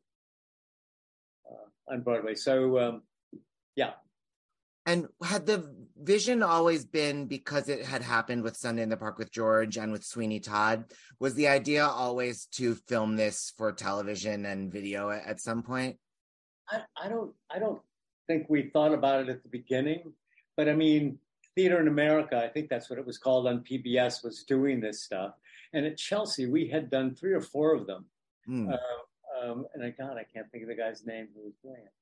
uh, 1.51 1.93
on 1.93 2.01
Broadway. 2.01 2.35
So 2.35 2.79
um, 2.79 3.03
yeah, 3.77 3.93
and 4.88 5.07
had 5.22 5.44
the 5.44 5.70
vision 6.03 6.42
always 6.42 6.87
been 6.87 7.27
because 7.27 7.68
it 7.68 7.85
had 7.85 8.01
happened 8.01 8.42
with 8.42 8.57
Sunday 8.57 8.83
in 8.83 8.88
the 8.88 8.96
Park 8.96 9.18
with 9.18 9.31
George 9.31 9.77
and 9.77 9.92
with 9.92 10.03
Sweeney 10.03 10.40
Todd? 10.40 10.87
Was 11.20 11.35
the 11.35 11.48
idea 11.48 11.85
always 11.85 12.46
to 12.53 12.74
film 12.74 13.14
this 13.14 13.53
for 13.59 13.70
television 13.70 14.46
and 14.46 14.72
video 14.72 15.11
at, 15.11 15.40
some 15.42 15.62
point? 15.62 15.98
I, 16.70 16.81
I 16.96 17.09
don't 17.11 17.35
I 17.51 17.59
don't 17.59 17.83
think 18.27 18.46
we 18.48 18.70
thought 18.70 18.94
about 18.94 19.20
it 19.20 19.29
at 19.29 19.42
the 19.42 19.51
beginning, 19.51 20.14
but 20.57 20.70
I 20.70 20.74
mean, 20.74 21.18
Theater 21.55 21.81
in 21.81 21.88
America, 21.88 22.42
I 22.42 22.48
think 22.48 22.70
that's 22.70 22.88
what 22.88 22.98
it 22.98 23.05
was 23.05 23.18
called 23.18 23.46
on 23.46 23.61
PBS, 23.61 24.24
was 24.24 24.42
doing 24.44 24.81
this 24.81 25.03
stuff. 25.03 25.35
And 25.74 25.85
at 25.85 25.98
Chelsea, 25.98 26.46
we 26.46 26.66
had 26.66 26.88
done 26.88 27.14
three 27.14 27.35
or 27.35 27.42
four 27.42 27.74
of 27.74 27.87
them. 27.87 28.07
Mm. 28.48 28.72
Uh, 28.72 29.51
um, 29.51 29.66
and 29.74 29.85
I 29.85 29.90
God, 29.90 30.16
I 30.16 30.24
can't 30.24 30.51
think 30.51 30.62
of 30.62 30.68
the 30.70 30.77
guy's 30.77 31.05
name 31.05 31.29
who 31.35 31.44
was 31.44 31.57
doing 31.62 31.83
it. 31.85 31.92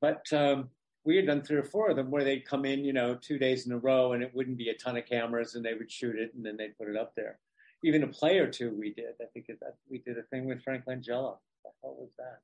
But 0.00 0.32
um, 0.36 0.70
we 1.04 1.16
had 1.16 1.26
done 1.26 1.42
three 1.42 1.58
or 1.58 1.64
four 1.64 1.90
of 1.90 1.96
them 1.96 2.10
where 2.10 2.24
they'd 2.24 2.46
come 2.46 2.64
in, 2.64 2.84
you 2.84 2.92
know, 2.92 3.14
two 3.14 3.38
days 3.38 3.66
in 3.66 3.72
a 3.72 3.78
row 3.78 4.12
and 4.12 4.22
it 4.22 4.34
wouldn't 4.34 4.56
be 4.56 4.70
a 4.70 4.74
ton 4.74 4.96
of 4.96 5.06
cameras 5.06 5.54
and 5.54 5.64
they 5.64 5.74
would 5.74 5.90
shoot 5.90 6.16
it 6.16 6.32
and 6.34 6.44
then 6.44 6.56
they'd 6.56 6.76
put 6.78 6.88
it 6.88 6.96
up 6.96 7.14
there. 7.14 7.38
Even 7.82 8.02
a 8.02 8.08
play 8.08 8.38
or 8.38 8.50
two 8.50 8.70
we 8.70 8.94
did. 8.94 9.12
I 9.20 9.26
think 9.32 9.46
that 9.48 9.76
we 9.90 9.98
did 9.98 10.16
a 10.18 10.22
thing 10.22 10.46
with 10.46 10.62
Frank 10.62 10.84
Langella. 10.86 11.36
What 11.62 11.62
the 11.62 11.70
hell 11.82 11.96
was 11.98 12.10
that? 12.18 12.40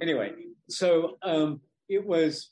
Anyway, 0.00 0.32
so 0.68 1.18
um, 1.22 1.60
it 1.88 2.06
was 2.06 2.50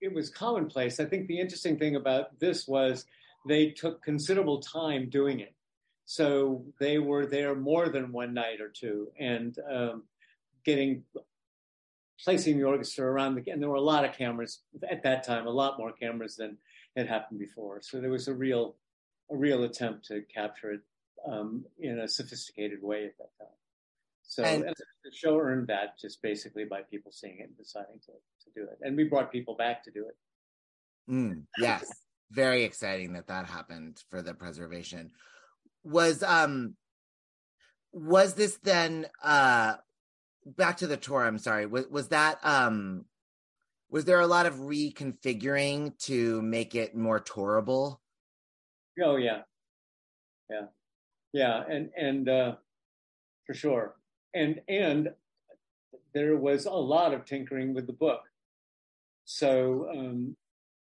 it 0.00 0.12
was 0.12 0.30
commonplace. 0.30 1.00
I 1.00 1.06
think 1.06 1.26
the 1.26 1.40
interesting 1.40 1.78
thing 1.78 1.96
about 1.96 2.38
this 2.38 2.68
was 2.68 3.04
they 3.48 3.70
took 3.70 4.02
considerable 4.02 4.60
time 4.60 5.08
doing 5.08 5.40
it. 5.40 5.54
So 6.04 6.64
they 6.78 6.98
were 6.98 7.26
there 7.26 7.54
more 7.54 7.88
than 7.88 8.12
one 8.12 8.32
night 8.32 8.60
or 8.60 8.68
two 8.68 9.08
and 9.18 9.56
um, 9.70 10.04
getting 10.64 11.02
placing 12.24 12.58
the 12.58 12.64
orchestra 12.64 13.06
around 13.06 13.34
the, 13.34 13.50
and 13.50 13.62
there 13.62 13.68
were 13.68 13.76
a 13.76 13.80
lot 13.80 14.04
of 14.04 14.16
cameras 14.16 14.60
at 14.90 15.02
that 15.04 15.24
time, 15.24 15.46
a 15.46 15.50
lot 15.50 15.78
more 15.78 15.92
cameras 15.92 16.36
than 16.36 16.58
had 16.96 17.06
happened 17.06 17.38
before. 17.38 17.80
So 17.82 18.00
there 18.00 18.10
was 18.10 18.28
a 18.28 18.34
real, 18.34 18.76
a 19.30 19.36
real 19.36 19.64
attempt 19.64 20.06
to 20.06 20.22
capture 20.22 20.72
it 20.72 20.80
um, 21.30 21.64
in 21.78 21.98
a 22.00 22.08
sophisticated 22.08 22.82
way 22.82 23.04
at 23.04 23.18
that 23.18 23.38
time. 23.38 23.54
So 24.22 24.42
and, 24.42 24.64
and 24.64 24.74
the 25.04 25.10
show 25.14 25.38
earned 25.38 25.68
that 25.68 25.98
just 25.98 26.20
basically 26.20 26.64
by 26.64 26.82
people 26.82 27.12
seeing 27.12 27.38
it 27.38 27.44
and 27.48 27.56
deciding 27.56 28.00
to, 28.06 28.12
to 28.12 28.50
do 28.54 28.62
it. 28.64 28.78
And 28.82 28.96
we 28.96 29.04
brought 29.04 29.32
people 29.32 29.54
back 29.54 29.84
to 29.84 29.90
do 29.90 30.06
it. 30.06 30.16
Mm, 31.10 31.44
yes. 31.58 31.90
Very 32.30 32.64
exciting 32.64 33.14
that 33.14 33.28
that 33.28 33.46
happened 33.46 34.02
for 34.10 34.20
the 34.20 34.34
preservation. 34.34 35.12
Was, 35.82 36.22
um, 36.22 36.74
was 37.92 38.34
this 38.34 38.58
then, 38.62 39.06
uh, 39.22 39.76
back 40.56 40.78
to 40.78 40.86
the 40.86 40.96
tour 40.96 41.24
i'm 41.24 41.38
sorry. 41.38 41.66
Was, 41.66 41.86
was 41.88 42.08
that 42.08 42.38
um 42.42 43.04
was 43.90 44.04
there 44.04 44.20
a 44.20 44.26
lot 44.26 44.46
of 44.46 44.54
reconfiguring 44.54 45.96
to 45.98 46.42
make 46.42 46.74
it 46.74 46.94
more 46.94 47.20
tourable? 47.20 48.02
Oh 49.02 49.16
yeah. 49.16 49.42
Yeah. 50.50 50.66
Yeah 51.32 51.62
and 51.68 51.90
and 51.96 52.28
uh 52.28 52.54
for 53.46 53.54
sure. 53.54 53.94
And 54.34 54.60
and 54.68 55.10
there 56.14 56.36
was 56.36 56.66
a 56.66 56.70
lot 56.70 57.14
of 57.14 57.24
tinkering 57.24 57.74
with 57.74 57.86
the 57.86 57.92
book. 57.92 58.22
So 59.24 59.88
um 59.90 60.36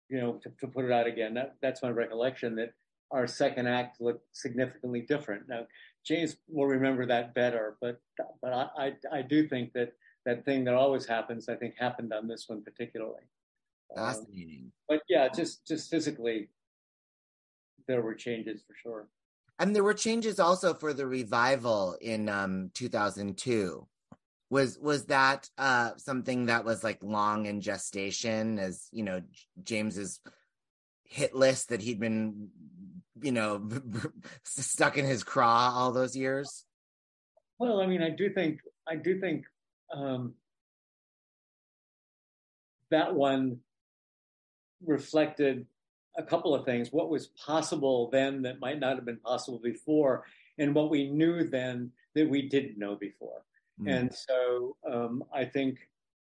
you 0.08 0.20
know 0.20 0.34
to, 0.42 0.50
to 0.60 0.66
put 0.66 0.84
it 0.84 0.92
out 0.92 1.06
again 1.06 1.34
that 1.34 1.56
that's 1.60 1.82
my 1.82 1.90
recollection 1.90 2.56
that 2.56 2.72
our 3.10 3.26
second 3.26 3.68
act 3.68 4.00
looked 4.00 4.24
significantly 4.32 5.02
different. 5.02 5.48
Now 5.48 5.66
James 6.04 6.36
will 6.48 6.66
remember 6.66 7.06
that 7.06 7.34
better, 7.34 7.76
but 7.80 8.00
but 8.42 8.52
I, 8.52 8.68
I, 8.78 9.18
I 9.18 9.22
do 9.22 9.48
think 9.48 9.72
that 9.72 9.92
that 10.26 10.44
thing 10.44 10.64
that 10.64 10.74
always 10.74 11.06
happens, 11.06 11.48
I 11.48 11.54
think 11.54 11.74
happened 11.78 12.12
on 12.12 12.28
this 12.28 12.48
one 12.48 12.62
particularly. 12.62 13.22
Fascinating. 13.94 14.64
Um, 14.64 14.72
but 14.88 15.02
yeah, 15.08 15.28
just 15.28 15.66
just 15.66 15.90
physically, 15.90 16.48
there 17.86 18.02
were 18.02 18.14
changes 18.14 18.62
for 18.66 18.74
sure. 18.82 19.08
And 19.58 19.74
there 19.74 19.84
were 19.84 19.94
changes 19.94 20.40
also 20.40 20.74
for 20.74 20.92
the 20.92 21.06
revival 21.06 21.96
in 22.00 22.28
um, 22.28 22.70
2002. 22.74 23.86
Was 24.50 24.78
was 24.78 25.06
that 25.06 25.48
uh, 25.58 25.92
something 25.96 26.46
that 26.46 26.64
was 26.64 26.84
like 26.84 27.02
long 27.02 27.46
in 27.46 27.60
gestation, 27.60 28.58
as 28.58 28.88
you 28.92 29.02
know, 29.02 29.22
James's 29.62 30.20
hit 31.04 31.34
list 31.34 31.68
that 31.68 31.80
he'd 31.80 32.00
been, 32.00 32.48
you 33.24 33.32
know, 33.32 33.66
stuck 34.44 34.98
in 34.98 35.04
his 35.04 35.24
craw 35.24 35.72
all 35.74 35.92
those 35.92 36.14
years? 36.16 36.64
Well, 37.58 37.80
I 37.80 37.86
mean, 37.86 38.02
I 38.02 38.10
do 38.10 38.30
think 38.30 38.60
I 38.86 38.96
do 38.96 39.18
think 39.20 39.44
um, 39.92 40.34
that 42.90 43.14
one 43.14 43.60
reflected 44.84 45.66
a 46.16 46.22
couple 46.22 46.54
of 46.54 46.64
things 46.64 46.92
what 46.92 47.10
was 47.10 47.26
possible 47.26 48.08
then 48.10 48.42
that 48.42 48.60
might 48.60 48.78
not 48.78 48.96
have 48.96 49.04
been 49.04 49.16
possible 49.18 49.58
before 49.58 50.24
and 50.58 50.74
what 50.74 50.90
we 50.90 51.10
knew 51.10 51.48
then 51.48 51.90
that 52.14 52.28
we 52.28 52.48
didn't 52.48 52.78
know 52.78 52.94
before 52.94 53.42
mm. 53.80 53.92
and 53.92 54.14
so 54.14 54.76
um, 54.88 55.24
i 55.34 55.44
think 55.44 55.78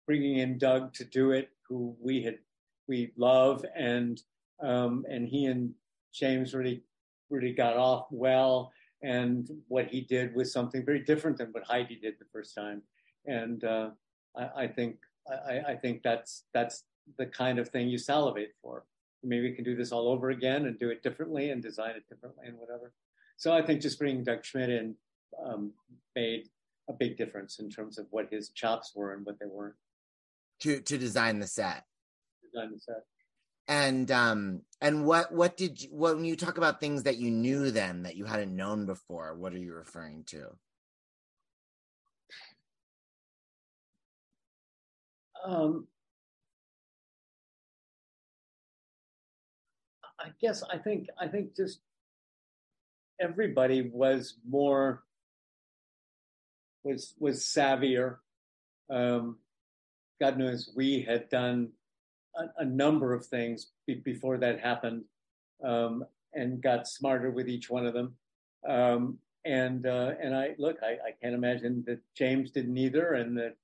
bringing 0.07 0.39
in 0.39 0.59
doug 0.59 0.93
to 0.93 1.05
do 1.05 1.31
it 1.31 1.51
who 1.67 1.97
we 2.01 2.23
had 2.23 2.39
we 2.87 3.13
love 3.17 3.65
and 3.77 4.23
um, 4.61 5.07
and 5.09 5.29
he 5.29 5.47
and 5.47 5.73
james 6.13 6.55
really 6.55 6.83
really 7.31 7.53
got 7.53 7.77
off 7.77 8.07
well 8.11 8.73
and 9.03 9.51
what 9.69 9.87
he 9.87 10.01
did 10.01 10.35
was 10.35 10.53
something 10.53 10.85
very 10.85 11.01
different 11.01 11.39
than 11.39 11.49
what 11.53 11.65
heidi 11.65 11.97
did 11.97 12.15
the 12.19 12.25
first 12.33 12.55
time 12.55 12.83
and 13.27 13.65
uh, 13.65 13.91
I, 14.37 14.65
I, 14.65 14.67
think 14.69 14.97
I, 15.29 15.61
I 15.69 15.77
think 15.77 16.03
that's 16.03 16.45
that's 16.53 16.85
the 17.17 17.27
kind 17.27 17.59
of 17.59 17.69
thing 17.69 17.89
you 17.89 17.99
salivate 17.99 18.53
for 18.61 18.85
maybe 19.23 19.49
we 19.49 19.55
can 19.55 19.65
do 19.65 19.77
this 19.77 19.93
all 19.93 20.09
over 20.09 20.31
again 20.31 20.67
and 20.67 20.79
do 20.79 20.91
it 20.91 21.03
differently 21.03 21.51
and 21.51 21.63
design 21.63 21.91
it 21.97 22.09
differently 22.09 22.47
and 22.47 22.57
whatever. 22.59 22.93
So 23.37 23.53
I 23.53 23.63
think 23.63 23.81
just 23.81 23.99
bringing 23.99 24.25
Doug 24.25 24.45
Schmidt 24.45 24.71
in 24.71 24.95
um, 25.45 25.73
made 26.15 26.49
a 26.89 26.93
big 26.93 27.17
difference 27.17 27.59
in 27.59 27.71
terms 27.71 27.99
of 27.99 28.07
what 28.11 28.29
his 28.31 28.51
chops 28.51 28.93
were 28.95 29.15
and 29.15 29.25
what 29.25 29.39
they 29.39 29.47
weren't. 29.47 29.75
To 30.61 30.81
to 30.81 30.99
design 30.99 31.39
the 31.39 31.47
set. 31.47 31.85
Design 32.43 32.73
the 32.73 32.81
set. 32.81 33.05
And 33.69 34.11
um 34.11 34.63
and 34.81 35.05
what 35.05 35.33
what 35.33 35.57
did 35.57 35.83
you, 35.83 35.91
when 35.93 36.25
you 36.25 36.37
talk 36.37 36.57
about 36.57 36.81
things 36.81 37.03
that 37.03 37.19
you 37.19 37.31
knew 37.31 37.71
then 37.71 38.03
that 38.05 38.17
you 38.17 38.25
hadn't 38.25 38.57
known 38.57 38.87
before? 38.87 39.35
What 39.35 39.53
are 39.53 39.59
you 39.59 39.75
referring 39.75 40.25
to? 40.29 40.57
Um, 45.45 45.87
I 50.19 50.31
guess 50.41 50.63
I 50.63 50.79
think 50.79 51.09
I 51.21 51.29
think 51.29 51.55
just 51.57 51.81
everybody 53.21 53.91
was 53.93 54.35
more 54.49 55.03
was 56.85 57.15
was 57.19 57.41
savvier. 57.41 58.17
Um, 58.91 59.39
God 60.21 60.39
knows 60.39 60.71
we 60.75 61.03
had 61.03 61.29
done 61.29 61.71
a, 62.39 62.63
a 62.63 62.65
number 62.65 63.13
of 63.13 63.27
things 63.27 63.69
be, 63.87 63.95
before 63.95 64.39
that 64.39 64.61
happened, 64.61 65.05
um, 65.65 66.05
and 66.35 66.63
got 66.63 66.87
smarter 66.87 67.31
with 67.31 67.49
each 67.49 67.69
one 67.71 67.87
of 67.87 67.95
them. 67.95 68.15
Um, 68.69 69.19
and 69.45 69.87
uh, 69.87 70.13
and 70.21 70.35
I 70.35 70.55
look, 70.59 70.77
I, 70.83 70.93
I 70.93 71.13
can't 71.23 71.35
imagine 71.35 71.85
that 71.87 72.01
James 72.17 72.51
didn't 72.51 72.77
either, 72.77 73.15
and 73.15 73.37
that 73.39 73.57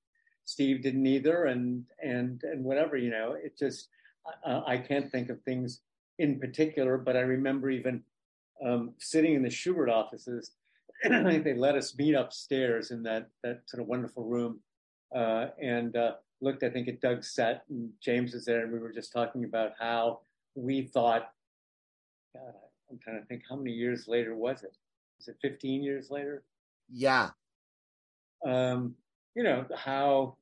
Steve 0.45 0.83
didn't 0.83 1.07
either, 1.07 1.45
and 1.45 1.85
and 2.03 2.43
and 2.43 2.65
whatever 2.65 2.97
you 2.97 3.11
know. 3.11 3.33
It 3.33 3.59
just 3.59 3.89
I, 4.47 4.63
I 4.67 4.79
can't 4.79 5.11
think 5.11 5.31
of 5.31 5.43
things 5.43 5.81
in 6.19 6.39
particular, 6.39 6.97
but 6.97 7.17
I 7.17 7.21
remember 7.21 7.71
even 7.71 8.03
um, 8.65 8.95
sitting 8.99 9.35
in 9.35 9.43
the 9.43 9.49
Shubert 9.49 9.91
offices. 9.91 10.53
they 11.05 11.55
let 11.55 11.75
us 11.75 11.97
meet 11.99 12.15
upstairs 12.15 12.91
in 12.91 13.03
that 13.03 13.29
that 13.43 13.63
sort 13.67 13.83
of 13.83 13.89
wonderful 13.89 14.25
room, 14.25 14.61
uh, 15.15 15.47
and 15.61 15.97
uh, 15.97 16.13
looked. 16.41 16.63
I 16.63 16.71
think 16.71 16.89
at 16.89 17.01
Doug's 17.01 17.31
set, 17.31 17.65
and 17.69 17.91
James 18.01 18.35
was 18.35 18.45
there, 18.45 18.65
and 18.65 18.73
we 18.73 18.79
were 18.79 18.93
just 18.93 19.13
talking 19.13 19.45
about 19.45 19.73
how 19.79 20.21
we 20.55 20.83
thought. 20.83 21.31
God, 22.35 22.55
I'm 22.91 22.99
trying 22.99 23.21
to 23.21 23.27
think. 23.27 23.43
How 23.49 23.57
many 23.57 23.73
years 23.73 24.09
later 24.09 24.35
was 24.35 24.63
it? 24.63 24.77
Was 25.19 25.29
it 25.29 25.37
15 25.41 25.83
years 25.83 26.11
later? 26.11 26.43
Yeah. 26.91 27.31
Um, 28.45 28.95
you 29.35 29.43
know 29.43 29.65
how 29.75 30.37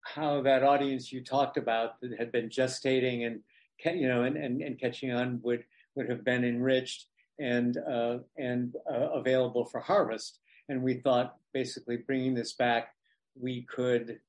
how 0.00 0.42
that 0.42 0.62
audience 0.62 1.12
you 1.12 1.22
talked 1.22 1.56
about 1.56 2.00
that 2.00 2.18
had 2.18 2.30
been 2.30 2.48
gestating 2.48 3.26
and 3.26 3.40
you 3.84 4.08
know, 4.08 4.22
and, 4.22 4.36
and, 4.36 4.60
and 4.62 4.78
catching 4.78 5.12
on 5.12 5.40
would 5.42 5.64
would 5.94 6.08
have 6.08 6.24
been 6.24 6.44
enriched 6.44 7.06
and 7.38 7.78
uh, 7.78 8.18
and 8.36 8.76
uh, 8.90 9.10
available 9.12 9.64
for 9.64 9.80
harvest. 9.80 10.38
And 10.68 10.82
we 10.82 10.94
thought 10.94 11.36
basically 11.52 11.98
bringing 11.98 12.34
this 12.34 12.54
back, 12.54 12.94
we 13.38 13.62
could 13.62 14.20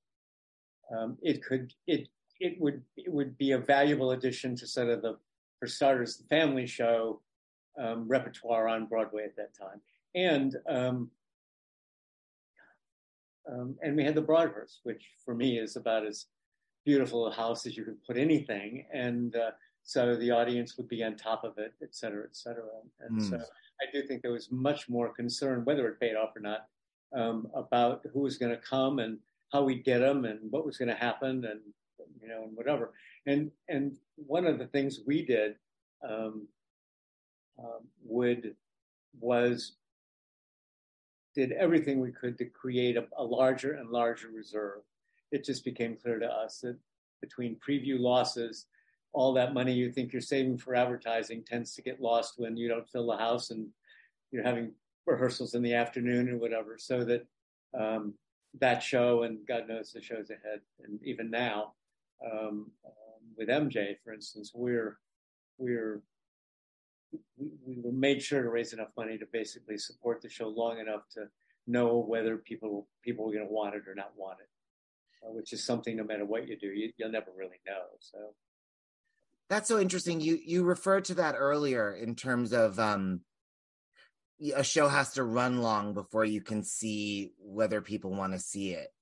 um, 0.93 1.17
it 1.21 1.43
could 1.43 1.73
it 1.87 2.07
it 2.39 2.59
would 2.59 2.81
it 2.97 3.11
would 3.11 3.37
be 3.37 3.51
a 3.51 3.57
valuable 3.57 4.11
addition 4.11 4.55
to 4.57 4.67
sort 4.67 4.89
of 4.89 5.01
the 5.01 5.17
for 5.59 5.67
starters 5.67 6.17
the 6.17 6.27
family 6.27 6.67
show 6.67 7.21
um, 7.81 8.07
repertoire 8.07 8.67
on 8.67 8.85
Broadway 8.85 9.23
at 9.23 9.35
that 9.35 9.53
time, 9.57 9.81
and 10.13 10.55
um, 10.67 11.09
um, 13.51 13.75
and 13.81 13.95
we 13.95 14.03
had 14.03 14.15
the 14.15 14.21
Broadhurst, 14.21 14.79
which 14.83 15.03
for 15.23 15.33
me 15.35 15.59
is 15.59 15.75
about 15.75 16.05
as 16.05 16.25
beautiful 16.85 17.27
a 17.27 17.31
house 17.31 17.65
as 17.65 17.75
you 17.75 17.83
could 17.83 18.03
put 18.03 18.17
anything. 18.17 18.85
And 18.93 19.35
uh, 19.35 19.51
so 19.83 20.15
the 20.15 20.31
audience 20.31 20.77
would 20.77 20.87
be 20.87 21.03
on 21.03 21.15
top 21.15 21.43
of 21.43 21.57
it, 21.57 21.73
et 21.81 21.95
cetera, 21.95 22.23
et 22.23 22.35
cetera. 22.35 22.63
And 23.01 23.19
mm. 23.19 23.29
so 23.29 23.37
I 23.37 23.85
do 23.91 24.05
think 24.07 24.21
there 24.21 24.31
was 24.31 24.51
much 24.51 24.87
more 24.87 25.09
concern, 25.09 25.65
whether 25.65 25.87
it 25.87 25.99
paid 25.99 26.15
off 26.15 26.35
or 26.35 26.41
not, 26.41 26.67
um, 27.15 27.47
about 27.55 28.01
who 28.13 28.21
was 28.21 28.37
going 28.37 28.51
to 28.51 28.61
come 28.61 28.99
and 28.99 29.17
how 29.51 29.63
we'd 29.63 29.85
get 29.85 29.99
them 29.99 30.25
and 30.25 30.39
what 30.51 30.65
was 30.65 30.77
going 30.77 30.89
to 30.89 30.95
happen 30.95 31.45
and, 31.45 31.61
you 32.21 32.27
know, 32.27 32.43
and 32.43 32.55
whatever. 32.55 32.93
And, 33.25 33.51
and 33.69 33.95
one 34.15 34.45
of 34.45 34.59
the 34.59 34.67
things 34.67 34.99
we 35.05 35.25
did 35.25 35.55
um, 36.07 36.47
um, 37.59 37.87
would, 38.03 38.55
was 39.19 39.73
did 41.33 41.51
everything 41.51 41.99
we 41.99 42.11
could 42.11 42.37
to 42.37 42.45
create 42.45 42.97
a, 42.97 43.05
a 43.17 43.23
larger 43.23 43.73
and 43.73 43.89
larger 43.89 44.29
reserve 44.29 44.81
it 45.31 45.43
just 45.43 45.65
became 45.65 45.97
clear 46.01 46.19
to 46.19 46.27
us 46.27 46.59
that 46.59 46.77
between 47.21 47.57
preview 47.67 47.99
losses, 47.99 48.67
all 49.13 49.33
that 49.33 49.53
money 49.53 49.73
you 49.73 49.91
think 49.91 50.11
you're 50.11 50.21
saving 50.21 50.57
for 50.57 50.75
advertising 50.75 51.43
tends 51.43 51.73
to 51.73 51.81
get 51.81 52.01
lost 52.01 52.35
when 52.37 52.55
you 52.57 52.67
don't 52.67 52.87
fill 52.89 53.07
the 53.07 53.17
house 53.17 53.51
and 53.51 53.67
you're 54.31 54.43
having 54.43 54.71
rehearsals 55.05 55.53
in 55.53 55.61
the 55.61 55.73
afternoon 55.73 56.29
or 56.29 56.37
whatever. 56.37 56.77
So 56.77 57.03
that 57.03 57.25
um, 57.77 58.13
that 58.59 58.81
show 58.81 59.23
and 59.23 59.45
God 59.47 59.67
knows 59.67 59.91
the 59.91 60.01
shows 60.01 60.29
ahead, 60.29 60.61
and 60.83 60.99
even 61.03 61.29
now 61.29 61.73
um, 62.23 62.71
um, 62.85 62.91
with 63.37 63.49
MJ, 63.49 63.97
for 64.03 64.13
instance, 64.13 64.51
we're 64.53 64.97
we're 65.57 66.01
we, 67.37 67.77
we 67.83 67.91
made 67.91 68.21
sure 68.21 68.43
to 68.43 68.49
raise 68.49 68.73
enough 68.73 68.91
money 68.97 69.17
to 69.17 69.25
basically 69.31 69.77
support 69.77 70.21
the 70.21 70.29
show 70.29 70.47
long 70.47 70.79
enough 70.79 71.07
to 71.13 71.27
know 71.67 71.97
whether 71.97 72.37
people 72.37 72.87
people 73.01 73.25
were 73.25 73.33
going 73.33 73.47
to 73.47 73.53
want 73.53 73.75
it 73.75 73.87
or 73.87 73.95
not 73.95 74.11
want 74.15 74.39
it. 74.39 74.49
Uh, 75.25 75.31
which 75.31 75.53
is 75.53 75.63
something 75.63 75.95
no 75.95 76.03
matter 76.03 76.25
what 76.25 76.47
you 76.47 76.57
do, 76.57 76.67
you, 76.67 76.91
will 76.99 77.11
never 77.11 77.31
really 77.35 77.59
know. 77.65 77.83
So 77.99 78.17
that's 79.49 79.67
so 79.67 79.79
interesting. 79.79 80.21
You 80.21 80.39
you 80.43 80.63
referred 80.63 81.05
to 81.05 81.15
that 81.15 81.35
earlier 81.37 81.93
in 81.93 82.15
terms 82.15 82.53
of 82.53 82.79
um, 82.79 83.21
a 84.55 84.63
show 84.63 84.87
has 84.87 85.13
to 85.13 85.23
run 85.23 85.61
long 85.61 85.93
before 85.93 86.25
you 86.25 86.41
can 86.41 86.63
see 86.63 87.33
whether 87.39 87.81
people 87.81 88.11
want 88.11 88.33
to 88.33 88.39
see 88.39 88.71
it. 88.71 88.93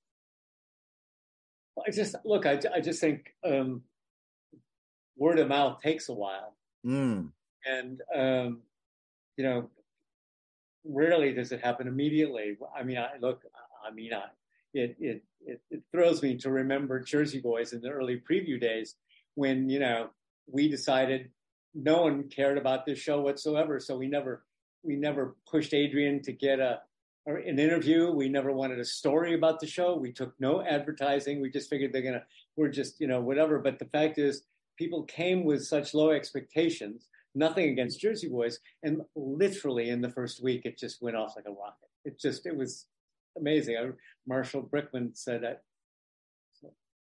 I 1.78 1.92
just 1.92 2.16
look. 2.24 2.46
I, 2.46 2.60
I 2.74 2.82
just 2.82 3.02
think 3.02 3.34
um, 3.44 3.82
word 5.18 5.40
of 5.40 5.48
mouth 5.48 5.82
takes 5.82 6.08
a 6.10 6.14
while, 6.14 6.56
mm. 6.86 7.30
and 7.66 8.02
um, 8.16 8.62
you 9.38 9.44
know, 9.44 9.70
rarely 10.86 11.34
does 11.34 11.52
it 11.52 11.62
happen 11.62 11.88
immediately. 11.88 12.58
I 12.78 12.84
mean, 12.84 12.98
I 12.98 13.18
look. 13.20 13.42
I 13.86 13.92
mean, 13.92 14.14
I 14.14 14.26
it, 14.74 14.96
it, 15.00 15.24
it, 15.46 15.62
it 15.70 15.84
thrills 15.92 16.22
me 16.22 16.38
to 16.38 16.50
remember 16.50 17.00
Jersey 17.00 17.40
Boys 17.40 17.74
in 17.74 17.82
the 17.82 17.90
early 17.90 18.22
preview 18.30 18.60
days 18.60 18.96
when, 19.36 19.70
you 19.70 19.80
know, 19.80 20.10
we 20.48 20.68
decided 20.68 21.30
no 21.74 22.04
one 22.04 22.30
cared 22.30 22.58
about 22.58 22.86
this 22.86 23.00
show 23.00 23.22
whatsoever. 23.22 23.80
So 23.80 23.98
we 23.98 24.08
never, 24.08 24.44
we 24.84 24.96
never 24.96 25.36
pushed 25.50 25.74
Adrian 25.74 26.22
to 26.24 26.32
get 26.32 26.60
a, 26.60 26.82
an 27.26 27.60
interview. 27.60 28.12
We 28.12 28.30
never 28.30 28.52
wanted 28.52 28.80
a 28.80 28.86
story 28.86 29.34
about 29.34 29.60
the 29.60 29.68
show. 29.68 29.96
We 29.96 30.12
took 30.12 30.34
no 30.40 30.62
advertising. 30.62 31.42
We 31.42 31.50
just 31.50 31.70
figured 31.70 31.94
they're 31.94 32.02
to, 32.02 32.24
we're 32.56 32.70
just, 32.70 33.00
you 33.00 33.08
know, 33.08 33.22
whatever. 33.22 33.60
But 33.60 33.80
the 33.80 33.86
fact 33.86 34.18
is, 34.18 34.44
people 34.78 35.04
came 35.04 35.44
with 35.44 35.66
such 35.66 35.94
low 35.94 36.12
expectations, 36.12 37.08
nothing 37.36 37.70
against 37.70 38.00
Jersey 38.00 38.28
Boys. 38.28 38.60
And 38.84 39.02
literally 39.16 39.90
in 39.90 40.02
the 40.02 40.10
first 40.10 40.44
week, 40.44 40.66
it 40.66 40.78
just 40.78 41.02
went 41.02 41.16
off 41.16 41.36
like 41.36 41.46
a 41.46 41.52
rocket. 41.52 41.90
It 42.06 42.20
just, 42.20 42.46
it 42.46 42.56
was, 42.56 42.88
amazing. 43.38 43.78
I, 43.78 43.90
Marshall 44.28 44.64
Brickman 44.64 45.16
said, 45.18 45.44
I, 45.44 45.56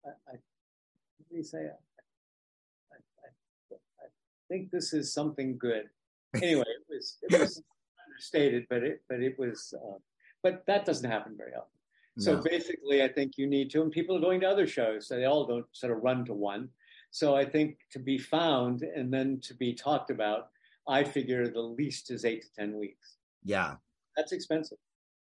I, 0.07 0.11
I 0.29 0.33
what 0.33 1.29
did 1.31 1.37
he 1.37 1.43
say? 1.43 1.59
I, 1.59 2.97
I, 3.23 4.07
think 4.49 4.71
this 4.71 4.93
is 4.93 5.13
something 5.13 5.57
good. 5.59 5.89
Anyway, 6.35 6.64
was, 7.05 7.19
it 7.23 7.41
was 7.41 7.63
understated, 8.07 8.67
but 8.69 8.83
it, 8.83 9.03
but 9.09 9.21
it 9.21 9.39
was, 9.39 9.75
uh, 9.77 9.99
but 10.43 10.65
that 10.67 10.85
doesn't 10.85 11.11
happen 11.11 11.35
very 11.37 11.53
often. 11.55 11.71
So 12.19 12.37
No. 12.37 12.43
basically, 12.43 13.03
I 13.03 13.09
think 13.09 13.37
you 13.37 13.47
need 13.47 13.71
to, 13.71 13.83
and 13.83 13.91
people 13.91 14.17
are 14.17 14.21
going 14.21 14.41
to 14.41 14.49
other 14.49 14.67
shows, 14.67 15.09
so 15.09 15.17
they 15.17 15.25
all 15.25 15.47
don't 15.47 15.67
sort 15.73 15.93
of 15.93 16.03
run 16.03 16.25
to 16.27 16.35
one. 16.35 16.69
So 17.11 17.35
I 17.35 17.45
think 17.45 17.79
to 17.91 17.99
be 17.99 18.19
found 18.19 18.83
and 18.83 19.13
then 19.13 19.41
to 19.41 19.55
be 19.55 19.75
talked 19.75 20.11
about, 20.11 20.51
I 20.89 21.03
figure 21.05 21.49
the 21.49 21.61
least 21.61 22.11
is 22.11 22.25
eight 22.25 22.43
to 22.43 22.53
10 22.55 22.79
weeks. 22.79 23.17
Yeah. 23.45 23.77
That's 24.17 24.33
expensive 24.33 24.79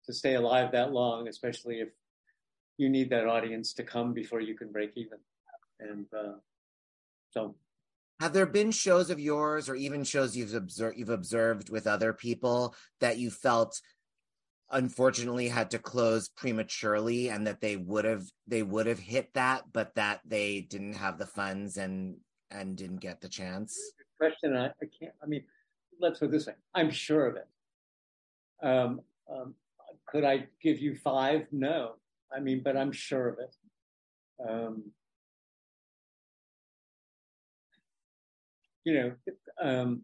to 0.05 0.13
stay 0.13 0.35
alive 0.35 0.71
that 0.71 0.91
long, 0.91 1.27
especially 1.27 1.81
if 1.81 1.89
you 2.77 2.89
need 2.89 3.09
that 3.11 3.27
audience 3.27 3.73
to 3.73 3.83
come 3.83 4.13
before 4.13 4.41
you 4.41 4.55
can 4.55 4.71
break 4.71 4.91
even. 4.95 5.19
And 5.79 6.05
uh, 6.17 6.33
so, 7.31 7.55
Have 8.21 8.33
there 8.33 8.45
been 8.45 8.69
shows 8.69 9.09
of 9.09 9.19
yours 9.19 9.67
or 9.67 9.73
even 9.73 10.03
shows 10.03 10.37
you've 10.37 10.53
observed 10.53 10.95
you've 10.95 11.09
observed 11.09 11.71
with 11.71 11.87
other 11.87 12.13
people 12.13 12.75
that 12.99 13.17
you 13.17 13.31
felt 13.31 13.81
unfortunately 14.69 15.47
had 15.47 15.71
to 15.71 15.79
close 15.79 16.29
prematurely 16.29 17.29
and 17.29 17.47
that 17.47 17.61
they 17.61 17.77
would 17.77 18.05
have 18.05 18.23
they 18.45 18.61
would 18.61 18.85
have 18.85 18.99
hit 18.99 19.33
that 19.33 19.63
but 19.73 19.95
that 19.95 20.19
they 20.23 20.61
didn't 20.61 20.93
have 20.93 21.17
the 21.17 21.25
funds 21.25 21.77
and 21.77 22.15
and 22.51 22.77
didn't 22.77 22.97
get 22.97 23.21
the 23.21 23.27
chance? 23.27 23.75
question, 24.19 24.55
I, 24.55 24.67
I 24.67 24.85
can't, 24.99 25.13
I 25.23 25.25
mean, 25.25 25.43
let's 25.99 26.19
put 26.19 26.29
this 26.29 26.45
way 26.45 26.53
I'm 26.75 26.91
sure 26.91 27.25
of 27.25 27.37
it. 27.37 27.47
Um, 28.61 29.01
um, 29.33 29.55
could 30.05 30.23
I 30.23 30.45
give 30.61 30.77
you 30.77 30.95
five? 30.95 31.47
No. 31.51 31.93
I 32.31 32.39
mean, 32.39 32.61
but 32.63 32.77
I'm 32.77 32.91
sure 32.91 33.29
of 33.29 33.39
it. 33.39 33.55
Um, 34.47 34.83
you 38.83 38.93
know, 38.93 39.11
um, 39.61 40.01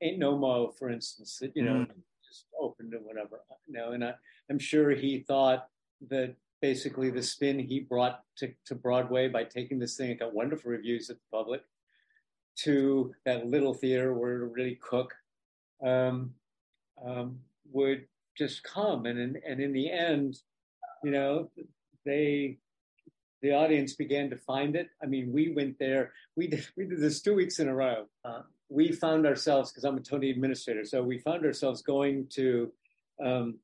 ain't 0.00 0.18
no 0.18 0.36
mo, 0.36 0.72
for 0.78 0.90
instance, 0.90 1.38
that, 1.40 1.52
you 1.54 1.62
know, 1.62 1.86
just 2.26 2.46
opened 2.60 2.94
or 2.94 2.98
whatever. 2.98 3.40
No, 3.68 3.92
and 3.92 4.04
I, 4.04 4.14
I'm 4.50 4.58
sure 4.58 4.90
he 4.90 5.20
thought 5.20 5.68
that 6.08 6.34
basically 6.60 7.10
the 7.10 7.22
spin 7.22 7.58
he 7.58 7.80
brought 7.80 8.22
to, 8.38 8.52
to 8.66 8.74
Broadway 8.74 9.28
by 9.28 9.44
taking 9.44 9.78
this 9.78 9.96
thing, 9.96 10.10
it 10.10 10.20
got 10.20 10.34
wonderful 10.34 10.70
reviews 10.70 11.10
at 11.10 11.16
the 11.16 11.36
public, 11.36 11.62
to 12.56 13.14
that 13.24 13.46
little 13.46 13.74
theater 13.74 14.14
where 14.14 14.38
to 14.38 14.46
really 14.46 14.78
cook, 14.82 15.14
um, 15.84 16.34
um, 17.04 17.38
would 17.70 18.06
just 18.36 18.64
come. 18.64 19.06
And 19.06 19.18
in, 19.18 19.40
and 19.46 19.60
in 19.60 19.72
the 19.72 19.90
end, 19.90 20.40
you 21.04 21.12
know, 21.12 21.50
they 22.04 22.58
the 23.42 23.52
audience 23.52 23.94
began 23.94 24.30
to 24.30 24.36
find 24.36 24.74
it. 24.74 24.88
I 25.02 25.06
mean, 25.06 25.32
we 25.32 25.52
went 25.52 25.78
there. 25.78 26.12
We 26.36 26.48
did 26.48 26.66
we 26.76 26.86
did 26.86 27.00
this 27.00 27.20
two 27.20 27.34
weeks 27.34 27.58
in 27.58 27.68
a 27.68 27.74
row. 27.74 28.06
Uh, 28.24 28.42
we 28.68 28.92
found 28.92 29.26
ourselves 29.26 29.70
because 29.70 29.84
I'm 29.84 29.96
a 29.96 30.00
Tony 30.00 30.30
administrator, 30.30 30.84
so 30.84 31.02
we 31.02 31.18
found 31.18 31.44
ourselves 31.44 31.82
going 31.82 32.26
to 32.30 32.72
um, 33.24 33.58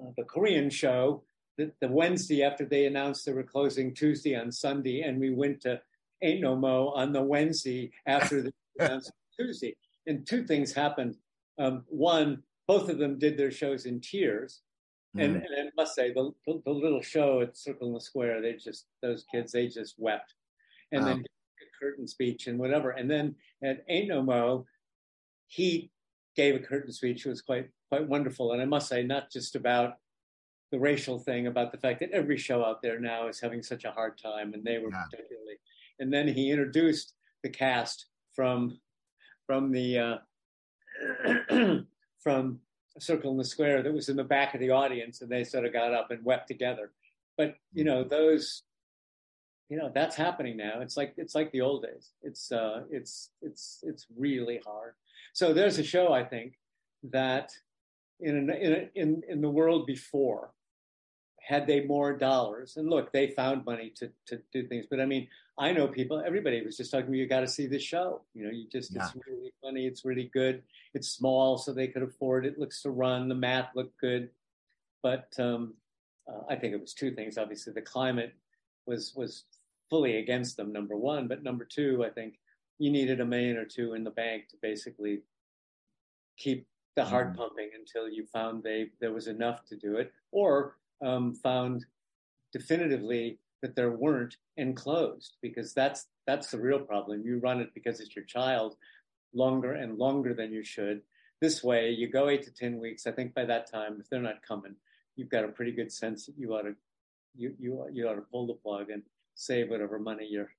uh, 0.00 0.10
the 0.16 0.24
Korean 0.24 0.70
show 0.70 1.22
the, 1.56 1.72
the 1.80 1.88
Wednesday 1.88 2.42
after 2.42 2.64
they 2.64 2.86
announced 2.86 3.24
they 3.24 3.32
were 3.32 3.42
closing 3.42 3.94
Tuesday 3.94 4.34
on 4.34 4.52
Sunday, 4.52 5.02
and 5.02 5.18
we 5.18 5.30
went 5.30 5.60
to 5.62 5.80
Ain't 6.22 6.40
No 6.40 6.56
Mo 6.56 6.88
on 6.88 7.12
the 7.12 7.22
Wednesday 7.22 7.92
after 8.06 8.42
the 8.42 8.52
announced 8.78 9.12
Tuesday. 9.38 9.76
And 10.06 10.26
two 10.26 10.44
things 10.44 10.72
happened. 10.72 11.16
Um, 11.58 11.84
one, 11.88 12.42
both 12.68 12.88
of 12.88 12.98
them 12.98 13.18
did 13.18 13.36
their 13.36 13.50
shows 13.50 13.86
in 13.86 14.00
tears. 14.00 14.60
And, 15.18 15.36
Mm. 15.36 15.44
and 15.46 15.68
I 15.68 15.70
must 15.76 15.94
say, 15.94 16.12
the, 16.12 16.32
the, 16.46 16.60
the 16.64 16.70
little 16.70 17.00
show 17.02 17.40
at 17.40 17.56
Circle 17.56 17.88
in 17.88 17.94
the 17.94 18.00
Square, 18.00 18.42
they 18.42 18.54
just, 18.54 18.86
those 19.02 19.24
kids, 19.32 19.52
they 19.52 19.68
just 19.68 19.94
wept. 19.98 20.34
And 20.92 21.04
Wow. 21.04 21.14
then 21.14 21.20
a 21.20 21.78
curtain 21.84 22.06
speech 22.06 22.46
and 22.46 22.58
whatever. 22.58 22.90
And 22.90 23.10
then 23.10 23.34
at 23.62 23.84
Ain't 23.88 24.08
No 24.08 24.22
Mo, 24.22 24.66
he 25.46 25.90
gave 26.34 26.54
a 26.54 26.58
curtain 26.58 26.92
speech. 26.92 27.24
It 27.24 27.28
was 27.30 27.42
quite, 27.42 27.70
quite 27.88 28.06
wonderful. 28.08 28.52
And 28.52 28.60
I 28.60 28.66
must 28.66 28.88
say, 28.88 29.02
not 29.02 29.30
just 29.30 29.56
about 29.56 29.98
the 30.70 30.78
racial 30.78 31.18
thing, 31.18 31.46
about 31.46 31.72
the 31.72 31.78
fact 31.78 32.00
that 32.00 32.10
every 32.10 32.36
show 32.36 32.64
out 32.64 32.82
there 32.82 32.98
now 32.98 33.28
is 33.28 33.40
having 33.40 33.62
such 33.62 33.84
a 33.84 33.90
hard 33.92 34.18
time. 34.18 34.52
And 34.54 34.64
they 34.64 34.78
were 34.78 34.90
Yeah. 34.90 35.04
particularly. 35.10 35.56
And 35.98 36.12
then 36.12 36.28
he 36.28 36.50
introduced 36.50 37.14
the 37.42 37.48
cast 37.48 38.06
from, 38.34 38.78
from 39.46 39.70
the, 39.72 39.98
uh, 39.98 40.18
from 42.18 42.60
Circle 42.98 43.30
in 43.32 43.36
the 43.36 43.44
Square 43.44 43.82
that 43.82 43.92
was 43.92 44.08
in 44.08 44.16
the 44.16 44.24
back 44.24 44.54
of 44.54 44.60
the 44.60 44.70
audience, 44.70 45.20
and 45.20 45.30
they 45.30 45.44
sort 45.44 45.64
of 45.64 45.72
got 45.72 45.92
up 45.92 46.10
and 46.10 46.24
wept 46.24 46.48
together. 46.48 46.90
But 47.36 47.56
you 47.72 47.84
know, 47.84 48.04
those, 48.04 48.62
you 49.68 49.76
know, 49.76 49.90
that's 49.94 50.16
happening 50.16 50.56
now. 50.56 50.80
It's 50.80 50.96
like 50.96 51.14
it's 51.16 51.34
like 51.34 51.52
the 51.52 51.60
old 51.60 51.82
days. 51.82 52.12
It's 52.22 52.50
uh, 52.52 52.82
it's 52.90 53.30
it's 53.42 53.80
it's 53.82 54.06
really 54.16 54.60
hard. 54.64 54.94
So 55.32 55.52
there's 55.52 55.78
a 55.78 55.84
show 55.84 56.12
I 56.12 56.24
think 56.24 56.58
that 57.04 57.52
in 58.20 58.36
an, 58.36 58.50
in 58.50 58.72
a, 58.72 58.90
in 58.94 59.22
in 59.28 59.40
the 59.40 59.50
world 59.50 59.86
before, 59.86 60.50
had 61.46 61.64
they 61.68 61.84
more 61.84 62.12
dollars, 62.12 62.76
and 62.76 62.90
look, 62.90 63.12
they 63.12 63.28
found 63.28 63.64
money 63.64 63.90
to 63.96 64.10
to 64.26 64.42
do 64.52 64.66
things. 64.66 64.84
But 64.90 65.00
I 65.00 65.06
mean, 65.06 65.28
I 65.56 65.72
know 65.72 65.86
people. 65.86 66.20
Everybody 66.26 66.60
was 66.62 66.76
just 66.76 66.90
talking 66.90 67.12
to. 67.12 67.16
You 67.16 67.28
got 67.28 67.40
to 67.40 67.48
see 67.48 67.68
the 67.68 67.78
show. 67.78 68.22
You 68.34 68.44
know, 68.44 68.50
you 68.50 68.66
just 68.68 68.94
it's 68.96 69.14
really 69.26 69.52
funny. 69.62 69.86
It's 69.86 70.04
really 70.04 70.28
good. 70.34 70.64
It's 70.92 71.08
small, 71.08 71.56
so 71.56 71.72
they 71.72 71.86
could 71.86 72.02
afford 72.02 72.46
it. 72.46 72.58
Looks 72.58 72.82
to 72.82 72.90
run. 72.90 73.28
The 73.28 73.36
math 73.36 73.70
looked 73.76 73.96
good, 74.00 74.30
but 75.04 75.28
um, 75.38 75.74
uh, 76.28 76.42
I 76.48 76.56
think 76.56 76.74
it 76.74 76.80
was 76.80 76.92
two 76.94 77.12
things. 77.12 77.38
Obviously, 77.38 77.72
the 77.72 77.80
climate 77.82 78.34
was 78.86 79.14
was 79.14 79.44
fully 79.88 80.16
against 80.16 80.56
them. 80.56 80.72
Number 80.72 80.96
one, 80.96 81.28
but 81.28 81.44
number 81.44 81.64
two, 81.64 82.04
I 82.04 82.10
think 82.10 82.40
you 82.78 82.90
needed 82.90 83.20
a 83.20 83.24
million 83.24 83.56
or 83.56 83.64
two 83.64 83.94
in 83.94 84.02
the 84.02 84.10
bank 84.10 84.48
to 84.48 84.56
basically 84.60 85.22
keep 86.36 86.66
the 86.96 87.04
heart 87.04 87.32
Mhm. 87.32 87.36
pumping 87.36 87.70
until 87.74 88.08
you 88.08 88.26
found 88.26 88.64
they 88.64 88.90
there 88.98 89.12
was 89.12 89.28
enough 89.28 89.64
to 89.66 89.76
do 89.76 89.96
it, 89.96 90.12
or 90.32 90.76
um, 91.04 91.34
found 91.34 91.84
definitively 92.52 93.38
that 93.62 93.74
there 93.74 93.90
weren't 93.90 94.36
and 94.56 94.76
closed 94.76 95.36
because 95.42 95.72
that's 95.72 96.06
that's 96.26 96.50
the 96.50 96.58
real 96.58 96.80
problem. 96.80 97.22
You 97.24 97.38
run 97.38 97.60
it 97.60 97.70
because 97.74 98.00
it's 98.00 98.14
your 98.16 98.24
child 98.24 98.76
longer 99.34 99.72
and 99.72 99.98
longer 99.98 100.34
than 100.34 100.52
you 100.52 100.64
should. 100.64 101.02
This 101.40 101.62
way, 101.62 101.90
you 101.90 102.08
go 102.08 102.28
eight 102.28 102.42
to 102.44 102.50
ten 102.50 102.78
weeks. 102.80 103.06
I 103.06 103.12
think 103.12 103.34
by 103.34 103.44
that 103.44 103.70
time, 103.70 103.98
if 104.00 104.08
they're 104.08 104.20
not 104.20 104.42
coming, 104.46 104.74
you've 105.16 105.28
got 105.30 105.44
a 105.44 105.48
pretty 105.48 105.72
good 105.72 105.92
sense 105.92 106.26
that 106.26 106.38
you 106.38 106.54
ought 106.54 106.62
to 106.62 106.74
you 107.36 107.54
you 107.58 107.86
you 107.92 108.08
ought 108.08 108.14
to 108.14 108.22
pull 108.22 108.46
the 108.46 108.54
plug 108.54 108.90
and 108.90 109.02
save 109.34 109.68
whatever 109.68 109.98
money 109.98 110.26
you're 110.28 110.50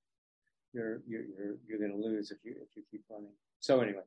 you're 0.73 1.01
you're 1.07 1.23
you're, 1.23 1.55
you're 1.67 1.79
going 1.79 1.91
to 1.91 2.07
lose 2.07 2.31
if 2.31 2.37
you 2.43 2.55
if 2.61 2.75
you 2.75 2.83
keep 2.91 3.03
running. 3.09 3.31
So 3.59 3.79
anyway, 3.79 4.03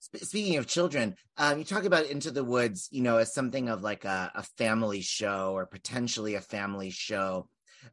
Sp- 0.00 0.24
Speaking 0.24 0.56
of 0.56 0.66
children, 0.66 1.14
um, 1.36 1.58
you 1.58 1.64
talk 1.64 1.84
about 1.84 2.06
Into 2.06 2.30
the 2.30 2.44
Woods, 2.44 2.88
you 2.90 3.02
know, 3.02 3.18
as 3.18 3.34
something 3.34 3.68
of 3.68 3.82
like 3.82 4.04
a, 4.04 4.32
a 4.34 4.42
family 4.58 5.02
show 5.02 5.52
or 5.54 5.66
potentially 5.66 6.34
a 6.34 6.40
family 6.40 6.90
show. 6.90 7.48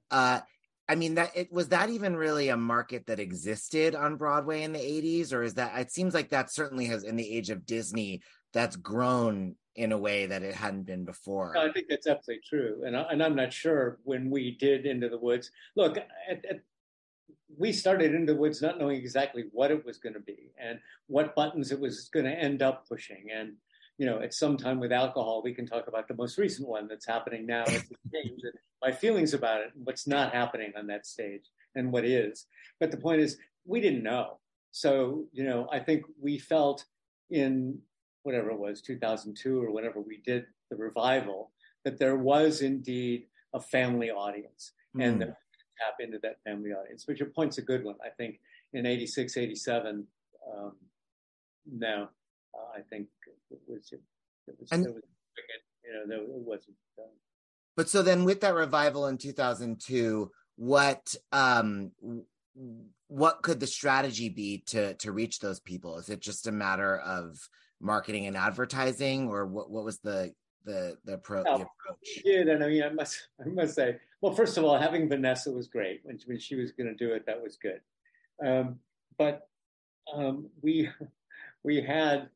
Uh, 0.09 0.39
I 0.89 0.95
mean, 0.95 1.15
that 1.15 1.31
it 1.35 1.51
was 1.51 1.69
that 1.69 1.89
even 1.89 2.15
really 2.15 2.47
a 2.47 2.57
market 2.57 3.07
that 3.07 3.19
existed 3.19 3.93
on 3.93 4.15
Broadway 4.15 4.63
in 4.63 4.71
the 4.71 4.79
'80s, 4.79 5.33
or 5.33 5.43
is 5.43 5.55
that? 5.55 5.77
It 5.77 5.91
seems 5.91 6.13
like 6.13 6.29
that 6.29 6.51
certainly 6.51 6.85
has, 6.85 7.03
in 7.03 7.17
the 7.17 7.29
age 7.29 7.49
of 7.49 7.65
Disney, 7.65 8.21
that's 8.53 8.77
grown 8.77 9.55
in 9.75 9.91
a 9.91 9.97
way 9.97 10.27
that 10.27 10.43
it 10.43 10.55
hadn't 10.55 10.85
been 10.85 11.03
before. 11.03 11.57
I 11.57 11.71
think 11.71 11.87
that's 11.89 12.07
absolutely 12.07 12.43
true, 12.47 12.83
and 12.85 12.95
I, 12.95 13.01
and 13.11 13.21
I'm 13.21 13.35
not 13.35 13.51
sure 13.51 13.99
when 14.03 14.29
we 14.29 14.51
did 14.51 14.85
Into 14.85 15.09
the 15.09 15.19
Woods. 15.19 15.51
Look, 15.75 15.97
at, 15.97 16.45
at, 16.49 16.61
we 17.57 17.71
started 17.71 18.13
Into 18.13 18.33
the 18.33 18.39
Woods 18.39 18.61
not 18.61 18.79
knowing 18.79 18.97
exactly 18.97 19.45
what 19.51 19.71
it 19.71 19.85
was 19.85 19.97
going 19.97 20.13
to 20.13 20.19
be 20.19 20.51
and 20.61 20.79
what 21.07 21.35
buttons 21.35 21.71
it 21.71 21.79
was 21.79 22.09
going 22.09 22.25
to 22.25 22.31
end 22.31 22.61
up 22.61 22.87
pushing. 22.87 23.25
And 23.33 23.53
you 23.97 24.05
know, 24.05 24.21
at 24.21 24.33
some 24.33 24.57
time 24.57 24.79
with 24.79 24.91
alcohol, 24.91 25.41
we 25.43 25.55
can 25.55 25.65
talk 25.65 25.87
about 25.87 26.07
the 26.07 26.13
most 26.13 26.37
recent 26.37 26.67
one 26.67 26.87
that's 26.87 27.07
happening 27.07 27.47
now. 27.47 27.63
It's 27.63 27.89
changed 28.13 28.43
and 28.43 28.53
my 28.81 28.91
feelings 28.91 29.33
about 29.33 29.61
it, 29.61 29.71
what's 29.83 30.05
not 30.05 30.33
happening 30.33 30.73
on 30.77 30.85
that 30.87 31.07
stage, 31.07 31.45
and 31.73 31.91
what 31.91 32.05
is. 32.05 32.45
But 32.79 32.91
the 32.91 32.97
point 32.97 33.21
is, 33.21 33.37
we 33.65 33.81
didn't 33.81 34.03
know. 34.03 34.39
So 34.71 35.25
you 35.31 35.43
know, 35.43 35.67
I 35.71 35.79
think 35.79 36.03
we 36.21 36.37
felt 36.37 36.85
in 37.31 37.79
whatever 38.21 38.51
it 38.51 38.59
was, 38.59 38.81
2002 38.81 39.63
or 39.63 39.71
whatever 39.71 39.99
we 39.99 40.21
did 40.23 40.45
the 40.69 40.75
revival, 40.75 41.51
that 41.83 41.97
there 41.97 42.17
was 42.17 42.61
indeed 42.61 43.27
a 43.53 43.59
family 43.59 44.11
audience 44.11 44.73
and 44.99 45.23
hmm. 45.23 45.29
That 45.79 45.93
we 45.99 46.05
could 46.05 46.15
tap 46.15 46.15
into 46.15 46.19
that 46.23 46.37
family 46.43 46.71
audience, 46.71 47.05
but 47.05 47.19
your 47.19 47.29
point's 47.29 47.57
a 47.57 47.61
good 47.61 47.83
one. 47.83 47.95
I 48.03 48.09
think 48.09 48.39
in 48.73 48.85
86, 48.85 49.37
87, 49.37 50.07
um, 50.55 50.75
no, 51.71 52.07
uh, 52.53 52.77
I 52.77 52.81
think 52.89 53.07
it 53.51 53.59
was, 53.67 53.91
it 53.91 54.01
was, 54.59 54.71
And- 54.71 54.85
it 54.85 54.93
was 54.93 55.03
you 55.85 55.93
know, 55.93 56.07
there, 56.07 56.17
it 56.19 56.25
wasn't. 56.27 56.75
Uh, 56.99 57.03
But 57.75 57.89
so 57.89 58.01
then 58.01 58.25
with 58.25 58.41
that 58.41 58.53
revival 58.53 59.07
in 59.07 59.17
2002, 59.17 60.31
what 60.57 61.15
um 61.31 61.91
what 63.07 63.41
could 63.43 63.59
the 63.59 63.67
strategy 63.67 64.27
be 64.27 64.63
to 64.67 64.95
to 64.95 65.11
reach 65.11 65.39
those 65.39 65.59
people? 65.61 65.97
Is 65.97 66.09
it 66.09 66.19
just 66.19 66.47
a 66.47 66.51
matter 66.51 66.97
of 66.99 67.37
marketing 67.79 68.25
and 68.25 68.35
advertising 68.35 69.29
or 69.29 69.45
what 69.45 69.69
what 69.69 69.85
was 69.85 69.99
the 69.99 70.33
the 70.65 70.97
the, 71.05 71.17
pro, 71.17 71.43
Oh, 71.47 71.57
the 71.57 71.65
approach. 71.65 72.21
Yeah, 72.23 72.41
and 72.41 72.63
I 72.63 72.67
mean, 72.67 72.83
I 72.83 72.89
must, 72.89 73.27
I 73.43 73.47
must 73.47 73.75
say, 73.75 73.97
well, 74.21 74.33
first 74.33 74.57
of 74.57 74.63
all, 74.63 74.77
having 74.77 75.09
Vanessa 75.09 75.51
was 75.51 75.67
great 75.67 76.01
when 76.03 76.19
when 76.25 76.39
she 76.39 76.55
was 76.55 76.71
going 76.71 76.87
to 76.87 76.95
do 76.95 77.13
it. 77.13 77.25
That 77.25 77.41
was 77.41 77.57
good. 77.57 77.81
Um, 78.45 78.79
but 79.17 79.47
um, 80.13 80.49
we 80.61 80.89
we 81.63 81.81
had 81.81 82.29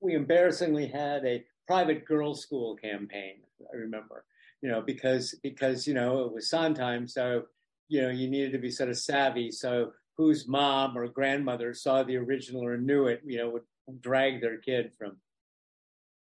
we 0.00 0.14
embarrassingly 0.14 0.86
had 0.86 1.24
a 1.24 1.44
private 1.66 2.04
girls' 2.04 2.42
school 2.42 2.76
campaign. 2.76 3.40
I 3.72 3.76
remember, 3.76 4.24
you 4.62 4.70
know, 4.70 4.80
because 4.80 5.34
because 5.42 5.86
you 5.86 5.94
know 5.94 6.24
it 6.24 6.32
was 6.32 6.48
Sondheim, 6.48 7.08
so 7.08 7.44
you 7.88 8.02
know 8.02 8.10
you 8.10 8.28
needed 8.28 8.52
to 8.52 8.58
be 8.58 8.70
sort 8.70 8.90
of 8.90 8.98
savvy. 8.98 9.50
So 9.50 9.92
whose 10.16 10.48
mom 10.48 10.98
or 10.98 11.06
grandmother 11.08 11.72
saw 11.72 12.02
the 12.02 12.16
original 12.16 12.64
or 12.64 12.76
knew 12.76 13.06
it, 13.06 13.22
you 13.24 13.38
know, 13.38 13.50
would 13.50 13.62
drag 14.02 14.40
their 14.40 14.58
kid 14.58 14.92
from 14.98 15.16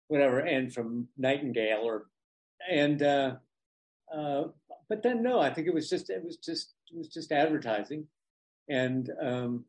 whatever 0.07 0.39
and 0.39 0.73
from 0.73 1.07
Nightingale 1.17 1.81
or 1.83 2.05
and 2.69 3.01
uh, 3.01 3.35
uh, 4.15 4.43
but 4.87 5.03
then 5.03 5.23
no, 5.23 5.39
I 5.39 5.53
think 5.53 5.67
it 5.67 5.73
was 5.73 5.89
just 5.89 6.09
it 6.09 6.23
was 6.23 6.37
just 6.37 6.73
it 6.91 6.97
was 6.97 7.07
just 7.07 7.31
advertising 7.31 8.07
and 8.69 9.11
um, 9.21 9.65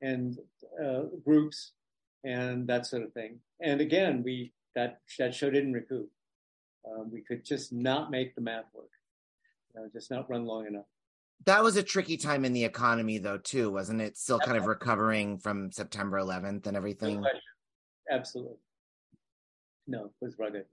and 0.00 0.38
uh, 0.82 1.02
groups 1.24 1.72
and 2.24 2.66
that 2.68 2.86
sort 2.86 3.02
of 3.02 3.12
thing. 3.12 3.38
And 3.60 3.80
again, 3.80 4.22
we 4.24 4.52
that 4.74 5.00
that 5.18 5.34
show 5.34 5.50
didn't 5.50 5.72
recoup. 5.72 6.10
Um, 6.90 7.10
we 7.12 7.20
could 7.20 7.44
just 7.44 7.72
not 7.72 8.10
make 8.10 8.34
the 8.34 8.40
math 8.40 8.64
work, 8.72 8.90
you 9.74 9.80
know, 9.80 9.88
just 9.92 10.10
not 10.10 10.30
run 10.30 10.46
long 10.46 10.66
enough. 10.66 10.86
That 11.44 11.62
was 11.62 11.76
a 11.76 11.82
tricky 11.82 12.16
time 12.16 12.44
in 12.44 12.52
the 12.52 12.64
economy, 12.64 13.18
though, 13.18 13.38
too, 13.38 13.70
wasn't 13.70 14.00
it? 14.00 14.16
Still 14.16 14.38
kind 14.38 14.56
of 14.56 14.66
recovering 14.66 15.38
from 15.38 15.72
September 15.72 16.18
11th 16.18 16.66
and 16.66 16.76
everything. 16.76 17.24
Absolutely. 18.10 18.56
No, 19.90 20.04
it 20.04 20.12
was 20.20 20.38
rugged. 20.38 20.66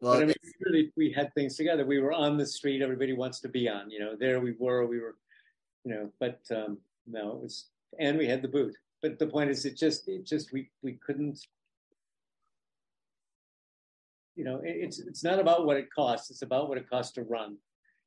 Well, 0.00 0.14
but 0.14 0.22
I 0.22 0.26
mean, 0.26 0.34
really, 0.64 0.90
we 0.96 1.12
had 1.12 1.32
things 1.34 1.56
together. 1.56 1.84
We 1.84 2.00
were 2.00 2.12
on 2.12 2.38
the 2.38 2.46
street. 2.46 2.80
Everybody 2.80 3.12
wants 3.12 3.38
to 3.40 3.48
be 3.48 3.68
on. 3.68 3.90
You 3.90 4.00
know, 4.00 4.16
there 4.18 4.40
we 4.40 4.54
were. 4.58 4.86
We 4.86 4.98
were, 4.98 5.16
you 5.84 5.92
know. 5.92 6.10
But 6.18 6.40
um, 6.50 6.78
no, 7.06 7.32
it 7.32 7.42
was, 7.42 7.66
and 8.00 8.16
we 8.16 8.26
had 8.26 8.40
the 8.40 8.48
boot. 8.48 8.74
But 9.02 9.18
the 9.18 9.26
point 9.26 9.50
is, 9.50 9.66
it 9.66 9.76
just, 9.76 10.08
it 10.08 10.24
just, 10.24 10.52
we 10.52 10.70
we 10.82 10.92
couldn't. 11.06 11.38
You 14.36 14.44
know, 14.44 14.56
it, 14.64 14.76
it's 14.80 14.98
it's 15.00 15.22
not 15.22 15.38
about 15.38 15.66
what 15.66 15.76
it 15.76 15.92
costs. 15.94 16.30
It's 16.30 16.42
about 16.42 16.70
what 16.70 16.78
it 16.78 16.88
costs 16.88 17.12
to 17.12 17.22
run, 17.24 17.58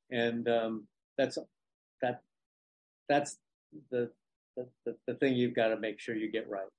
and 0.09 0.49
um, 0.49 0.87
that's 1.15 1.37
that 2.01 2.21
that's 3.07 3.37
the 3.91 4.09
the, 4.55 4.67
the, 4.83 4.95
the 5.05 5.13
thing 5.13 5.35
you've 5.35 5.55
got 5.55 5.67
to 5.67 5.77
make 5.77 5.99
sure 5.99 6.15
you 6.15 6.31
get 6.31 6.49
right. 6.49 6.73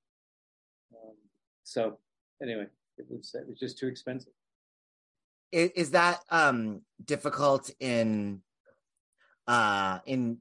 Um, 0.93 1.15
so 1.63 1.99
anyway, 2.43 2.67
it 2.99 3.07
was 3.11 3.35
it 3.35 3.49
was 3.49 3.59
just 3.59 3.79
too 3.79 3.87
expensive. 3.87 4.33
is, 5.53 5.71
is 5.71 5.91
that 5.93 6.21
um 6.31 6.83
difficult 7.05 7.71
in 7.81 8.43
uh 9.47 9.99
in 10.07 10.39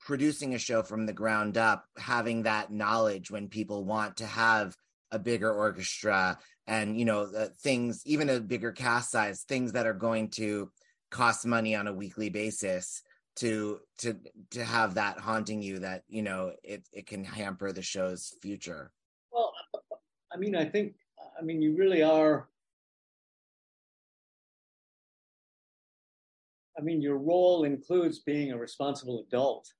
producing 0.00 0.54
a 0.54 0.58
show 0.58 0.82
from 0.82 1.06
the 1.06 1.12
ground 1.12 1.56
up 1.56 1.86
having 1.96 2.42
that 2.42 2.70
knowledge 2.70 3.30
when 3.30 3.48
people 3.48 3.84
want 3.84 4.18
to 4.18 4.26
have 4.26 4.76
a 5.10 5.18
bigger 5.18 5.52
orchestra 5.52 6.38
and 6.66 6.98
you 6.98 7.04
know 7.04 7.48
things 7.60 8.02
even 8.04 8.28
a 8.28 8.40
bigger 8.40 8.72
cast 8.72 9.10
size 9.10 9.42
things 9.42 9.72
that 9.72 9.86
are 9.86 9.94
going 9.94 10.28
to 10.28 10.70
cost 11.10 11.46
money 11.46 11.74
on 11.74 11.86
a 11.86 11.92
weekly 11.92 12.28
basis 12.28 13.02
to 13.36 13.80
to 13.98 14.16
to 14.50 14.64
have 14.64 14.94
that 14.94 15.18
haunting 15.18 15.62
you 15.62 15.78
that 15.78 16.02
you 16.08 16.22
know 16.22 16.52
it 16.62 16.86
it 16.92 17.06
can 17.06 17.24
hamper 17.24 17.72
the 17.72 17.82
show's 17.82 18.34
future 18.42 18.92
Well, 19.32 19.52
I 20.32 20.36
mean, 20.36 20.56
I 20.56 20.64
think, 20.64 20.94
I 21.38 21.42
mean, 21.42 21.62
you 21.62 21.76
really 21.76 22.02
are. 22.02 22.48
I 26.78 26.82
mean, 26.82 27.02
your 27.02 27.18
role 27.18 27.64
includes 27.64 28.18
being 28.18 28.50
a 28.50 28.58
responsible 28.58 29.24
adult 29.26 29.72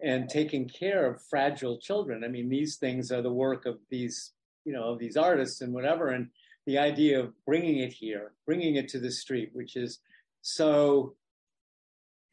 and 0.00 0.28
taking 0.28 0.68
care 0.68 1.06
of 1.06 1.22
fragile 1.22 1.78
children. 1.78 2.22
I 2.24 2.28
mean, 2.28 2.48
these 2.48 2.76
things 2.76 3.10
are 3.10 3.22
the 3.22 3.32
work 3.32 3.66
of 3.66 3.78
these, 3.90 4.32
you 4.64 4.72
know, 4.72 4.84
of 4.84 4.98
these 4.98 5.16
artists 5.16 5.60
and 5.60 5.72
whatever. 5.72 6.08
And 6.08 6.28
the 6.66 6.78
idea 6.78 7.20
of 7.20 7.32
bringing 7.44 7.78
it 7.78 7.92
here, 7.92 8.32
bringing 8.44 8.76
it 8.76 8.88
to 8.90 9.00
the 9.00 9.10
street, 9.10 9.50
which 9.54 9.76
is 9.76 10.00
so, 10.42 11.14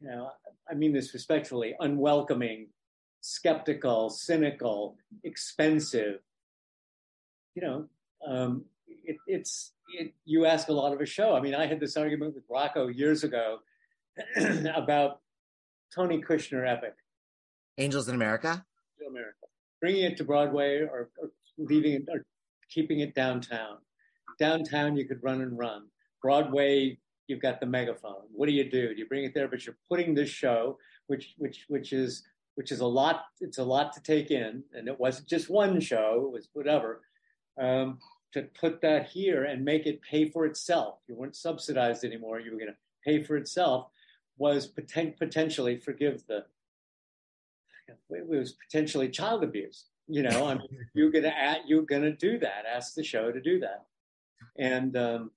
you 0.00 0.08
know, 0.08 0.30
I 0.70 0.74
mean 0.74 0.92
this 0.92 1.14
respectfully, 1.14 1.74
unwelcoming, 1.80 2.68
skeptical, 3.20 4.10
cynical, 4.10 4.96
expensive, 5.22 6.20
you 7.54 7.62
know, 7.62 7.88
um, 8.26 8.64
it, 8.86 9.16
it's 9.26 9.72
it, 9.98 10.12
you 10.24 10.46
ask 10.46 10.68
a 10.68 10.72
lot 10.72 10.92
of 10.92 11.00
a 11.00 11.06
show. 11.06 11.34
I 11.34 11.40
mean, 11.40 11.54
I 11.54 11.66
had 11.66 11.80
this 11.80 11.96
argument 11.96 12.34
with 12.34 12.44
Rocco 12.48 12.88
years 12.88 13.24
ago 13.24 13.58
about 14.74 15.20
Tony 15.94 16.20
Kushner 16.22 16.68
epic, 16.68 16.94
angels 17.78 18.08
in 18.08 18.14
america 18.14 18.64
America, 19.06 19.46
bringing 19.80 20.04
it 20.04 20.16
to 20.16 20.24
Broadway 20.24 20.80
or, 20.80 21.10
or 21.18 21.30
leaving 21.58 21.92
it 21.92 22.04
or 22.10 22.24
keeping 22.70 23.00
it 23.00 23.14
downtown. 23.14 23.78
Downtown, 24.38 24.96
you 24.96 25.06
could 25.06 25.22
run 25.22 25.42
and 25.42 25.56
run. 25.56 25.86
Broadway, 26.22 26.98
you've 27.26 27.42
got 27.42 27.60
the 27.60 27.66
megaphone. 27.66 28.24
What 28.32 28.46
do 28.46 28.52
you 28.52 28.68
do? 28.68 28.94
Do 28.94 28.98
you 28.98 29.06
bring 29.06 29.24
it 29.24 29.34
there? 29.34 29.48
But 29.48 29.64
you're 29.66 29.76
putting 29.88 30.14
this 30.14 30.30
show, 30.30 30.78
which 31.06 31.34
which 31.38 31.66
which 31.68 31.92
is 31.92 32.24
which 32.54 32.72
is 32.72 32.80
a 32.80 32.86
lot. 32.86 33.24
It's 33.40 33.58
a 33.58 33.64
lot 33.64 33.92
to 33.92 34.02
take 34.02 34.30
in, 34.30 34.62
and 34.72 34.88
it 34.88 34.98
wasn't 34.98 35.28
just 35.28 35.50
one 35.50 35.80
show. 35.80 36.24
It 36.26 36.32
was 36.32 36.48
whatever. 36.52 37.02
Um, 37.60 37.98
to 38.34 38.42
put 38.60 38.80
that 38.82 39.08
here 39.08 39.44
and 39.44 39.64
make 39.64 39.86
it 39.86 40.02
pay 40.02 40.28
for 40.28 40.44
itself. 40.44 40.98
You 41.08 41.14
weren't 41.14 41.36
subsidized 41.36 42.04
anymore. 42.04 42.40
You 42.40 42.50
were 42.50 42.58
going 42.58 42.72
to 42.72 42.76
pay 43.04 43.22
for 43.22 43.36
itself. 43.36 43.88
Was 44.36 44.70
poten- 44.70 45.16
potentially 45.16 45.78
forgive 45.78 46.26
the. 46.26 46.44
It 48.10 48.26
was 48.26 48.52
potentially 48.52 49.08
child 49.08 49.44
abuse. 49.44 49.84
You 50.08 50.22
know, 50.22 50.48
I 50.48 50.54
mean, 50.54 50.68
you're 50.92 51.10
gonna 51.10 51.28
add, 51.28 51.58
you're 51.66 51.82
gonna 51.82 52.12
do 52.12 52.38
that. 52.38 52.64
Ask 52.68 52.94
the 52.94 53.04
show 53.04 53.30
to 53.30 53.40
do 53.40 53.60
that, 53.60 53.84
and 54.58 54.96
um, 54.96 55.30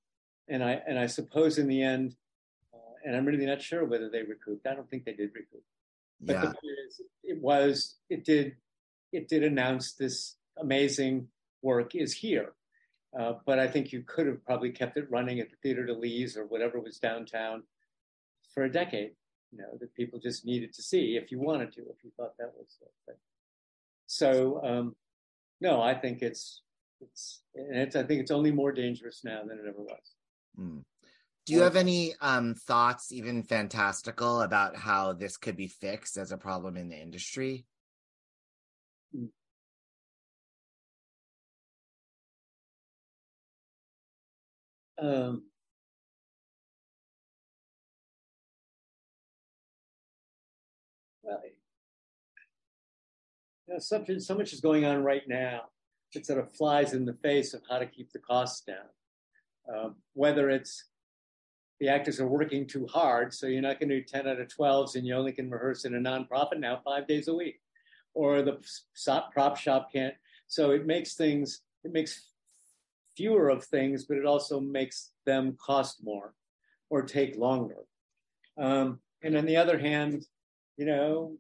and 0.50 0.64
I 0.64 0.82
and 0.88 0.98
I 0.98 1.06
suppose 1.06 1.60
in 1.60 1.68
the 1.68 1.84
end, 1.84 2.16
uh, 2.74 2.78
and 3.06 3.16
I'm 3.16 3.26
really 3.26 3.45
not 3.45 3.62
sure 3.62 3.86
whether 3.86 4.10
they 4.10 4.24
recouped. 4.24 4.66
I 4.66 4.74
don't 4.74 4.89
think 4.89 5.06
they 5.06 5.14
did 5.14 5.30
recoup. 5.36 5.64
But 6.20 6.34
yeah 6.34 6.41
the 6.41 6.48
point 6.48 6.78
is, 6.88 7.02
it 7.24 7.39
was 7.39 7.95
it 8.10 8.26
did 8.26 8.56
it 9.14 9.28
did 9.28 9.43
announce 9.43 9.93
this 9.93 10.36
amazing 10.60 11.28
work 11.62 11.95
is 11.95 12.14
here. 12.14 12.54
Uh, 13.18 13.34
but 13.45 13.57
I 13.57 13.68
think 13.68 13.91
you 13.91 14.03
could 14.03 14.28
have 14.28 14.43
probably 14.45 14.72
kept 14.72 14.97
it 14.97 15.09
running 15.09 15.39
at 15.39 15.49
the 15.49 15.55
Theater 15.63 15.86
de 15.86 15.93
Lys 15.93 16.38
or 16.38 16.45
whatever 16.45 16.80
was 16.80 16.99
downtown 16.99 17.63
for 18.53 18.63
a 18.63 18.72
decade. 18.72 19.11
You 19.51 19.59
know 19.59 19.78
that 19.80 19.93
people 19.95 20.20
just 20.20 20.45
needed 20.45 20.74
to 20.74 20.84
see 20.84 21.15
if 21.15 21.32
you 21.32 21.39
wanted 21.39 21.72
to, 21.74 21.82
if 21.82 22.03
you 22.03 22.11
thought 22.18 22.38
that 22.38 22.51
was. 22.57 22.78
The 22.80 23.11
thing. 23.11 23.20
So 24.05 24.61
um, 24.63 24.95
no, 25.61 25.82
I 25.82 25.93
think 25.95 26.22
it's 26.22 26.61
it's 27.01 27.41
and 27.55 27.78
it's 27.78 27.95
I 27.95 28.03
think 28.03 28.22
it's 28.22 28.32
only 28.32 28.51
more 28.51 28.72
dangerous 28.72 29.22
now 29.24 29.41
than 29.47 29.57
it 29.57 29.65
ever 29.68 29.82
was. 29.82 30.15
Mm. 30.59 30.84
Do 31.45 31.53
you 31.53 31.61
have 31.61 31.78
any 31.78 32.13
um, 32.20 32.55
thoughts, 32.55 33.13
even 33.13 33.41
fantastical, 33.41 34.41
about 34.41 34.76
how 34.76 35.13
this 35.13 35.38
could 35.38 35.55
be 35.55 35.68
fixed 35.68 36.18
as 36.18 36.34
a 36.34 36.38
problem 36.38 36.76
in 36.76 36.89
the 36.89 36.97
industry? 36.97 37.65
Um, 45.00 45.43
well, 51.24 51.41
you 53.68 53.74
know, 53.74 53.80
so, 53.80 54.04
so 54.18 54.36
much 54.36 54.54
is 54.54 54.60
going 54.60 54.86
on 54.86 55.04
right 55.04 55.28
now 55.28 55.64
that 56.14 56.26
sort 56.26 56.39
of 56.39 56.52
flies 56.56 56.93
in 56.93 57.06
the 57.06 57.14
face 57.14 57.54
of 57.54 57.62
how 57.70 57.78
to 57.78 57.86
keep 57.86 58.12
the 58.12 58.20
costs 58.20 58.62
down. 58.62 58.88
Um, 59.72 59.95
whether 60.14 60.50
it's 60.50 60.86
the 61.80 61.89
actors 61.89 62.20
are 62.20 62.28
working 62.28 62.66
too 62.66 62.88
hard, 62.88 63.34
so 63.34 63.45
you're 63.45 63.62
not 63.62 63.80
going 63.80 63.89
to 63.89 64.00
do 64.00 64.06
10 64.06 64.28
out 64.28 64.39
of 64.39 64.48
12s 64.48 64.95
and 64.95 65.06
you 65.06 65.14
only 65.14 65.32
can 65.32 65.50
rehearse 65.50 65.86
in 65.86 65.93
a 65.93 66.00
nonprofit 66.00 66.60
now 66.60 66.82
five 66.84 67.08
days 67.08 67.28
a 67.28 67.36
week, 67.36 67.60
or 68.14 68.41
the 68.41 68.58
prop 69.32 69.58
shop 69.58 69.91
can't. 69.93 70.16
So 70.48 70.72
it 70.72 70.88
makes 70.88 71.14
things, 71.14 71.62
it 71.84 71.91
makes 71.91 72.32
fewer 73.18 73.49
of 73.49 73.63
things, 73.65 74.05
but 74.05 74.18
it 74.18 74.26
also 74.26 74.59
makes 74.59 75.11
them 75.26 75.57
cost 75.59 76.03
more 76.03 76.34
or 76.89 77.01
take 77.01 77.36
longer. 77.36 77.84
Um, 78.57 78.99
and 79.24 79.36
on 79.36 79.45
the 79.45 79.57
other 79.57 79.78
hand, 79.78 80.26
you 80.78 80.86
know, 80.86 81.38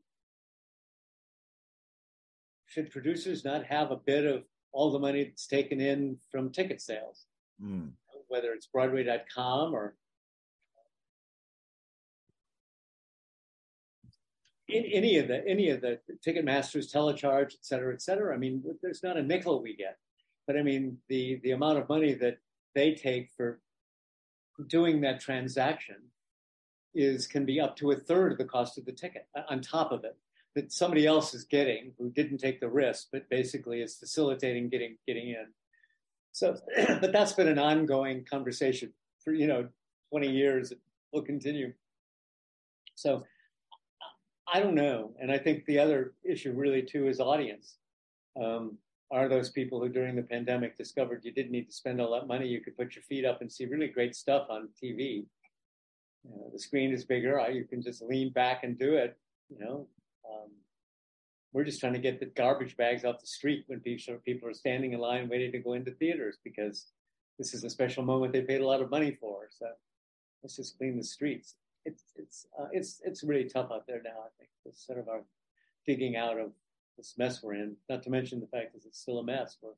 should 2.65 2.91
producers 2.91 3.45
not 3.45 3.63
have 3.65 3.91
a 3.91 3.95
bit 3.95 4.25
of 4.25 4.43
all 4.71 4.91
the 4.91 4.99
money 4.99 5.23
that's 5.23 5.47
taken 5.47 5.79
in 5.79 6.17
from 6.31 6.51
ticket 6.51 6.81
sales, 6.81 7.25
Mm. 7.61 7.93
whether 8.27 8.53
it's 8.53 8.67
Broadway.com 8.67 9.73
or 9.73 9.95
in 14.67 14.83
any 14.85 15.17
of 15.17 15.27
the 15.29 15.47
any 15.47 15.69
of 15.69 15.81
the 15.81 15.99
Ticketmasters, 16.25 16.91
Telecharge, 16.91 17.53
et 17.53 17.65
cetera, 17.65 17.93
et 17.93 18.01
cetera. 18.01 18.35
I 18.35 18.37
mean, 18.37 18.63
there's 18.81 19.01
not 19.01 19.17
a 19.17 19.23
nickel 19.23 19.61
we 19.63 19.75
get. 19.75 19.97
But 20.47 20.57
I 20.57 20.63
mean 20.63 20.97
the 21.09 21.39
the 21.43 21.51
amount 21.51 21.77
of 21.77 21.89
money 21.89 22.13
that 22.15 22.39
they 22.73 22.95
take 22.95 23.29
for 23.35 23.59
doing 24.67 25.01
that 25.01 25.19
transaction 25.19 25.97
is 26.95 27.27
can 27.27 27.45
be 27.45 27.59
up 27.59 27.75
to 27.75 27.91
a 27.91 27.95
third 27.95 28.31
of 28.31 28.37
the 28.39 28.45
cost 28.45 28.77
of 28.77 28.85
the 28.85 28.91
ticket 28.91 29.27
on 29.49 29.61
top 29.61 29.91
of 29.91 30.03
it 30.03 30.17
that 30.57 30.71
somebody 30.71 31.05
else 31.05 31.35
is 31.35 31.43
getting 31.43 31.93
who 31.99 32.09
didn't 32.09 32.39
take 32.39 32.59
the 32.59 32.67
risk, 32.67 33.09
but 33.11 33.29
basically 33.29 33.81
is 33.81 33.95
facilitating 33.95 34.69
getting 34.69 34.97
getting 35.05 35.29
in. 35.29 35.45
So, 36.31 36.57
but 36.99 37.11
that's 37.11 37.33
been 37.33 37.47
an 37.47 37.59
ongoing 37.59 38.25
conversation 38.25 38.91
for 39.23 39.33
you 39.33 39.45
know 39.45 39.67
20 40.09 40.31
years. 40.31 40.71
It 40.71 40.79
will 41.13 41.21
continue. 41.21 41.73
So, 42.95 43.23
I 44.51 44.59
don't 44.59 44.73
know, 44.73 45.13
and 45.21 45.31
I 45.31 45.37
think 45.37 45.65
the 45.65 45.77
other 45.77 46.13
issue 46.23 46.53
really 46.53 46.81
too 46.81 47.07
is 47.07 47.19
audience. 47.19 47.75
Um, 48.41 48.79
are 49.09 49.29
those 49.29 49.49
people 49.49 49.79
who 49.79 49.89
during 49.89 50.15
the 50.15 50.21
pandemic 50.21 50.77
discovered 50.77 51.23
you 51.23 51.31
didn't 51.31 51.51
need 51.51 51.67
to 51.67 51.73
spend 51.73 52.01
all 52.01 52.11
that 52.11 52.27
money? 52.27 52.47
You 52.47 52.61
could 52.61 52.77
put 52.77 52.95
your 52.95 53.03
feet 53.03 53.25
up 53.25 53.41
and 53.41 53.51
see 53.51 53.65
really 53.65 53.87
great 53.87 54.15
stuff 54.15 54.47
on 54.49 54.69
TV. 54.81 55.25
You 56.23 56.31
know, 56.31 56.49
the 56.51 56.59
screen 56.59 56.91
is 56.91 57.05
bigger. 57.05 57.39
You 57.49 57.63
can 57.63 57.81
just 57.81 58.01
lean 58.01 58.31
back 58.31 58.63
and 58.63 58.77
do 58.77 58.95
it. 58.95 59.17
You 59.49 59.59
know, 59.59 59.87
um, 60.29 60.51
we're 61.53 61.63
just 61.63 61.79
trying 61.79 61.93
to 61.93 61.99
get 61.99 62.19
the 62.19 62.25
garbage 62.25 62.75
bags 62.75 63.05
off 63.05 63.21
the 63.21 63.27
street 63.27 63.63
when 63.67 63.79
people, 63.79 64.49
are 64.49 64.53
standing 64.53 64.91
in 64.91 64.99
line 64.99 65.29
waiting 65.29 65.53
to 65.53 65.59
go 65.59 65.73
into 65.73 65.91
theaters 65.91 66.37
because 66.43 66.87
this 67.37 67.53
is 67.53 67.63
a 67.63 67.69
special 67.69 68.03
moment 68.03 68.33
they 68.33 68.41
paid 68.41 68.61
a 68.61 68.67
lot 68.67 68.81
of 68.81 68.91
money 68.91 69.17
for. 69.19 69.47
So 69.57 69.67
let's 70.43 70.57
just 70.57 70.77
clean 70.77 70.97
the 70.97 71.03
streets. 71.03 71.55
It's 71.85 72.03
it's 72.17 72.45
uh, 72.59 72.67
it's 72.73 72.99
it's 73.05 73.23
really 73.23 73.45
tough 73.45 73.71
out 73.71 73.87
there 73.87 74.01
now. 74.03 74.19
I 74.19 74.29
think 74.37 74.49
it's 74.65 74.85
sort 74.85 74.99
of 74.99 75.07
our 75.07 75.21
digging 75.85 76.17
out 76.17 76.37
of 76.37 76.51
this 76.97 77.15
mess 77.17 77.41
we're 77.43 77.53
in. 77.53 77.75
Not 77.89 78.03
to 78.03 78.09
mention 78.09 78.39
the 78.39 78.47
fact 78.47 78.73
that 78.73 78.85
it's 78.85 78.99
still 78.99 79.19
a 79.19 79.23
mess. 79.23 79.57
We're 79.61 79.69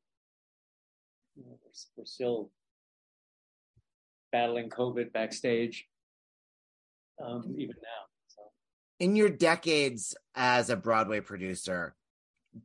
you 1.36 1.44
know, 1.44 1.58
we're, 1.64 1.72
we're 1.98 2.06
still 2.06 2.52
battling 4.32 4.70
COVID 4.70 5.12
backstage, 5.12 5.88
um, 7.24 7.56
even 7.58 7.76
now 7.82 8.10
in 9.00 9.16
your 9.16 9.30
decades 9.30 10.16
as 10.36 10.70
a 10.70 10.76
Broadway 10.76 11.22
producer, 11.22 11.96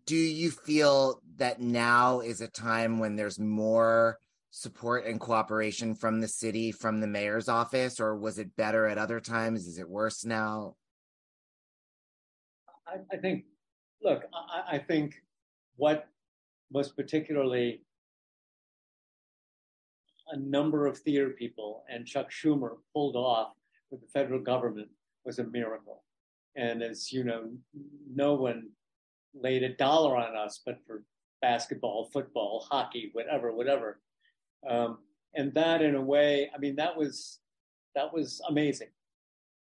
do 0.07 0.17
you 0.17 0.51
feel 0.51 1.21
that 1.37 1.61
now 1.61 2.21
is 2.21 2.41
a 2.41 2.49
time 2.49 2.99
when 2.99 3.17
there's 3.17 3.39
more 3.39 4.19
support 4.51 5.07
and 5.07 5.21
cooperation 5.21 5.95
from 5.95 6.21
the 6.21 6.29
city, 6.29 6.73
from 6.73 7.01
the 7.01 7.07
mayor's 7.07 7.49
office, 7.49 8.01
or 8.01 8.17
was 8.17 8.39
it 8.39 8.57
better 8.57 8.87
at 8.87 8.99
other 8.99 9.21
times? 9.21 9.67
Is 9.67 9.79
it 9.79 9.89
worse 9.89 10.25
now? 10.25 10.75
I, 12.87 13.17
I 13.17 13.19
think, 13.19 13.45
look, 14.05 14.25
I, 14.33 14.77
I 14.77 14.79
think 14.79 15.15
what 15.77 16.09
most 16.73 16.97
particularly 16.97 17.83
a 20.31 20.37
number 20.39 20.87
of 20.87 20.99
theater 20.99 21.31
people 21.31 21.85
and 21.89 22.07
Chuck 22.07 22.31
Schumer 22.31 22.77
pulled 22.93 23.17
off 23.17 23.53
with 23.91 24.01
the 24.01 24.07
federal 24.09 24.41
government 24.41 24.89
was 25.25 25.39
a 25.39 25.45
miracle. 25.45 26.03
And 26.57 26.83
as 26.83 27.13
you 27.13 27.25
know, 27.25 27.51
no 28.15 28.35
one 28.35 28.69
laid 29.35 29.63
a 29.63 29.75
dollar 29.75 30.17
on 30.17 30.37
us, 30.37 30.61
but 30.65 30.79
for 30.87 31.03
basketball, 31.43 32.09
football, 32.13 32.67
hockey, 32.71 33.11
whatever, 33.13 33.53
whatever. 33.53 34.01
Um, 34.69 34.99
and 35.35 35.53
that, 35.55 35.83
in 35.83 35.97
a 35.97 36.01
way, 36.01 36.49
I 36.55 36.59
mean, 36.59 36.77
that 36.77 36.97
was 36.97 37.41
that 37.95 38.13
was 38.13 38.41
amazing. 38.49 38.89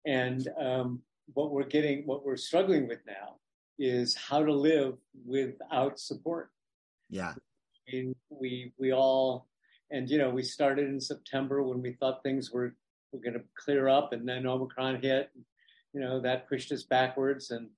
And 0.04 0.48
um, 0.60 1.00
what 1.34 1.50
we're 1.52 1.64
getting, 1.64 2.06
what 2.06 2.24
we're 2.24 2.36
struggling 2.36 2.88
with 2.88 3.00
now, 3.06 3.36
is 3.80 4.14
how 4.14 4.44
to 4.44 4.52
live 4.52 4.98
without 5.26 5.98
support. 5.98 6.50
Yeah. 7.08 7.32
I 7.32 7.92
mean, 7.92 8.14
we 8.28 8.72
we 8.78 8.92
all, 8.92 9.48
and 9.90 10.08
you 10.08 10.18
know, 10.18 10.30
we 10.30 10.44
started 10.44 10.88
in 10.88 11.00
September 11.00 11.62
when 11.62 11.82
we 11.82 11.94
thought 11.94 12.22
things 12.22 12.52
were 12.52 12.76
were 13.12 13.18
going 13.18 13.34
to 13.34 13.42
clear 13.56 13.88
up, 13.88 14.12
and 14.12 14.28
then 14.28 14.46
Omicron 14.46 15.02
hit 15.02 15.30
you 15.92 16.00
know 16.00 16.20
that 16.20 16.48
pushed 16.48 16.72
us 16.72 16.82
backwards 16.82 17.50
and 17.50 17.68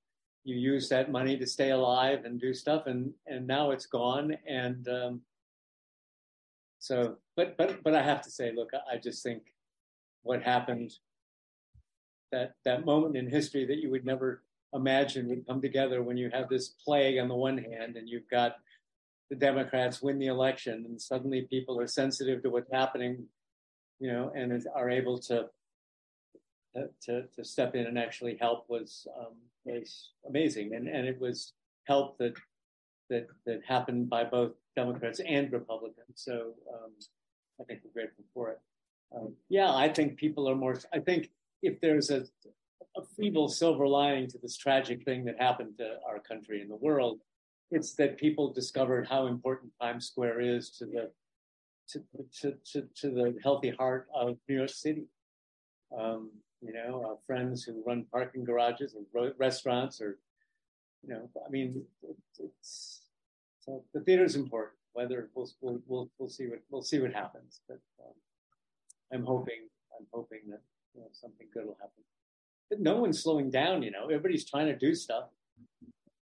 you 0.44 0.56
use 0.56 0.88
that 0.88 1.10
money 1.10 1.36
to 1.38 1.46
stay 1.46 1.70
alive 1.70 2.24
and 2.24 2.40
do 2.40 2.52
stuff 2.52 2.86
and 2.86 3.12
and 3.26 3.46
now 3.46 3.70
it's 3.70 3.86
gone 3.86 4.36
and 4.46 4.88
um, 4.88 5.20
so 6.78 7.16
but 7.36 7.56
but 7.56 7.82
but 7.82 7.94
i 7.94 8.02
have 8.02 8.20
to 8.22 8.30
say 8.30 8.52
look 8.54 8.70
i 8.92 8.96
just 8.96 9.22
think 9.22 9.42
what 10.22 10.42
happened 10.42 10.92
that 12.30 12.54
that 12.64 12.84
moment 12.84 13.16
in 13.16 13.28
history 13.28 13.64
that 13.64 13.78
you 13.78 13.90
would 13.90 14.04
never 14.04 14.42
imagine 14.74 15.28
would 15.28 15.46
come 15.46 15.60
together 15.60 16.02
when 16.02 16.16
you 16.16 16.30
have 16.32 16.48
this 16.48 16.70
plague 16.84 17.18
on 17.18 17.28
the 17.28 17.34
one 17.34 17.58
hand 17.58 17.96
and 17.96 18.08
you've 18.08 18.28
got 18.30 18.56
the 19.30 19.36
democrats 19.36 20.02
win 20.02 20.18
the 20.18 20.26
election 20.26 20.84
and 20.86 21.00
suddenly 21.00 21.42
people 21.42 21.80
are 21.80 21.86
sensitive 21.86 22.42
to 22.42 22.50
what's 22.50 22.72
happening 22.72 23.24
you 24.00 24.10
know 24.10 24.32
and 24.34 24.66
are 24.74 24.90
able 24.90 25.18
to 25.18 25.48
to, 27.02 27.24
to 27.36 27.44
step 27.44 27.74
in 27.74 27.86
and 27.86 27.98
actually 27.98 28.36
help 28.40 28.64
was 28.68 29.06
um, 29.18 29.34
was 29.64 30.10
amazing, 30.28 30.74
and 30.74 30.88
and 30.88 31.06
it 31.06 31.20
was 31.20 31.52
help 31.84 32.18
that 32.18 32.34
that 33.10 33.26
that 33.46 33.60
happened 33.66 34.08
by 34.08 34.24
both 34.24 34.52
Democrats 34.76 35.20
and 35.20 35.52
Republicans. 35.52 36.14
So 36.14 36.52
um, 36.72 36.92
I 37.60 37.64
think 37.64 37.80
we're 37.84 38.02
grateful 38.02 38.24
for 38.34 38.50
it. 38.50 38.60
Um, 39.14 39.34
yeah, 39.48 39.72
I 39.72 39.88
think 39.88 40.16
people 40.16 40.48
are 40.48 40.56
more. 40.56 40.78
I 40.92 41.00
think 41.00 41.30
if 41.62 41.80
there's 41.80 42.10
a 42.10 42.24
a 42.96 43.02
feeble 43.16 43.48
silver 43.48 43.86
lining 43.86 44.28
to 44.28 44.38
this 44.38 44.56
tragic 44.56 45.04
thing 45.04 45.24
that 45.24 45.40
happened 45.40 45.78
to 45.78 45.98
our 46.06 46.20
country 46.20 46.60
and 46.60 46.70
the 46.70 46.76
world, 46.76 47.20
it's 47.70 47.94
that 47.94 48.18
people 48.18 48.52
discovered 48.52 49.08
how 49.08 49.26
important 49.26 49.72
Times 49.80 50.06
Square 50.06 50.40
is 50.40 50.70
to 50.78 50.86
the 50.86 51.10
to 51.88 52.02
to 52.40 52.54
to, 52.72 52.88
to 52.96 53.10
the 53.10 53.38
healthy 53.42 53.70
heart 53.70 54.08
of 54.14 54.36
New 54.48 54.56
York 54.56 54.70
City. 54.70 55.06
Um, 55.96 56.30
you 56.60 56.72
know, 56.72 57.04
our 57.06 57.18
friends 57.26 57.64
who 57.64 57.82
run 57.84 58.06
parking 58.12 58.44
garages 58.44 58.94
or 58.94 59.32
restaurants 59.36 60.00
or, 60.00 60.18
you 61.02 61.12
know, 61.12 61.28
I 61.44 61.50
mean, 61.50 61.84
it, 62.02 62.16
it's, 62.38 63.02
so 63.60 63.82
the 63.92 64.00
theater 64.00 64.24
is 64.24 64.36
important, 64.36 64.78
whether 64.92 65.28
we'll, 65.34 65.50
we'll, 65.60 65.80
we'll, 65.86 66.10
we'll 66.18 66.28
see 66.28 66.46
what, 66.46 66.60
we'll 66.70 66.82
see 66.82 67.00
what 67.00 67.12
happens. 67.12 67.60
But 67.68 67.80
um, 68.00 68.14
I'm 69.12 69.24
hoping, 69.24 69.68
I'm 69.98 70.06
hoping 70.12 70.42
that, 70.50 70.60
you 70.94 71.00
know, 71.00 71.08
something 71.12 71.48
good 71.52 71.66
will 71.66 71.76
happen. 71.80 72.04
No 72.78 72.96
one's 72.96 73.22
slowing 73.22 73.50
down, 73.50 73.82
you 73.82 73.90
know, 73.90 74.04
everybody's 74.04 74.48
trying 74.48 74.66
to 74.66 74.76
do 74.76 74.94
stuff. 74.94 75.24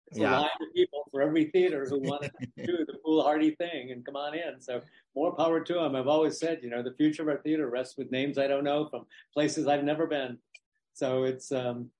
It's 0.09 0.18
yeah. 0.18 0.38
a 0.38 0.41
line 0.41 0.51
of 0.61 0.74
people 0.74 1.05
for 1.12 1.22
every 1.22 1.47
theater 1.47 1.86
who 1.88 2.01
want 2.01 2.22
to 2.22 2.30
do 2.66 2.84
the 2.84 2.99
foolhardy 3.05 3.55
thing 3.55 3.93
and 3.93 4.05
come 4.05 4.16
on 4.16 4.34
in. 4.34 4.61
So 4.61 4.80
more 5.14 5.34
power 5.34 5.61
to 5.61 5.74
them. 5.74 5.95
I've 5.95 6.09
always 6.09 6.38
said, 6.38 6.61
you 6.62 6.70
know, 6.70 6.82
the 6.82 6.95
future 6.95 7.22
of 7.22 7.28
our 7.28 7.38
theater 7.43 7.68
rests 7.70 7.97
with 7.97 8.11
names 8.11 8.36
I 8.36 8.49
don't 8.49 8.64
know 8.64 8.88
from 8.88 9.07
places 9.32 9.68
I've 9.68 9.84
never 9.84 10.07
been. 10.07 10.38
So 10.95 11.24
it's 11.24 11.53
um, 11.53 11.91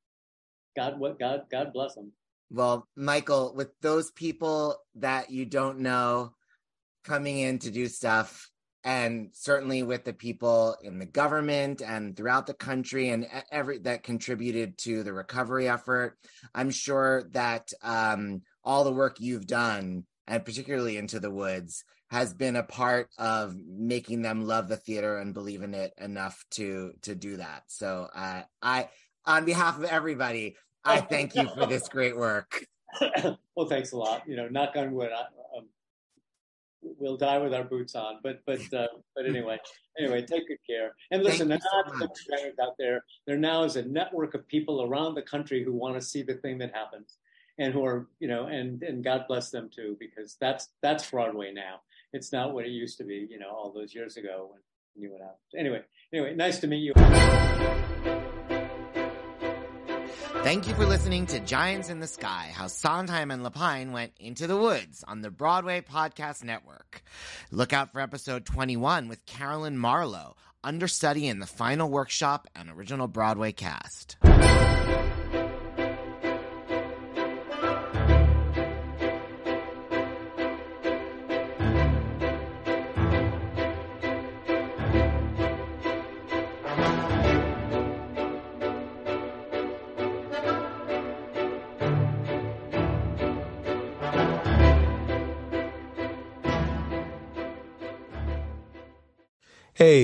God, 0.77 0.99
what 0.99 1.19
God, 1.19 1.43
God 1.51 1.73
bless 1.73 1.95
them. 1.95 2.13
Well, 2.51 2.89
Michael, 2.97 3.55
with 3.55 3.69
those 3.81 4.11
people 4.11 4.77
that 4.97 5.31
you 5.31 5.47
don't 5.47 5.79
know 5.79 6.33
coming 7.05 7.39
in 7.39 7.61
to 7.61 7.71
do 7.71 7.87
stuff, 7.87 8.51
and 8.85 9.29
certainly 9.33 9.83
with 9.83 10.05
the 10.05 10.13
people 10.13 10.77
in 10.83 10.99
the 10.99 11.07
government 11.07 11.83
and 11.83 12.17
throughout 12.17 12.47
the 12.47 12.55
country 12.55 13.11
and 13.11 13.27
every 13.53 13.79
that 13.79 14.03
contributed 14.03 14.79
to 14.79 15.03
the 15.03 15.13
recovery 15.13 15.69
effort, 15.69 16.17
I'm 16.55 16.71
sure 16.71 17.25
that 17.33 17.73
um, 17.83 18.43
all 18.65 18.85
the 18.85 18.93
work 18.93 19.21
you've 19.21 19.47
done, 19.47 20.05
and 20.27 20.45
particularly 20.45 20.97
into 20.97 21.21
the 21.21 21.31
woods, 21.31 21.85
has 22.11 22.35
been 22.35 22.57
a 22.57 22.63
part 22.63 23.09
of 23.19 23.55
making 23.67 24.23
them 24.23 24.47
love 24.47 24.69
the 24.69 24.77
theater 24.77 25.19
and 25.19 25.35
believe 25.35 25.63
in 25.63 25.75
it 25.75 25.93
enough 25.99 26.45
to 26.53 26.93
to 27.03 27.15
do 27.15 27.37
that. 27.37 27.65
So 27.69 28.09
uh, 28.15 28.43
I, 28.63 28.89
on 29.27 29.45
behalf 29.45 29.79
of 29.79 29.85
everybody, 29.85 30.57
I 30.85 31.01
thank 31.01 31.35
you 31.35 31.49
for 31.49 31.67
this 31.67 31.89
great 31.89 32.17
work. 32.17 32.67
well, 33.55 33.69
thanks 33.69 33.93
a 33.93 33.97
lot. 33.97 34.23
You 34.27 34.37
know, 34.37 34.49
knock 34.49 34.73
on 34.77 34.93
wood. 34.93 35.11
I, 35.15 35.25
we'll 36.83 37.17
die 37.17 37.39
with 37.39 37.55
our 37.55 37.65
boots 37.65 37.95
on, 37.95 38.21
but 38.23 38.41
but 38.47 38.61
uh, 38.73 38.89
but 39.15 39.27
anyway, 39.27 39.59
anyway, 39.99 40.21
take 40.23 40.49
good 40.49 40.59
care. 40.69 40.93
And 41.11 41.23
listen, 41.23 41.49
there's 41.49 41.63
not 41.73 41.99
so 41.99 42.35
out 42.63 42.75
there. 42.79 43.05
There 43.27 43.37
now 43.37 43.65
is 43.65 43.77
a 43.77 43.83
network 43.83 44.35
of 44.35 44.47
people 44.49 44.83
around 44.83 45.15
the 45.15 45.23
country 45.23 45.65
who 45.65 45.73
want 45.73 45.95
to 45.97 46.01
see 46.01 46.23
the 46.23 46.35
thing 46.35 46.59
that 46.59 46.75
happens 46.75 47.19
and 47.59 47.75
who 47.75 47.85
are 47.85 48.07
you 48.21 48.29
know 48.29 48.47
and 48.47 48.83
and 48.83 49.05
god 49.05 49.25
bless 49.29 49.51
them 49.51 49.69
too 49.75 49.97
because 50.01 50.37
that's 50.41 50.69
that's 50.83 51.11
broadway 51.11 51.53
now 51.53 51.81
it's 52.13 52.33
not 52.33 52.53
what 52.53 52.67
it 52.67 52.71
used 52.71 52.99
to 52.99 53.05
be, 53.05 53.27
you 53.31 53.39
know, 53.39 53.51
all 53.51 53.73
those 53.73 53.95
years 53.95 54.17
ago 54.17 54.51
when 54.51 54.61
you 55.03 55.11
went 55.11 55.23
out. 55.23 55.37
Anyway, 55.57 55.83
anyway, 56.13 56.35
nice 56.35 56.59
to 56.59 56.67
meet 56.67 56.79
you. 56.79 58.30
Thank 60.43 60.67
you 60.67 60.75
for 60.75 60.87
listening 60.87 61.27
to 61.27 61.41
Giants 61.41 61.91
in 61.91 62.01
the 62.01 62.07
Sky, 62.07 62.51
how 62.55 62.67
Sondheim 62.67 63.31
and 63.31 63.45
Lapine 63.45 63.93
went 63.93 64.13
into 64.19 64.47
the 64.47 64.57
woods 64.57 65.05
on 65.07 65.21
the 65.21 65.31
Broadway 65.31 65.83
Podcast 65.83 66.43
Network. 66.43 67.03
Look 67.51 67.75
out 67.75 67.93
for 67.93 68.01
episode 68.01 68.47
21 68.47 69.07
with 69.09 69.25
Carolyn 69.27 69.77
Marlowe, 69.77 70.37
understudy 70.65 71.29
in 71.29 71.41
the 71.41 71.47
final 71.47 71.91
workshop 71.91 72.49
and 72.57 72.71
original 72.71 73.07
Broadway 73.07 73.53
cast. 73.53 74.17